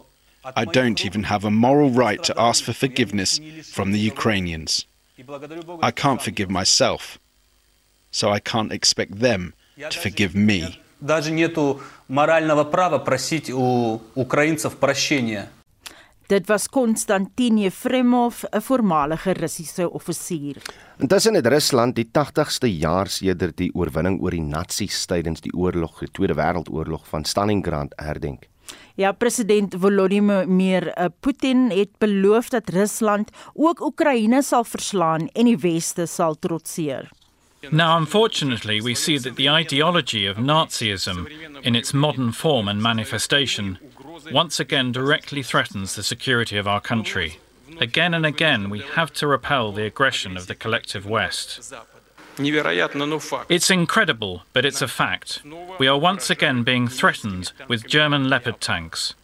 I 0.45 0.65
don't 0.67 1.05
even 1.05 1.25
have 1.25 1.45
a 1.45 1.51
moral 1.51 1.91
right 1.91 2.23
to 2.25 2.35
ask 2.39 2.65
for 2.65 2.75
forgiveness 2.75 3.41
from 3.73 3.93
the 3.93 3.99
Ukrainians. 3.99 4.87
I 5.81 5.91
can't 5.91 6.21
forgive 6.21 6.51
myself, 6.51 7.19
so 8.11 8.31
I 8.31 8.41
can't 8.41 8.73
expect 8.73 9.21
them 9.21 9.55
to 9.79 9.99
forgive 9.99 10.35
me. 10.35 10.79
Даже 11.01 11.31
нету 11.31 11.81
морального 12.09 12.65
права 12.65 12.99
просить 12.99 13.51
у 13.51 14.01
украинцев 14.15 14.77
прощения. 14.77 15.49
Dit 16.29 16.49
was 16.49 16.69
Konstantin 16.69 17.59
Yefremov, 17.59 18.45
'n 18.51 18.61
voormalige 18.61 19.33
Russiese 19.35 19.91
offisier. 19.91 20.57
Intussen 20.99 21.35
het 21.35 21.47
Rusland 21.47 21.97
die 21.97 22.09
80ste 22.13 22.67
jaar 22.67 23.09
sedert 23.09 23.57
die 23.57 23.71
oorwinning 23.75 24.21
oor 24.23 24.31
die 24.31 24.41
Nasies 24.41 25.07
tydens 25.07 25.41
die 25.41 25.53
oorlog, 25.53 25.99
die 26.01 26.09
Tweede 26.11 26.35
Wêreldoorlog 26.35 27.07
van 27.07 27.25
Stalingrad 27.25 27.93
herdenk. 27.97 28.49
Ja, 28.96 29.12
president 29.12 29.76
Volodymyr 29.80 30.88
eh, 30.88 31.06
Putin 31.20 31.70
het 31.72 31.90
beloof 31.98 32.50
dat 32.50 32.70
Rusland 32.70 33.30
ook 33.54 33.82
Oekraïne 33.82 34.42
sal 34.42 34.64
verslaan 34.64 35.30
en 35.34 35.46
die 35.46 35.58
weste 35.58 36.06
sal 36.06 36.36
trotseer. 36.40 37.10
Now, 37.72 37.98
unfortunately, 37.98 38.82
we 38.82 38.96
see 38.96 39.20
that 39.20 39.36
the 39.36 39.50
ideology 39.50 40.28
of 40.28 40.38
Nazism, 40.38 41.28
in 41.62 41.76
its 41.76 41.92
modern 41.92 42.32
form 42.32 42.68
and 42.68 42.82
manifestation, 42.82 43.78
once 44.32 44.62
again 44.62 44.92
directly 44.92 45.44
threatens 45.44 45.94
the 45.96 46.04
security 46.04 46.58
of 46.58 46.68
our 46.68 46.82
country. 46.82 47.40
Again 47.80 48.14
and 48.14 48.26
again, 48.26 48.70
we 48.70 48.80
have 48.96 49.12
to 49.14 49.28
repel 49.28 49.74
the 49.74 49.86
aggression 49.86 50.38
of 50.38 50.48
the 50.48 50.56
collective 50.56 51.06
West. 51.06 51.74
It's 53.48 53.70
incredible, 53.70 54.42
but 54.54 54.66
it's 54.66 54.82
a 54.82 54.88
fact. 54.88 55.42
We 55.78 55.88
are 55.88 56.00
once 56.00 56.30
again 56.30 56.64
being 56.64 56.88
threatened 56.88 57.52
with 57.68 57.88
German 57.88 58.30
Leopard 58.30 58.60
tanks. 58.60 59.16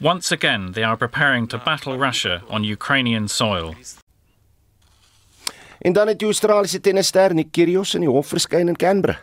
Once 0.00 0.30
again, 0.32 0.72
they 0.72 0.82
are 0.82 0.96
preparing 0.96 1.48
to 1.48 1.58
battle 1.58 1.96
Russia 1.96 2.42
on 2.48 2.64
Ukrainian 2.64 3.28
soil. 3.28 3.74
En 5.78 5.92
dan 5.92 6.08
het 6.08 6.18
die 6.18 6.26
Australiese 6.26 6.80
tennisster 6.80 7.34
Nick 7.34 7.52
Kyrgios 7.52 7.94
in 7.94 8.00
die 8.00 8.10
hof 8.10 8.28
verskyn 8.32 8.68
in 8.68 8.76
Canberra. 8.76 9.18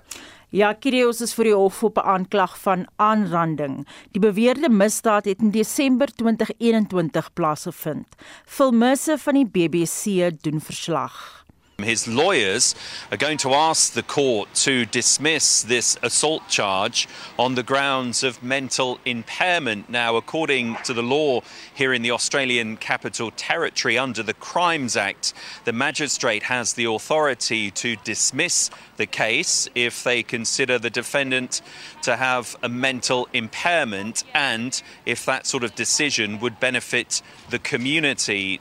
Ja, 0.51 0.73
Kyrgios 0.73 1.21
is 1.21 1.34
voor 1.34 1.47
die 1.47 1.55
hof 1.55 1.84
op 1.84 1.97
'n 1.97 2.07
aanklag 2.13 2.57
van 2.60 2.88
aanranding. 2.95 3.88
Die 4.12 4.21
beweerde 4.21 4.69
misdaad 4.69 5.25
het 5.25 5.39
in 5.39 5.51
Desember 5.51 6.07
2021 6.15 7.34
plaasgevind. 7.34 8.07
Phil 8.45 8.71
Mercer 8.71 9.17
van 9.17 9.34
die 9.34 9.45
BBC 9.45 10.31
doen 10.41 10.62
verslag. 10.62 11.40
His 11.84 12.08
lawyers 12.08 12.76
are 13.12 13.17
going 13.17 13.38
to 13.39 13.54
ask 13.54 13.94
the 13.94 14.04
court 14.04 14.54
to 14.56 14.86
dismiss 14.86 15.62
this 15.63 15.98
assault 16.02 16.48
charge 16.48 17.08
on 17.38 17.56
the 17.56 17.63
grounds 17.63 18.24
of 18.24 18.44
mental 18.44 19.00
impairment. 19.06 19.89
Now, 19.89 20.15
according 20.15 20.78
to 20.84 20.94
the 20.94 21.04
law 21.04 21.41
here 21.74 21.94
in 21.94 22.02
the 22.02 22.12
Australian 22.12 22.78
Capital 22.78 23.32
Territory 23.32 23.98
under 23.98 24.24
the 24.24 24.34
Crimes 24.34 24.96
Act, 24.96 25.34
the 25.65 25.74
magistrate 25.74 26.44
has 26.44 26.74
the 26.74 26.86
authority 26.86 27.72
to 27.72 27.96
dismiss 27.98 28.70
the 28.97 29.05
case 29.05 29.68
if 29.76 30.03
they 30.03 30.24
consider 30.24 30.78
the 30.78 30.89
defendant 30.89 31.62
to 32.03 32.16
have 32.18 32.55
a 32.62 32.70
mental 32.70 33.28
impairment 33.34 34.24
and 34.34 34.82
if 35.05 35.26
that 35.26 35.45
sort 35.45 35.64
of 35.64 35.76
decision 35.76 36.39
would 36.39 36.60
benefit 36.60 37.22
the 37.49 37.60
community. 37.60 38.60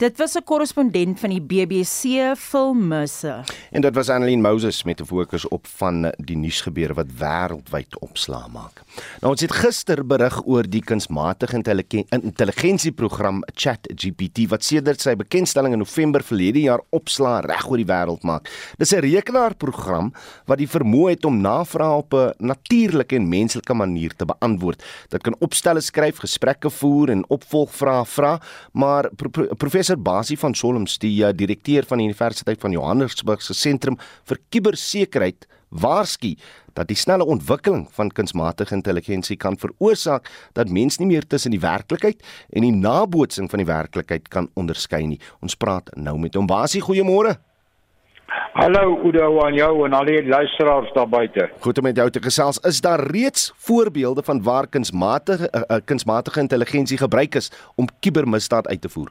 Dit 0.00 0.16
was 0.16 0.34
'n 0.34 0.44
korrespondent 0.44 1.20
van 1.20 1.28
die 1.28 1.42
BBC, 1.42 2.34
Phil 2.36 2.74
Mercer. 2.74 3.44
En 3.70 3.80
dit 3.80 3.94
was 3.94 4.08
Annelien 4.08 4.40
Moses 4.40 4.82
met 4.82 5.00
'n 5.00 5.04
fokus 5.04 5.48
op 5.48 5.66
van 5.66 6.12
die 6.16 6.36
nuusgebeure 6.36 6.94
wat 6.94 7.06
wêreldwyd 7.18 7.98
opslaa 7.98 8.46
maak. 8.52 8.82
Nou 9.20 9.32
ons 9.32 9.40
het 9.40 9.52
gister 9.52 10.06
berig 10.06 10.46
oor 10.46 10.68
die 10.68 10.82
kunsmatige 10.82 11.56
intelligensieprogram 12.08 13.42
ChatGPT 13.54 14.48
wat 14.48 14.64
sedert 14.64 15.00
sy 15.00 15.14
bekendstelling 15.16 15.72
in 15.72 15.78
November 15.78 16.22
verlede 16.22 16.60
jaar 16.60 16.80
opslaa 16.88 17.40
reg 17.40 17.68
oor 17.70 17.76
die 17.76 17.86
wêreld 17.86 18.22
maak. 18.22 18.48
Dis 18.78 18.92
'n 18.92 19.00
rekenaarprogram 19.00 20.12
wat 20.46 20.58
die 20.58 20.68
vermoë 20.68 21.10
het 21.10 21.24
om 21.24 21.40
navrae 21.40 21.96
op 21.96 22.14
'n 22.14 22.32
natuurlike 22.38 23.16
en 23.16 23.28
menslike 23.28 23.74
manier 23.74 24.16
te 24.16 24.24
beantwoord. 24.24 24.82
Dit 25.08 25.22
kan 25.22 25.36
opstelle 25.38 25.80
skryf, 25.80 26.16
gesprekke 26.16 26.70
voer 26.70 27.10
en 27.10 27.24
opvolgvrae 27.28 28.04
vra, 28.04 28.40
maar 28.72 29.10
pro 29.16 29.46
professor 29.56 29.89
Basie 29.96 30.38
van 30.38 30.54
Solms, 30.54 30.98
die 30.98 31.24
uh, 31.24 31.32
direkteur 31.34 31.86
van 31.88 31.98
die 31.98 32.06
Universiteit 32.10 32.60
van 32.60 32.74
Johannesburg 32.74 33.42
se 33.42 33.54
sentrum 33.54 33.98
vir 34.28 34.38
kubersekuriteit, 34.50 35.46
waarsku 35.70 36.34
dat 36.74 36.88
die 36.90 36.98
snelle 36.98 37.24
ontwikkeling 37.24 37.86
van 37.94 38.10
kunsmatige 38.10 38.74
intelligensie 38.74 39.36
kan 39.36 39.58
veroorsaak 39.58 40.26
dat 40.52 40.70
mens 40.70 40.98
nie 40.98 41.06
meer 41.06 41.26
tussen 41.26 41.54
die 41.54 41.62
werklikheid 41.62 42.22
en 42.50 42.66
die 42.66 42.74
nabootsing 42.74 43.50
van 43.50 43.62
die 43.62 43.68
werklikheid 43.70 44.28
kan 44.28 44.50
onderskei 44.54 45.06
nie. 45.06 45.20
Ons 45.40 45.54
praat 45.54 45.90
nou 45.96 46.18
met 46.18 46.34
hom. 46.34 46.46
Basie, 46.50 46.82
goeiemôre. 46.82 47.36
Hallo 48.54 48.98
Udo 49.06 49.40
aan 49.44 49.54
jou 49.54 49.86
en 49.86 49.94
al 49.94 50.04
die 50.06 50.22
luisteraars 50.26 50.90
daar 50.94 51.08
buite. 51.08 51.48
Goed 51.62 51.78
om 51.78 51.84
met 51.86 51.96
jou 51.96 52.10
te 52.10 52.22
gesels. 52.22 52.58
Is 52.66 52.80
daar 52.80 53.00
reeds 53.10 53.52
voorbeelde 53.56 54.22
van 54.22 54.42
waar 54.42 54.66
kunsmatige 54.66 55.48
uh, 55.50 55.62
uh, 55.62 55.78
kunsmatige 55.84 56.40
intelligensie 56.40 56.98
gebruik 56.98 57.34
is 57.34 57.50
om 57.74 57.88
kubermisdaad 58.00 58.68
uit 58.68 58.80
te 58.80 58.88
voer? 58.88 59.10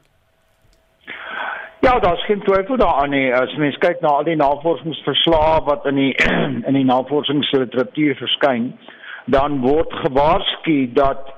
Ja, 1.80 1.98
daar's 1.98 2.24
geen 2.24 2.42
twyfel 2.42 2.76
daaraan 2.76 3.10
nie. 3.10 3.34
As 3.34 3.54
mens 3.56 3.76
kyk 3.80 4.00
na 4.00 4.08
al 4.08 4.24
die 4.24 4.36
navorsingsverslae 4.36 5.60
wat 5.64 5.86
in 5.88 5.96
die 5.96 6.12
in 6.68 6.76
die 6.76 6.84
navorsingsliteratuur 6.84 8.18
verskyn, 8.18 8.72
dan 9.24 9.60
word 9.64 9.94
gewaarsku 10.04 10.92
dat 10.92 11.28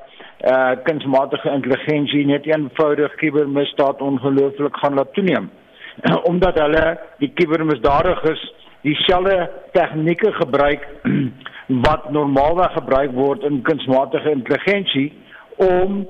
eh 0.42 0.52
uh, 0.52 0.72
kunsmatige 0.82 1.50
intelligensie 1.50 2.24
net 2.26 2.46
eenvoudig 2.46 3.14
kubermisdaad 3.14 4.00
ongelooflik 4.02 4.76
gaan 4.76 4.94
laat 4.94 5.12
toeneem. 5.14 5.50
omdat 6.30 6.58
hulle 6.58 6.98
die 7.18 7.30
kubermisdadigers 7.34 8.42
dieselfde 8.80 9.50
tegnieke 9.72 10.32
gebruik 10.32 10.88
wat 11.86 12.10
normaalweg 12.10 12.72
gebruik 12.72 13.12
word 13.14 13.42
in 13.42 13.62
kunsmatige 13.62 14.30
intelligensie 14.30 15.12
om 15.56 16.08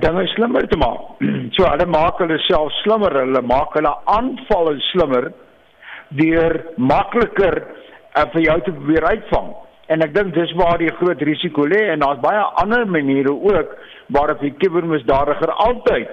dinge 0.00 0.26
slimmer 0.34 0.66
te 0.68 0.78
maak. 0.78 1.20
So 1.56 1.66
hulle 1.66 1.86
maak 1.90 2.20
hulle 2.22 2.38
self 2.46 2.72
slimmer, 2.82 3.12
hulle 3.24 3.42
maak 3.42 3.74
hulle 3.76 3.90
aanvalle 4.14 4.76
slimmer 4.92 5.32
deur 6.16 6.54
makliker 6.76 7.56
uh, 8.16 8.24
vir 8.32 8.46
jou 8.46 8.58
te 8.66 8.72
probeer 8.76 9.06
uitvang. 9.14 9.50
En 9.90 10.04
ek 10.06 10.14
dink 10.14 10.34
dis 10.34 10.52
waar 10.58 10.78
die 10.78 10.92
groot 11.00 11.22
risiko 11.26 11.66
lê 11.66 11.80
en 11.92 12.02
daar's 12.04 12.22
baie 12.22 12.42
ander 12.62 12.86
maniere 12.86 13.32
ook 13.34 13.74
waarop 14.14 14.42
die 14.44 14.54
kubermisdadiger 14.62 15.52
altyd 15.66 16.10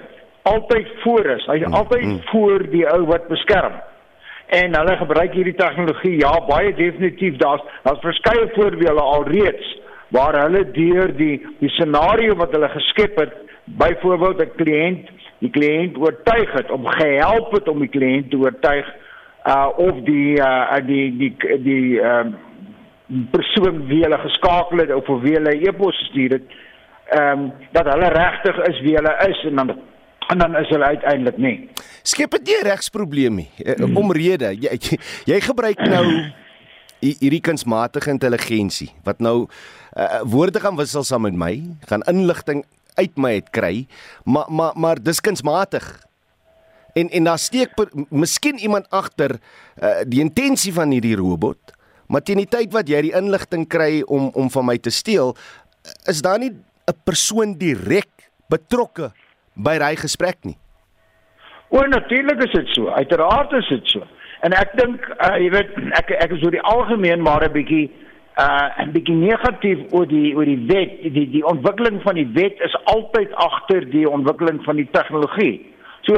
altyd 0.48 0.88
voor 1.02 1.26
is. 1.36 1.44
Hy's 1.46 1.66
mm, 1.66 1.74
altyd 1.76 2.04
mm. 2.04 2.20
voor 2.30 2.62
die 2.72 2.86
ou 2.88 3.02
wat 3.10 3.28
beskerm. 3.28 3.74
En 4.58 4.76
hulle 4.78 4.94
gebruik 4.96 5.34
hierdie 5.36 5.56
tegnologie 5.58 6.14
ja 6.22 6.32
baie 6.48 6.72
definitief. 6.74 7.36
Daar's 7.42 7.62
daar's 7.84 8.00
verskeie 8.00 8.48
voorbeelde 8.54 9.04
alreeds 9.04 9.74
waar 10.16 10.38
hulle 10.40 10.64
deur 10.72 11.12
die 11.16 11.36
die 11.60 11.72
scenario 11.76 12.36
wat 12.40 12.54
hulle 12.56 12.70
geskep 12.72 13.18
het, 13.20 13.34
byvoorbeeld 13.76 14.40
'n 14.40 14.52
kliënt, 14.56 15.10
die 15.38 15.50
kliënt 15.50 15.96
oortuig 15.96 16.52
het 16.52 16.70
om 16.70 16.86
gehelp 16.86 17.52
het 17.52 17.68
om 17.68 17.78
die 17.78 17.88
kliënt 17.88 18.30
te 18.30 18.36
oortuig 18.36 18.86
uh 19.46 19.68
of 19.76 19.94
die 20.04 20.38
uh 20.38 20.76
die 20.86 21.16
die 21.16 21.34
die 21.62 22.00
ehm 22.00 22.26
uh, 22.26 22.34
persoon 23.30 23.86
wie 23.88 24.02
hulle 24.02 24.18
geskakel 24.18 24.78
het 24.78 24.94
of 24.94 25.08
of 25.08 25.22
wie 25.22 25.36
hulle 25.38 25.54
e-pos 25.68 25.96
gestuur 25.98 26.30
het, 26.30 26.48
ehm 27.10 27.38
um, 27.38 27.52
dat 27.72 27.86
hulle 27.92 28.08
regtig 28.08 28.56
is 28.68 28.80
wie 28.80 28.94
hulle 28.94 29.14
is 29.28 29.44
en 29.44 29.56
dan 29.56 29.78
en 30.28 30.38
dan 30.38 30.56
is 30.56 30.68
hulle 30.68 30.84
uiteindelik 30.84 31.36
nie. 31.36 31.68
Skep 32.02 32.30
dit 32.30 32.50
nie 32.50 32.58
regsprobleem 32.62 33.34
nie. 33.34 33.48
Hmm. 33.64 33.96
Omrede 33.96 34.52
jy, 34.52 34.76
jy 34.76 34.98
jy 35.24 35.40
gebruik 35.40 35.80
nou 35.88 36.04
hierdie 37.22 37.40
kunsmatige 37.40 38.10
intelligensie 38.10 38.90
wat 39.06 39.22
nou 39.24 39.46
uh, 39.46 40.20
woorde 40.26 40.60
gaan 40.60 40.76
wissel 40.76 41.06
saam 41.06 41.24
met 41.28 41.36
my, 41.38 41.54
gaan 41.88 42.04
inligting 42.10 42.64
uit 42.98 43.16
my 43.16 43.34
het 43.38 43.50
kry, 43.54 43.86
maar 44.24 44.50
maar 44.50 44.76
maar 44.76 45.02
dis 45.02 45.20
kunsmatig. 45.20 45.86
En 46.98 47.08
en 47.08 47.24
daar 47.24 47.38
steek 47.38 47.74
miskien 48.10 48.58
iemand 48.58 48.90
agter 48.90 49.38
uh, 49.38 50.02
die 50.06 50.20
intensie 50.20 50.72
van 50.72 50.90
hierdie 50.90 51.16
robot, 51.16 51.74
maar 52.06 52.22
teen 52.22 52.42
die 52.42 52.50
tyd 52.50 52.72
wat 52.74 52.88
jy 52.88 53.02
die 53.08 53.14
inligting 53.14 53.68
kry 53.68 54.02
om 54.06 54.30
om 54.34 54.50
van 54.50 54.66
my 54.66 54.78
te 54.78 54.90
steel, 54.90 55.36
is 56.10 56.22
daar 56.22 56.38
nie 56.38 56.50
'n 56.50 56.96
persoon 57.04 57.54
direk 57.58 58.30
betrokke 58.48 59.12
by 59.54 59.78
daai 59.78 59.96
gesprek 59.96 60.38
nie. 60.42 60.56
O, 61.68 61.82
natuurlik 61.84 62.42
is 62.44 62.52
dit 62.52 62.68
so. 62.72 62.88
Uiteraard 62.88 63.52
is 63.52 63.68
dit 63.68 63.86
so. 63.92 64.06
En 64.46 64.54
ek 64.56 64.72
dink 64.78 65.04
uh, 65.18 65.36
jy 65.36 65.50
weet 65.50 65.74
ek 65.98 66.14
ek 66.16 66.32
is 66.36 66.44
oor 66.46 66.54
die 66.54 66.64
algemeen 66.64 67.22
maar 67.22 67.44
'n 67.44 67.52
bietjie 67.52 67.90
uh 68.38 68.84
'n 68.84 68.92
bietjie 68.92 69.14
negatief 69.14 69.78
oor 69.90 70.06
die 70.06 70.36
oor 70.36 70.44
die 70.44 70.64
wet. 70.66 71.02
Die 71.02 71.30
die 71.30 71.46
ontwikkeling 71.46 72.02
van 72.02 72.14
die 72.14 72.28
wet 72.32 72.60
is 72.60 72.76
altyd 72.84 73.34
agter 73.34 73.90
die 73.90 74.08
ontwikkeling 74.10 74.64
van 74.64 74.76
die 74.76 74.88
tegnologie. 74.90 75.74
So 76.00 76.14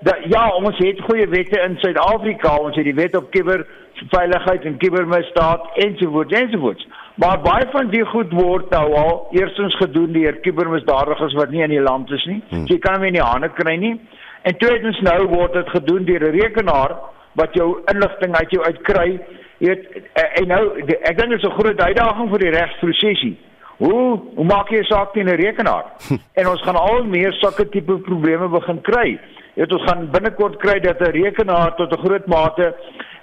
dat 0.00 0.18
ja, 0.30 0.48
ons 0.48 0.78
het 0.78 1.00
goeie 1.00 1.28
wette 1.28 1.60
in 1.60 1.76
Suid-Afrika. 1.78 2.56
Ons 2.56 2.76
het 2.76 2.84
die 2.84 2.94
wet 2.94 3.16
op 3.16 3.30
kuberveiligheid 3.30 4.64
en 4.64 4.78
kubermisdaad 4.78 5.66
ensovoorts 5.74 6.32
ensovoorts. 6.32 6.86
Maar 7.14 7.40
baie 7.40 7.66
van 7.70 7.90
die 7.90 8.04
goed 8.04 8.32
word 8.32 8.70
nou 8.70 8.94
al 8.94 9.26
eerstens 9.30 9.76
gedoen 9.76 10.12
deur 10.12 10.38
kubermisdadigers 10.40 11.34
wat 11.34 11.50
nie 11.50 11.62
in 11.66 11.74
die 11.74 11.82
land 11.82 12.10
is 12.10 12.24
nie. 12.24 12.42
Hmm. 12.48 12.66
So 12.66 12.74
jy 12.74 12.78
kan 12.78 12.94
hom 12.94 13.02
nie 13.02 13.12
in 13.14 13.20
die 13.20 13.26
hande 13.26 13.50
kry 13.58 13.76
nie. 13.76 13.96
En 14.42 14.56
tweedens 14.56 15.00
nou 15.00 15.18
word 15.34 15.52
dit 15.58 15.68
gedoen 15.74 16.04
deur 16.04 16.28
'n 16.28 16.38
rekenaar 16.40 16.94
wat 17.34 17.54
jou 17.54 17.82
inligting 17.92 18.34
uit 18.36 18.50
jou 18.50 18.64
uitkry. 18.64 19.20
Jy 19.58 19.68
weet 19.68 20.10
en 20.40 20.48
nou 20.48 20.62
ek 20.78 21.16
dink 21.18 21.30
dit 21.30 21.38
is 21.38 21.48
'n 21.48 21.58
groot 21.58 21.80
uitdaging 21.80 22.30
vir 22.30 22.38
die 22.38 22.54
regsprosesie. 22.54 23.36
Hoe 23.78 24.20
hoe 24.36 24.44
maak 24.44 24.70
jy 24.70 24.80
'n 24.80 24.90
saak 24.90 25.12
teen 25.12 25.28
'n 25.28 25.40
rekenaar? 25.40 25.84
en 26.40 26.48
ons 26.48 26.62
gaan 26.62 26.76
al 26.76 27.04
meer 27.04 27.32
sulke 27.32 27.68
tipe 27.68 27.98
probleme 27.98 28.48
begin 28.48 28.80
kry. 28.80 29.18
Jy 29.54 29.64
weet 29.64 29.72
ons 29.72 29.88
gaan 29.90 30.10
binnekort 30.10 30.56
kry 30.58 30.78
dat 30.80 31.00
'n 31.00 31.12
rekenaar 31.12 31.74
tot 31.76 31.92
'n 31.92 32.02
groot 32.04 32.26
mate 32.26 32.74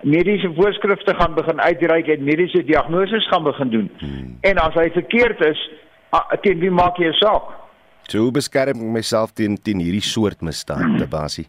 mediese 0.04 0.52
voorskrifte 0.56 1.16
gaan 1.16 1.34
begin 1.34 1.62
uitreik 1.62 2.08
en 2.08 2.24
mediese 2.24 2.64
diagnoses 2.64 3.28
gaan 3.28 3.44
begin 3.44 3.70
doen. 3.70 3.90
Hmm. 3.98 4.38
En 4.42 4.58
as 4.58 4.74
hy 4.74 4.90
verkeerd 4.92 5.42
is, 5.46 5.70
teen 6.42 6.60
wie 6.60 6.72
maak 6.72 6.98
jy 6.98 7.08
'n 7.08 7.14
saak? 7.14 7.66
Hoe 8.12 8.32
beskerm 8.32 8.78
ek 8.78 8.94
myself 8.94 9.32
teen 9.34 9.58
teen 9.58 9.80
hierdie 9.80 10.04
soort 10.04 10.42
misdade, 10.42 11.08
Basie? 11.18 11.48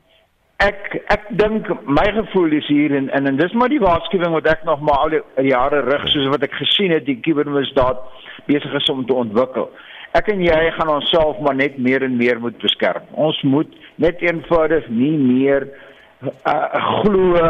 Ek 0.64 0.94
ek 1.12 1.26
dink 1.36 1.68
my 1.84 2.04
gevoel 2.16 2.54
is 2.56 2.68
hier 2.72 2.94
en 2.96 3.10
en, 3.12 3.26
en 3.28 3.36
dis 3.36 3.52
maar 3.52 3.68
die 3.68 3.82
waarskuwing 3.82 4.32
wat 4.32 4.46
ek 4.48 4.62
nog 4.64 4.80
maar 4.80 5.02
al 5.04 5.16
die 5.16 5.50
jare 5.50 5.82
rig 5.84 6.06
soos 6.08 6.30
wat 6.32 6.46
ek 6.46 6.56
gesien 6.56 6.94
het 6.96 7.04
die 7.04 7.18
kubermisdaad 7.20 8.00
besig 8.48 8.72
is 8.80 8.88
om 8.88 9.04
te 9.04 9.12
ontwikkel. 9.12 9.68
Ek 10.16 10.30
en 10.32 10.40
jy 10.40 10.56
gaan 10.78 10.88
onsself 10.88 11.42
maar 11.44 11.58
net 11.58 11.76
meer 11.76 12.06
en 12.06 12.16
meer 12.16 12.40
moet 12.40 12.56
beskerm. 12.62 13.04
Ons 13.12 13.40
moet 13.44 13.72
net 14.00 14.22
eenvoudig 14.24 14.88
nie 14.88 15.12
meer 15.20 15.68
uh, 16.24 16.54
glo 17.02 17.42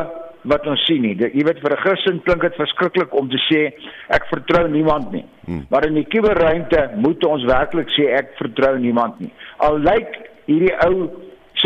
wat 0.50 0.66
ons 0.66 0.82
sien 0.86 1.02
nie. 1.02 1.14
Jy 1.14 1.44
weet 1.46 1.62
vir 1.62 1.76
'n 1.76 1.82
Christen 1.84 2.18
klink 2.26 2.42
dit 2.42 2.58
verskriklik 2.58 3.14
om 3.14 3.30
te 3.30 3.38
sê 3.46 3.62
ek 4.10 4.26
vertrou 4.32 4.66
niemand 4.68 5.12
nie. 5.12 5.24
Hmm. 5.46 5.62
Maar 5.70 5.86
in 5.86 5.94
die 5.94 6.06
kuberruimte 6.10 6.90
moet 6.96 7.22
ons 7.24 7.46
werklik 7.46 7.90
sê 7.94 8.10
ek 8.18 8.34
vertrou 8.42 8.74
niemand 8.78 9.20
nie. 9.20 9.30
Al 9.58 9.78
lyk 9.78 10.10
hierdie 10.46 10.74
ou 10.86 11.10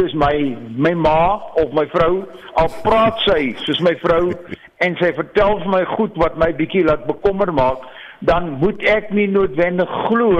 soos 0.01 0.15
my 0.17 0.57
my 0.77 0.95
ma 0.95 1.53
of 1.61 1.73
my 1.77 1.85
vrou, 1.93 2.25
al 2.57 2.69
praat 2.85 3.21
sy 3.27 3.53
soos 3.67 3.81
my 3.85 3.93
vrou 4.01 4.33
en 4.81 4.97
sy 5.01 5.13
vertel 5.17 5.59
vir 5.61 5.73
my 5.75 5.83
goed 5.93 6.17
wat 6.21 6.39
my 6.41 6.51
bietjie 6.57 6.87
laat 6.87 7.05
bekommer 7.09 7.53
maak, 7.53 7.85
dan 8.25 8.55
moet 8.63 8.81
ek 8.89 9.11
nie 9.17 9.29
noodwendig 9.29 9.91
glo 10.09 10.37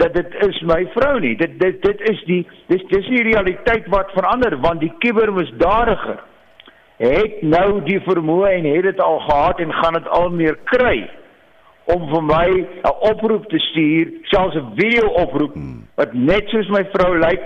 dat 0.00 0.14
dit 0.16 0.38
is 0.46 0.60
my 0.68 0.82
vrou 0.96 1.18
nie. 1.20 1.34
Dit 1.40 1.58
dit 1.60 1.80
dit 1.84 2.06
is 2.10 2.22
die 2.28 2.42
dis 2.72 2.86
dis 2.92 3.10
die 3.12 3.24
realiteit 3.28 3.88
wat 3.92 4.12
verander 4.16 4.56
want 4.64 4.80
die 4.84 4.92
kubermisdadiger 5.04 6.22
het 7.02 7.42
nou 7.42 7.82
die 7.84 8.00
vermoë 8.06 8.54
en 8.54 8.70
het 8.70 8.88
dit 8.88 9.00
al 9.02 9.20
gehad 9.26 9.60
en 9.60 9.72
gaan 9.82 9.98
dit 9.98 10.08
al 10.16 10.30
meer 10.30 10.56
kry 10.70 11.04
om 11.92 12.06
vir 12.08 12.22
my 12.22 12.48
'n 12.48 12.94
oproep 13.10 13.48
te 13.50 13.58
stuur, 13.58 14.12
selfs 14.32 14.56
'n 14.56 14.72
video 14.76 15.08
oproep 15.08 15.52
hmm. 15.52 15.84
wat 15.96 16.14
net 16.14 16.48
soos 16.48 16.68
my 16.68 16.84
vrou 16.92 17.18
lyk 17.18 17.44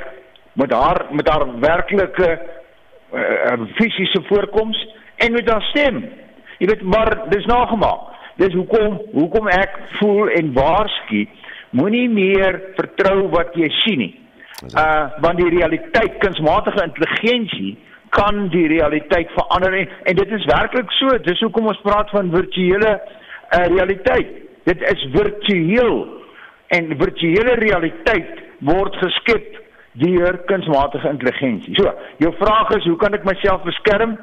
met 0.59 0.72
haar 0.72 1.06
met 1.11 1.28
haar 1.28 1.46
werklike 1.61 2.30
uh, 3.14 3.66
fisiese 3.74 4.22
voorkoms 4.26 4.78
en 5.16 5.32
met 5.32 5.50
haar 5.50 5.62
stem. 5.62 6.04
Jy 6.59 6.66
weet 6.66 6.82
maar 6.82 7.22
dis 7.28 7.44
nagemaak. 7.46 8.00
Dis 8.36 8.54
hoekom 8.54 9.00
hoekom 9.12 9.48
ek 9.48 9.78
voel 9.98 10.30
en 10.38 10.52
waarsku 10.54 11.26
moenie 11.70 12.09
meer 12.11 12.59
vertrou 12.78 13.28
wat 13.34 13.54
jy 13.59 13.68
sien 13.82 14.02
nie. 14.04 14.14
Uh 14.74 15.06
want 15.22 15.38
die 15.38 15.52
realiteit 15.54 16.18
kunsmatige 16.24 16.82
intelligensie 16.82 17.76
kan 18.14 18.48
die 18.50 18.66
realiteit 18.70 19.30
verander 19.36 19.74
en, 19.78 19.88
en 20.11 20.18
dit 20.18 20.34
is 20.38 20.46
werklik 20.50 20.90
so. 20.98 21.18
Dis 21.26 21.42
hoekom 21.44 21.70
ons 21.70 21.82
praat 21.84 22.11
van 22.11 22.32
virtuele 22.34 22.92
uh, 22.98 23.64
realiteit. 23.74 24.34
Dit 24.66 24.82
is 24.90 25.06
virtueel 25.14 25.98
en 26.74 26.94
virtuele 26.98 27.54
realiteit 27.62 28.42
word 28.66 28.96
geskep 29.02 29.59
deur 30.03 30.38
kunsmatige 30.51 31.09
intelligensie. 31.09 31.74
So, 31.78 31.92
jou 32.22 32.32
vraag 32.38 32.74
is, 32.76 32.84
hoe 32.84 32.96
kan 33.01 33.14
ek 33.14 33.26
myself 33.28 33.64
beskerm? 33.66 34.16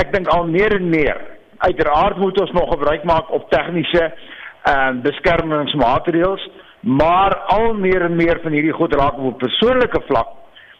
Ek 0.00 0.12
dink 0.14 0.28
al 0.32 0.46
meer 0.50 0.76
en 0.76 0.88
meer. 0.92 1.20
Uiteraard 1.62 2.18
moet 2.18 2.40
ons 2.40 2.52
nog 2.56 2.70
gebruik 2.72 3.04
maak 3.08 3.30
op 3.30 3.50
tegniese 3.50 4.04
ehm 4.62 4.98
uh, 4.98 5.02
beskermingsmaatreëls, 5.02 6.42
maar 6.80 7.34
al 7.54 7.72
meer 7.74 8.04
en 8.06 8.14
meer 8.16 8.38
van 8.42 8.54
hierdie 8.54 8.76
goed 8.78 8.94
raak 8.94 9.18
op 9.18 9.34
'n 9.34 9.42
persoonlike 9.42 10.02
vlak. 10.06 10.28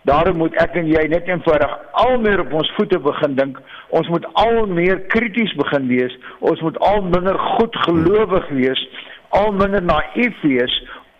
Daarom 0.02 0.36
moet 0.36 0.54
ek 0.58 0.74
en 0.74 0.86
jy 0.90 1.02
net 1.10 1.28
eenvoudig 1.30 1.74
al 2.02 2.16
meer 2.18 2.40
op 2.42 2.52
ons 2.52 2.70
voete 2.76 2.98
begin 2.98 3.34
dink. 3.38 3.58
Ons 3.88 4.08
moet 4.08 4.26
al 4.32 4.66
meer 4.66 4.98
krities 5.14 5.54
begin 5.54 5.86
wees. 5.86 6.16
Ons 6.38 6.60
moet 6.60 6.78
al 6.78 7.02
minder 7.02 7.38
goedgelowig 7.38 8.48
wees, 8.48 8.88
al 9.28 9.52
minder 9.52 9.82
naïef 9.82 10.40
wees 10.42 10.74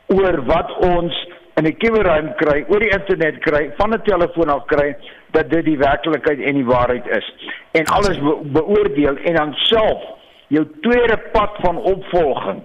oor 0.07 0.41
wat 0.51 0.75
ons 0.89 1.21
in 1.55 1.67
'n 1.67 1.77
kiberruim 1.77 2.35
kry, 2.37 2.65
oor 2.69 2.81
die 2.81 2.93
internet 2.99 3.39
kry, 3.39 3.71
van 3.77 3.95
'n 3.95 4.03
telefoon 4.03 4.49
af 4.49 4.65
kry 4.67 4.97
dat 5.31 5.51
dit 5.51 5.65
die 5.65 5.79
werklikheid 5.79 6.41
en 6.41 6.55
die 6.55 6.65
waarheid 6.65 7.07
is. 7.07 7.35
En 7.73 7.85
alles 7.85 8.19
be 8.19 8.39
beoordeel 8.43 9.17
en 9.17 9.35
dan 9.35 9.55
self 9.55 10.03
jou 10.49 10.67
tweede 10.81 11.19
pad 11.33 11.51
van 11.61 11.77
opvolging 11.77 12.63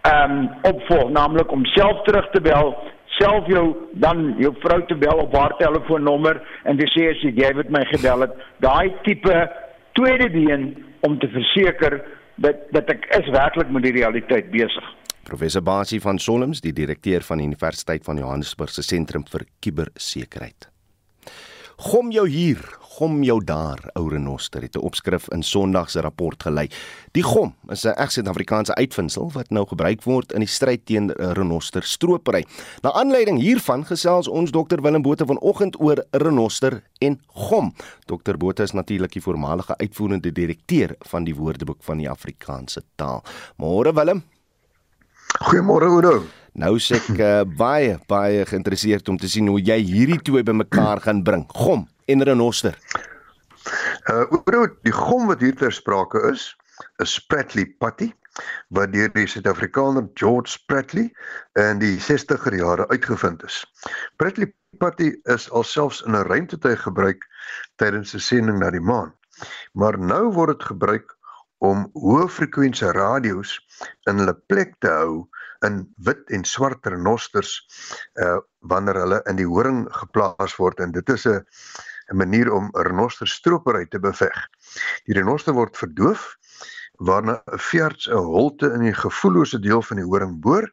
ehm 0.00 0.30
um, 0.30 0.50
opvolg, 0.62 1.10
naamlik 1.10 1.50
om 1.52 1.64
self 1.64 2.02
terug 2.02 2.30
te 2.30 2.40
bel, 2.40 2.76
self 3.06 3.46
jou 3.46 3.76
dan 3.92 4.34
jou 4.38 4.54
vrou 4.58 4.82
te 4.86 4.94
bel 4.94 5.18
op 5.18 5.34
haar 5.36 5.56
telefoonnommer 5.56 6.40
en 6.62 6.78
te 6.78 6.86
sê 6.86 7.08
as 7.10 7.22
jy 7.22 7.50
het 7.56 7.70
my 7.70 7.84
gebel 7.84 8.20
het, 8.20 8.36
daai 8.64 8.92
tipe 9.02 9.50
tweede 9.92 10.30
been 10.30 10.84
om 11.00 11.18
te 11.18 11.28
verseker 11.28 12.00
dat 12.34 12.56
dat 12.70 12.90
ek 12.94 13.08
is 13.18 13.30
werklik 13.34 13.70
met 13.74 13.82
die 13.82 13.96
realiteit 13.98 14.50
besig. 14.50 14.94
Professor 15.28 15.60
Basie 15.60 16.00
van 16.00 16.16
Solms, 16.18 16.62
die 16.64 16.72
direkteur 16.72 17.20
van 17.20 17.42
die 17.42 17.44
Universiteit 17.44 18.06
van 18.06 18.16
Johannesburg 18.16 18.72
se 18.72 18.80
sentrum 18.80 19.26
vir 19.28 19.42
kubersekerheid. 19.60 20.70
Gom 21.90 22.08
jou 22.10 22.24
hier, 22.26 22.62
gom 22.96 23.20
jou 23.22 23.36
daar, 23.44 23.82
ou 23.94 24.08
renoster 24.08 24.62
het 24.64 24.76
'n 24.76 24.80
opskrif 24.80 25.28
in 25.28 25.42
Sondag 25.42 25.90
se 25.90 26.00
rapport 26.00 26.42
gelei. 26.42 26.68
Die 27.12 27.22
gom 27.22 27.54
is 27.68 27.84
'n 27.84 27.92
egse 28.00 28.22
Suid-Afrikaanse 28.22 28.74
uitvinding 28.74 29.32
wat 29.32 29.50
nou 29.50 29.66
gebruik 29.66 30.02
word 30.04 30.32
in 30.32 30.40
die 30.40 30.48
stryd 30.48 30.86
teen 30.86 31.10
renoster 31.10 31.82
stropery. 31.82 32.44
Na 32.82 32.92
aanleiding 32.92 33.38
hiervan 33.38 33.84
gesels 33.84 34.28
ons 34.28 34.50
dokter 34.50 34.82
Willem 34.82 35.02
Botha 35.02 35.24
vanoggend 35.24 35.80
oor 35.80 36.04
renoster 36.10 36.82
en 37.00 37.20
gom. 37.26 37.74
Dokter 38.06 38.36
Botha 38.36 38.62
is 38.62 38.72
natuurlik 38.72 39.12
die 39.12 39.22
voormalige 39.22 39.76
uitvoerende 39.76 40.32
direkteur 40.32 40.96
van 41.00 41.24
die 41.24 41.34
Woordeboek 41.34 41.82
van 41.82 41.98
die 41.98 42.10
Afrikaanse 42.10 42.82
taal. 42.96 43.22
Môre 43.56 43.92
Willem. 43.92 44.22
Goeiemôre 45.36 45.88
Udo. 45.92 46.24
Nou 46.58 46.78
sê 46.82 46.96
ek 46.98 47.08
uh, 47.20 47.44
baie 47.58 47.98
baie 48.10 48.46
geïnteresseerd 48.48 49.08
om 49.12 49.18
te 49.20 49.28
sien 49.30 49.46
hoe 49.52 49.60
jy 49.60 49.76
hierdie 49.84 50.20
twee 50.24 50.42
bymekaar 50.42 51.02
gaan 51.04 51.22
bring. 51.22 51.44
Gom 51.54 51.84
en 52.08 52.24
renoster. 52.24 52.78
Uh 54.08 54.24
Udo, 54.32 54.64
die 54.86 54.94
gom 54.94 55.28
wat 55.28 55.44
hier 55.44 55.54
ter 55.56 55.74
sprake 55.74 56.22
is, 56.32 56.50
is 57.02 57.14
Spratley 57.20 57.66
Patty 57.78 58.10
wat 58.74 58.92
deur 58.94 59.10
die 59.14 59.26
Suid-Afrikaner 59.26 60.06
George 60.18 60.50
Spratley 60.50 61.08
in 61.58 61.82
die 61.82 61.96
60er 62.00 62.54
jare 62.54 62.86
uitgevind 62.88 63.44
is. 63.46 63.60
Spratley 64.14 64.52
Patty 64.78 65.12
is 65.34 65.48
alselfs 65.50 66.00
in 66.06 66.16
'n 66.16 66.26
ruimtetuig 66.30 66.82
gebruik 66.86 67.22
tydens 67.76 68.14
'n 68.14 68.20
sending 68.20 68.58
na 68.58 68.70
die 68.70 68.80
maan. 68.80 69.12
Maar 69.72 69.98
nou 69.98 70.32
word 70.32 70.58
dit 70.58 70.68
gebruik 70.72 71.17
om 71.64 71.88
hoë 71.94 72.28
frekwensie 72.30 72.92
radio's 72.94 73.58
in 74.10 74.22
hulle 74.22 74.36
plek 74.50 74.76
te 74.84 74.92
hou 74.92 75.26
in 75.66 75.80
wit 76.06 76.30
en 76.34 76.44
swart 76.46 76.86
renosters 76.86 77.58
uh 78.22 78.38
wanneer 78.70 78.98
hulle 78.98 79.18
in 79.30 79.38
die 79.38 79.46
horing 79.46 79.84
geplaas 79.94 80.56
word 80.58 80.80
en 80.84 80.92
dit 80.94 81.10
is 81.14 81.26
'n 81.26 81.42
'n 82.10 82.16
manier 82.16 82.50
om 82.52 82.70
renosterstropery 82.72 83.86
te 83.86 84.00
beveg. 84.00 84.38
Die 85.06 85.14
renoster 85.14 85.54
word 85.54 85.76
verdoof 85.76 86.36
waarna 86.98 87.42
'n 87.52 87.58
veerts 87.58 88.08
'n 88.08 88.24
holte 88.32 88.72
in 88.72 88.80
die 88.80 88.94
gevoellose 88.94 89.60
deel 89.60 89.82
van 89.82 89.96
die 89.96 90.06
horing 90.06 90.40
boor 90.40 90.72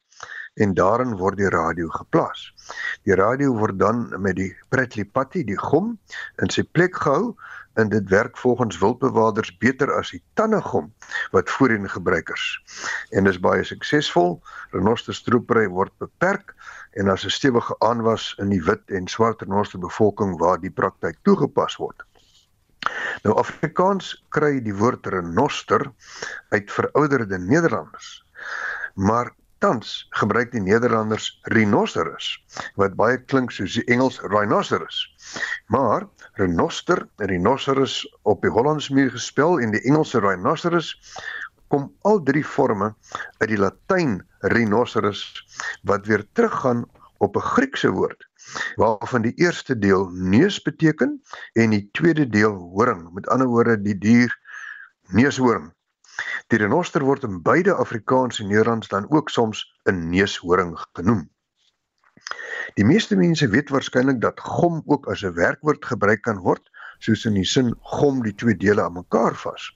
en 0.56 0.74
daarin 0.74 1.18
word 1.18 1.38
die 1.38 1.50
radio 1.50 1.90
geplaas. 1.90 2.54
Die 3.04 3.16
radio 3.16 3.54
word 3.58 3.80
dan 3.80 4.08
met 4.22 4.36
die 4.36 4.56
Pratley 4.70 5.06
Patty, 5.06 5.44
die 5.44 5.60
gom, 5.60 6.00
in 6.42 6.50
sy 6.50 6.64
plek 6.64 6.96
gehou 6.96 7.36
en 7.76 7.90
dit 7.90 8.10
werk 8.10 8.38
volgens 8.38 8.78
wildbewaarders 8.80 9.58
beter 9.58 9.92
as 9.94 10.12
die 10.16 10.24
tannegom 10.34 10.94
wat 11.32 11.50
voorheen 11.50 11.90
gebruik 11.90 12.30
is. 12.30 12.46
En 13.10 13.28
dis 13.28 13.40
baie 13.40 13.64
suksesvol. 13.64 14.40
Renosterstroepery 14.72 15.68
word 15.68 15.94
beperk 16.04 16.56
en 16.96 17.12
as 17.12 17.26
'n 17.26 17.30
stewige 17.30 17.76
aanwas 17.80 18.34
in 18.40 18.50
die 18.50 18.64
wit 18.64 18.84
en 18.88 19.08
swart 19.08 19.42
renoster 19.42 19.80
bevolking 19.80 20.38
waar 20.40 20.60
die 20.60 20.72
praktyk 20.72 21.18
toegepas 21.22 21.76
word. 21.76 22.04
Nou 23.24 23.36
Afrikaans 23.38 24.14
kry 24.30 24.60
die 24.64 24.76
woord 24.76 25.08
renoster 25.08 25.92
uit 26.50 26.72
verouderde 26.72 27.40
Nederlanders. 27.40 28.24
Maar 28.94 29.34
tans 29.58 30.08
gebruik 30.10 30.52
die 30.52 30.62
Nederlanders 30.62 31.40
rhinoceros 31.42 32.46
wat 32.76 32.96
baie 33.00 33.18
klink 33.18 33.52
soos 33.52 33.74
die 33.74 33.86
Engels 33.92 34.20
rhinoceros. 34.22 35.00
Maar 35.68 36.08
renoster, 36.36 37.08
rhinoceros 37.18 38.04
op 38.24 38.42
die 38.42 38.52
Hollandsmuur 38.52 39.12
gespel 39.12 39.60
en 39.60 39.72
die 39.72 39.82
Engelse 39.88 40.20
rhinoceros 40.20 40.94
kom 41.68 41.90
al 42.02 42.22
drie 42.24 42.44
forme 42.44 42.94
uit 43.40 43.50
die 43.50 43.60
Latyn 43.60 44.20
rhinoceros 44.54 45.24
wat 45.84 46.06
weer 46.06 46.26
teruggaan 46.34 46.86
op 47.18 47.36
'n 47.36 47.48
Griekse 47.56 47.92
woord 47.92 48.28
waarvan 48.76 49.22
die 49.22 49.34
eerste 49.36 49.80
deel 49.80 50.10
neus 50.12 50.62
beteken 50.62 51.22
en 51.54 51.70
die 51.70 51.90
tweede 51.92 52.30
deel 52.30 52.54
horing. 52.54 53.14
Met 53.14 53.28
ander 53.28 53.48
woorde 53.48 53.82
die 53.82 53.98
dier 53.98 54.30
neushoorn 55.10 55.74
Die 56.52 56.60
renoster 56.62 57.04
word 57.04 57.26
in 57.28 57.42
beide 57.44 57.74
Afrikaans 57.84 58.40
en 58.40 58.48
Nederlands 58.48 58.88
dan 58.88 59.08
ook 59.12 59.30
soms 59.30 59.64
'n 59.84 60.10
neushoring 60.10 60.78
genoem. 60.94 61.30
Die 62.80 62.86
meeste 62.86 63.16
mense 63.16 63.48
weet 63.48 63.70
waarskynlik 63.70 64.22
dat 64.22 64.40
gom 64.40 64.82
ook 64.86 65.08
as 65.14 65.24
'n 65.24 65.34
werkwoord 65.34 65.86
gebruik 65.86 66.22
kan 66.22 66.40
word, 66.48 66.64
soos 67.00 67.26
in 67.26 67.38
die 67.38 67.46
sin 67.46 67.74
gom 67.82 68.24
die 68.24 68.34
twee 68.36 68.58
dele 68.58 68.84
aan 68.84 68.98
mekaar 68.98 69.36
vas. 69.36 69.68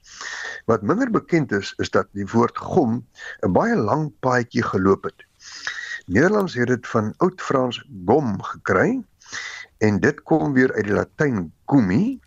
Wat 0.65 0.81
minder 0.81 1.11
bekend 1.11 1.51
is, 1.51 1.73
is 1.77 1.89
dat 1.89 2.07
die 2.17 2.25
woord 2.33 2.57
gom 2.57 3.05
'n 3.45 3.53
baie 3.53 3.75
lang 3.75 4.11
paadjie 4.19 4.63
geloop 4.63 5.03
het. 5.03 5.25
Nederlands 6.05 6.53
het 6.53 6.67
dit 6.67 6.87
van 6.87 7.13
oud 7.17 7.41
Frans 7.41 7.83
gom 8.05 8.41
gekry 8.41 9.03
en 9.77 9.99
dit 9.99 10.23
kom 10.23 10.53
weer 10.53 10.73
uit 10.73 10.85
die 10.85 10.93
Latyn 10.93 11.51
gummi 11.65 12.19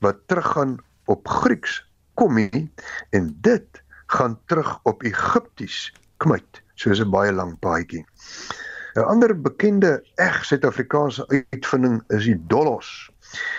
wat 0.00 0.16
teruggaan 0.26 0.78
op 1.04 1.28
Grieks 1.28 1.82
kommie 2.14 2.72
en 3.10 3.36
dit 3.40 3.82
gaan 4.06 4.38
terug 4.46 4.78
op 4.82 5.02
Egipties 5.02 5.92
kmuit, 6.16 6.62
soos 6.74 7.00
'n 7.00 7.10
baie 7.10 7.32
lang 7.32 7.58
paadjie. 7.58 8.06
'n 8.96 9.04
Ander 9.04 9.40
bekende 9.40 9.90
eg 10.14 10.44
Suid-Afrikaanse 10.48 11.26
uitvinding 11.28 11.98
is 12.16 12.24
die 12.24 12.38
dollos. 12.48 13.10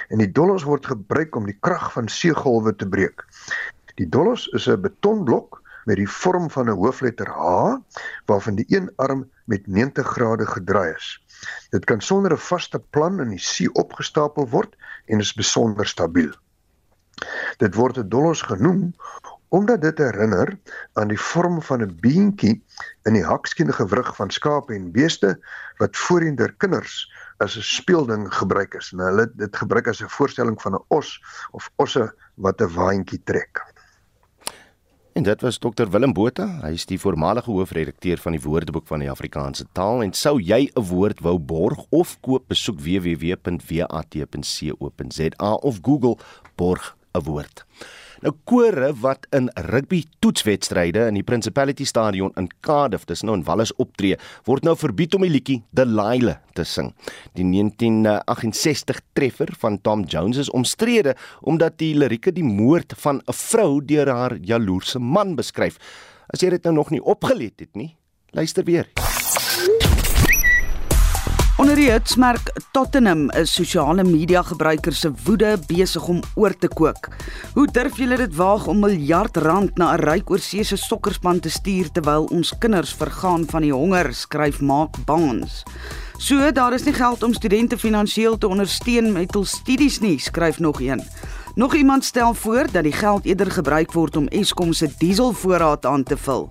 En 0.09 0.17
die 0.17 0.31
dollos 0.31 0.63
word 0.65 0.87
gebruik 0.89 1.35
om 1.37 1.45
die 1.45 1.57
krag 1.61 1.91
van 1.93 2.09
seegolwe 2.09 2.73
te 2.75 2.87
breek. 2.89 3.21
Die 4.01 4.09
dollos 4.09 4.47
is 4.57 4.65
'n 4.65 4.81
betonblok 4.81 5.61
met 5.85 6.01
die 6.01 6.09
vorm 6.09 6.49
van 6.49 6.69
'n 6.69 6.79
hoofletter 6.81 7.29
H 7.29 7.77
waarvan 8.25 8.55
die 8.55 8.65
een 8.67 8.89
arm 8.95 9.29
met 9.45 9.67
90 9.67 10.07
grade 10.07 10.45
gedraai 10.45 10.95
is. 10.95 11.23
Dit 11.69 11.85
kan 11.85 12.01
sonder 12.01 12.33
'n 12.33 12.45
vaste 12.49 12.79
plan 12.79 13.21
in 13.21 13.29
die 13.29 13.39
see 13.39 13.69
opgestapel 13.73 14.49
word 14.49 14.75
en 15.05 15.19
is 15.19 15.33
besonder 15.33 15.85
stabiel. 15.85 16.33
Dit 17.57 17.75
word 17.75 17.97
'n 17.97 18.09
dollos 18.09 18.41
genoem 18.41 18.93
omdat 19.49 19.81
dit 19.81 19.97
herinner 19.97 20.59
aan 20.93 21.07
die 21.07 21.19
vorm 21.19 21.61
van 21.61 21.81
'n 21.81 21.97
beentjie 22.01 22.63
in 23.03 23.13
die 23.13 23.23
hakskeen 23.23 23.73
gewrig 23.73 24.15
van 24.15 24.29
skape 24.29 24.73
en 24.73 24.91
beeste 24.91 25.39
wat 25.77 25.97
voorheen 25.97 26.35
deur 26.35 26.53
kinders 26.57 27.11
as 27.37 27.57
'n 27.57 27.61
speelding 27.61 28.33
gebruik 28.33 28.73
is. 28.73 28.91
En 28.91 28.99
hulle 28.99 29.31
dit 29.35 29.55
gebruik 29.55 29.87
as 29.87 30.01
'n 30.01 30.09
voorstelling 30.09 30.61
van 30.61 30.73
'n 30.73 30.83
os 30.87 31.21
of 31.51 31.71
osse 31.75 32.13
wat 32.35 32.61
'n 32.61 32.73
waantjie 32.73 33.23
trek. 33.23 33.75
En 35.17 35.23
dit 35.23 35.41
was 35.41 35.57
Dr 35.57 35.89
Willem 35.89 36.13
Botha, 36.13 36.59
hy 36.61 36.71
is 36.77 36.85
die 36.85 36.99
voormalige 36.99 37.51
hoofredakteur 37.51 38.17
van 38.17 38.31
die 38.31 38.41
Woordeboek 38.41 38.87
van 38.87 38.99
die 38.99 39.09
Afrikaanse 39.09 39.65
taal 39.71 40.03
en 40.05 40.13
sou 40.13 40.41
jy 40.41 40.69
'n 40.75 40.83
woord 40.85 41.19
wou 41.19 41.39
borg 41.39 41.85
of 41.89 42.19
koop 42.21 42.47
besoek 42.47 42.79
www.wat.co.za 42.79 43.41
of 45.53 45.79
Google 45.81 46.17
borg 46.55 46.97
'n 47.13 47.23
woord. 47.23 47.65
Nou 48.25 48.33
kore 48.49 48.91
wat 49.01 49.27
in 49.35 49.49
rugby 49.69 50.01
toetswedstryde 50.23 51.07
in 51.09 51.19
die 51.19 51.25
Principality 51.25 51.85
Stadion 51.85 52.33
in 52.39 52.49
Cardiff, 52.65 53.05
dis 53.09 53.23
nou 53.25 53.35
in 53.37 53.45
Wallis 53.47 53.73
optree, 53.81 54.17
word 54.49 54.65
nou 54.65 54.75
verbied 54.77 55.15
om 55.17 55.25
die 55.25 55.31
liedjie 55.33 55.59
Delilah 55.77 56.39
te 56.57 56.65
sing. 56.65 56.93
Die 57.37 57.45
1968 57.45 59.01
treffer 59.17 59.53
van 59.61 59.79
Tom 59.85 60.07
Jones 60.09 60.41
is 60.41 60.51
omstrede 60.53 61.15
omdat 61.41 61.77
die 61.81 61.93
lirieke 61.97 62.33
die 62.33 62.45
moord 62.47 62.93
van 62.97 63.21
'n 63.27 63.33
vrou 63.33 63.81
deur 63.85 64.09
haar 64.09 64.37
jaloerse 64.41 64.99
man 64.99 65.35
beskryf. 65.35 65.77
As 66.33 66.41
jy 66.41 66.49
dit 66.49 66.63
nou 66.63 66.73
nog 66.73 66.89
nie 66.89 67.03
opgelet 67.03 67.59
het 67.59 67.75
nie, 67.75 67.95
luister 68.31 68.63
weer. 68.63 68.87
Onder 71.57 71.73
die 71.73 71.87
hitsmerk 71.89 72.51
Tottenham 72.71 73.31
is 73.33 73.49
sosiale 73.49 74.03
media 74.05 74.43
gebruikers 74.45 74.99
se 75.01 75.09
woede 75.25 75.55
besig 75.65 76.03
om 76.05 76.19
oor 76.37 76.53
te 76.53 76.69
kook. 76.69 77.07
Hoe 77.55 77.65
durf 77.73 77.97
julle 77.97 78.19
dit 78.21 78.35
waag 78.37 78.67
om 78.69 78.83
miljard 78.85 79.39
rand 79.41 79.77
na 79.81 79.95
'n 79.95 80.03
ryk 80.05 80.29
oorseese 80.29 80.77
sokkerspan 80.77 81.39
te 81.39 81.49
stuur 81.49 81.89
terwyl 81.91 82.29
ons 82.29 82.53
kinders 82.59 82.93
vergaan 82.93 83.45
van 83.49 83.61
die 83.61 83.73
honger, 83.73 84.13
skryf 84.13 84.61
Mark 84.61 85.05
Barnes. 85.05 85.63
So 86.17 86.51
daar 86.51 86.73
is 86.73 86.83
nie 86.83 86.93
geld 86.93 87.23
om 87.23 87.33
studente 87.33 87.77
finansiëel 87.77 88.37
te 88.37 88.47
ondersteun 88.47 89.11
met 89.11 89.33
hul 89.33 89.45
studies 89.45 89.99
nie, 89.99 90.19
skryf 90.19 90.59
nog 90.59 90.81
een. 90.81 91.01
Nog 91.55 91.73
iemand 91.73 92.05
stel 92.05 92.33
voor 92.33 92.67
dat 92.71 92.83
die 92.83 92.93
geld 92.93 93.25
eerder 93.25 93.51
gebruik 93.51 93.91
word 93.93 94.17
om 94.17 94.27
Eskom 94.27 94.73
se 94.73 94.89
dieselvoorraad 94.97 95.85
aan 95.85 96.03
te 96.03 96.17
vul. 96.17 96.49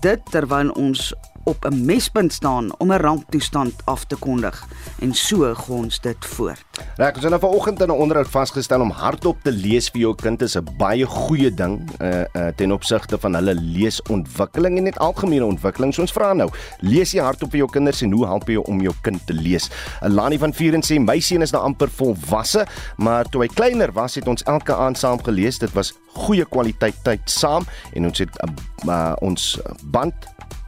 Dit 0.00 0.20
terwyl 0.30 0.70
ons 0.70 1.14
op 1.46 1.64
'n 1.64 1.84
mespunt 1.84 2.32
staan 2.32 2.78
om 2.78 2.92
'n 2.92 3.00
ramptoestand 3.00 3.72
af 3.84 4.04
te 4.04 4.16
kondig 4.16 4.66
en 4.98 5.14
so 5.14 5.54
gons 5.54 6.00
dit 6.00 6.16
voort. 6.24 6.64
Reg, 6.96 7.14
ons 7.14 7.22
het 7.22 7.30
nou 7.30 7.40
vanoggend 7.40 7.80
in 7.80 7.88
'n 7.88 7.90
onderhoud 7.90 8.28
vasgestel 8.28 8.80
om 8.80 8.90
hardop 8.90 9.36
te 9.42 9.52
lees 9.52 9.88
vir 9.88 10.00
jou 10.00 10.14
kind 10.14 10.42
is 10.42 10.56
'n 10.56 10.68
baie 10.78 11.04
goeie 11.04 11.54
ding 11.54 11.90
uh, 12.00 12.20
uh 12.20 12.46
ten 12.56 12.72
opsigte 12.72 13.18
van 13.18 13.34
hulle 13.34 13.54
leesontwikkeling 13.54 14.76
en 14.76 14.82
net 14.82 14.98
algemene 14.98 15.44
ontwikkeling. 15.44 15.94
So 15.94 16.00
ons 16.00 16.12
vra 16.12 16.32
nou, 16.32 16.50
lees 16.80 17.12
jy 17.12 17.20
hardop 17.20 17.50
vir 17.50 17.58
jou 17.58 17.70
kinders 17.70 18.02
en 18.02 18.12
hoe 18.12 18.26
help 18.26 18.48
jy 18.48 18.56
om 18.56 18.80
jou 18.80 18.94
kind 19.00 19.26
te 19.26 19.32
lees? 19.32 19.70
Alani 20.00 20.38
van 20.38 20.54
4 20.54 20.74
en 20.74 20.82
sê 20.82 21.00
my 21.00 21.20
seun 21.20 21.42
is 21.42 21.50
nou 21.50 21.62
amper 21.62 21.88
volwasse, 21.88 22.66
maar 22.96 23.24
toe 23.24 23.42
hy 23.42 23.48
kleiner 23.48 23.92
was, 23.92 24.14
het 24.14 24.28
ons 24.28 24.42
elke 24.42 24.74
aand 24.74 24.98
saam 24.98 25.22
gelees. 25.22 25.58
Dit 25.58 25.72
was 25.72 25.94
goeie 26.06 26.44
kwaliteit 26.44 26.94
tyd 27.02 27.20
saam 27.24 27.66
en 27.92 28.04
ons 28.04 28.18
het 28.18 28.42
uh, 28.42 28.50
uh, 28.88 29.12
ons 29.20 29.58
band 29.82 30.14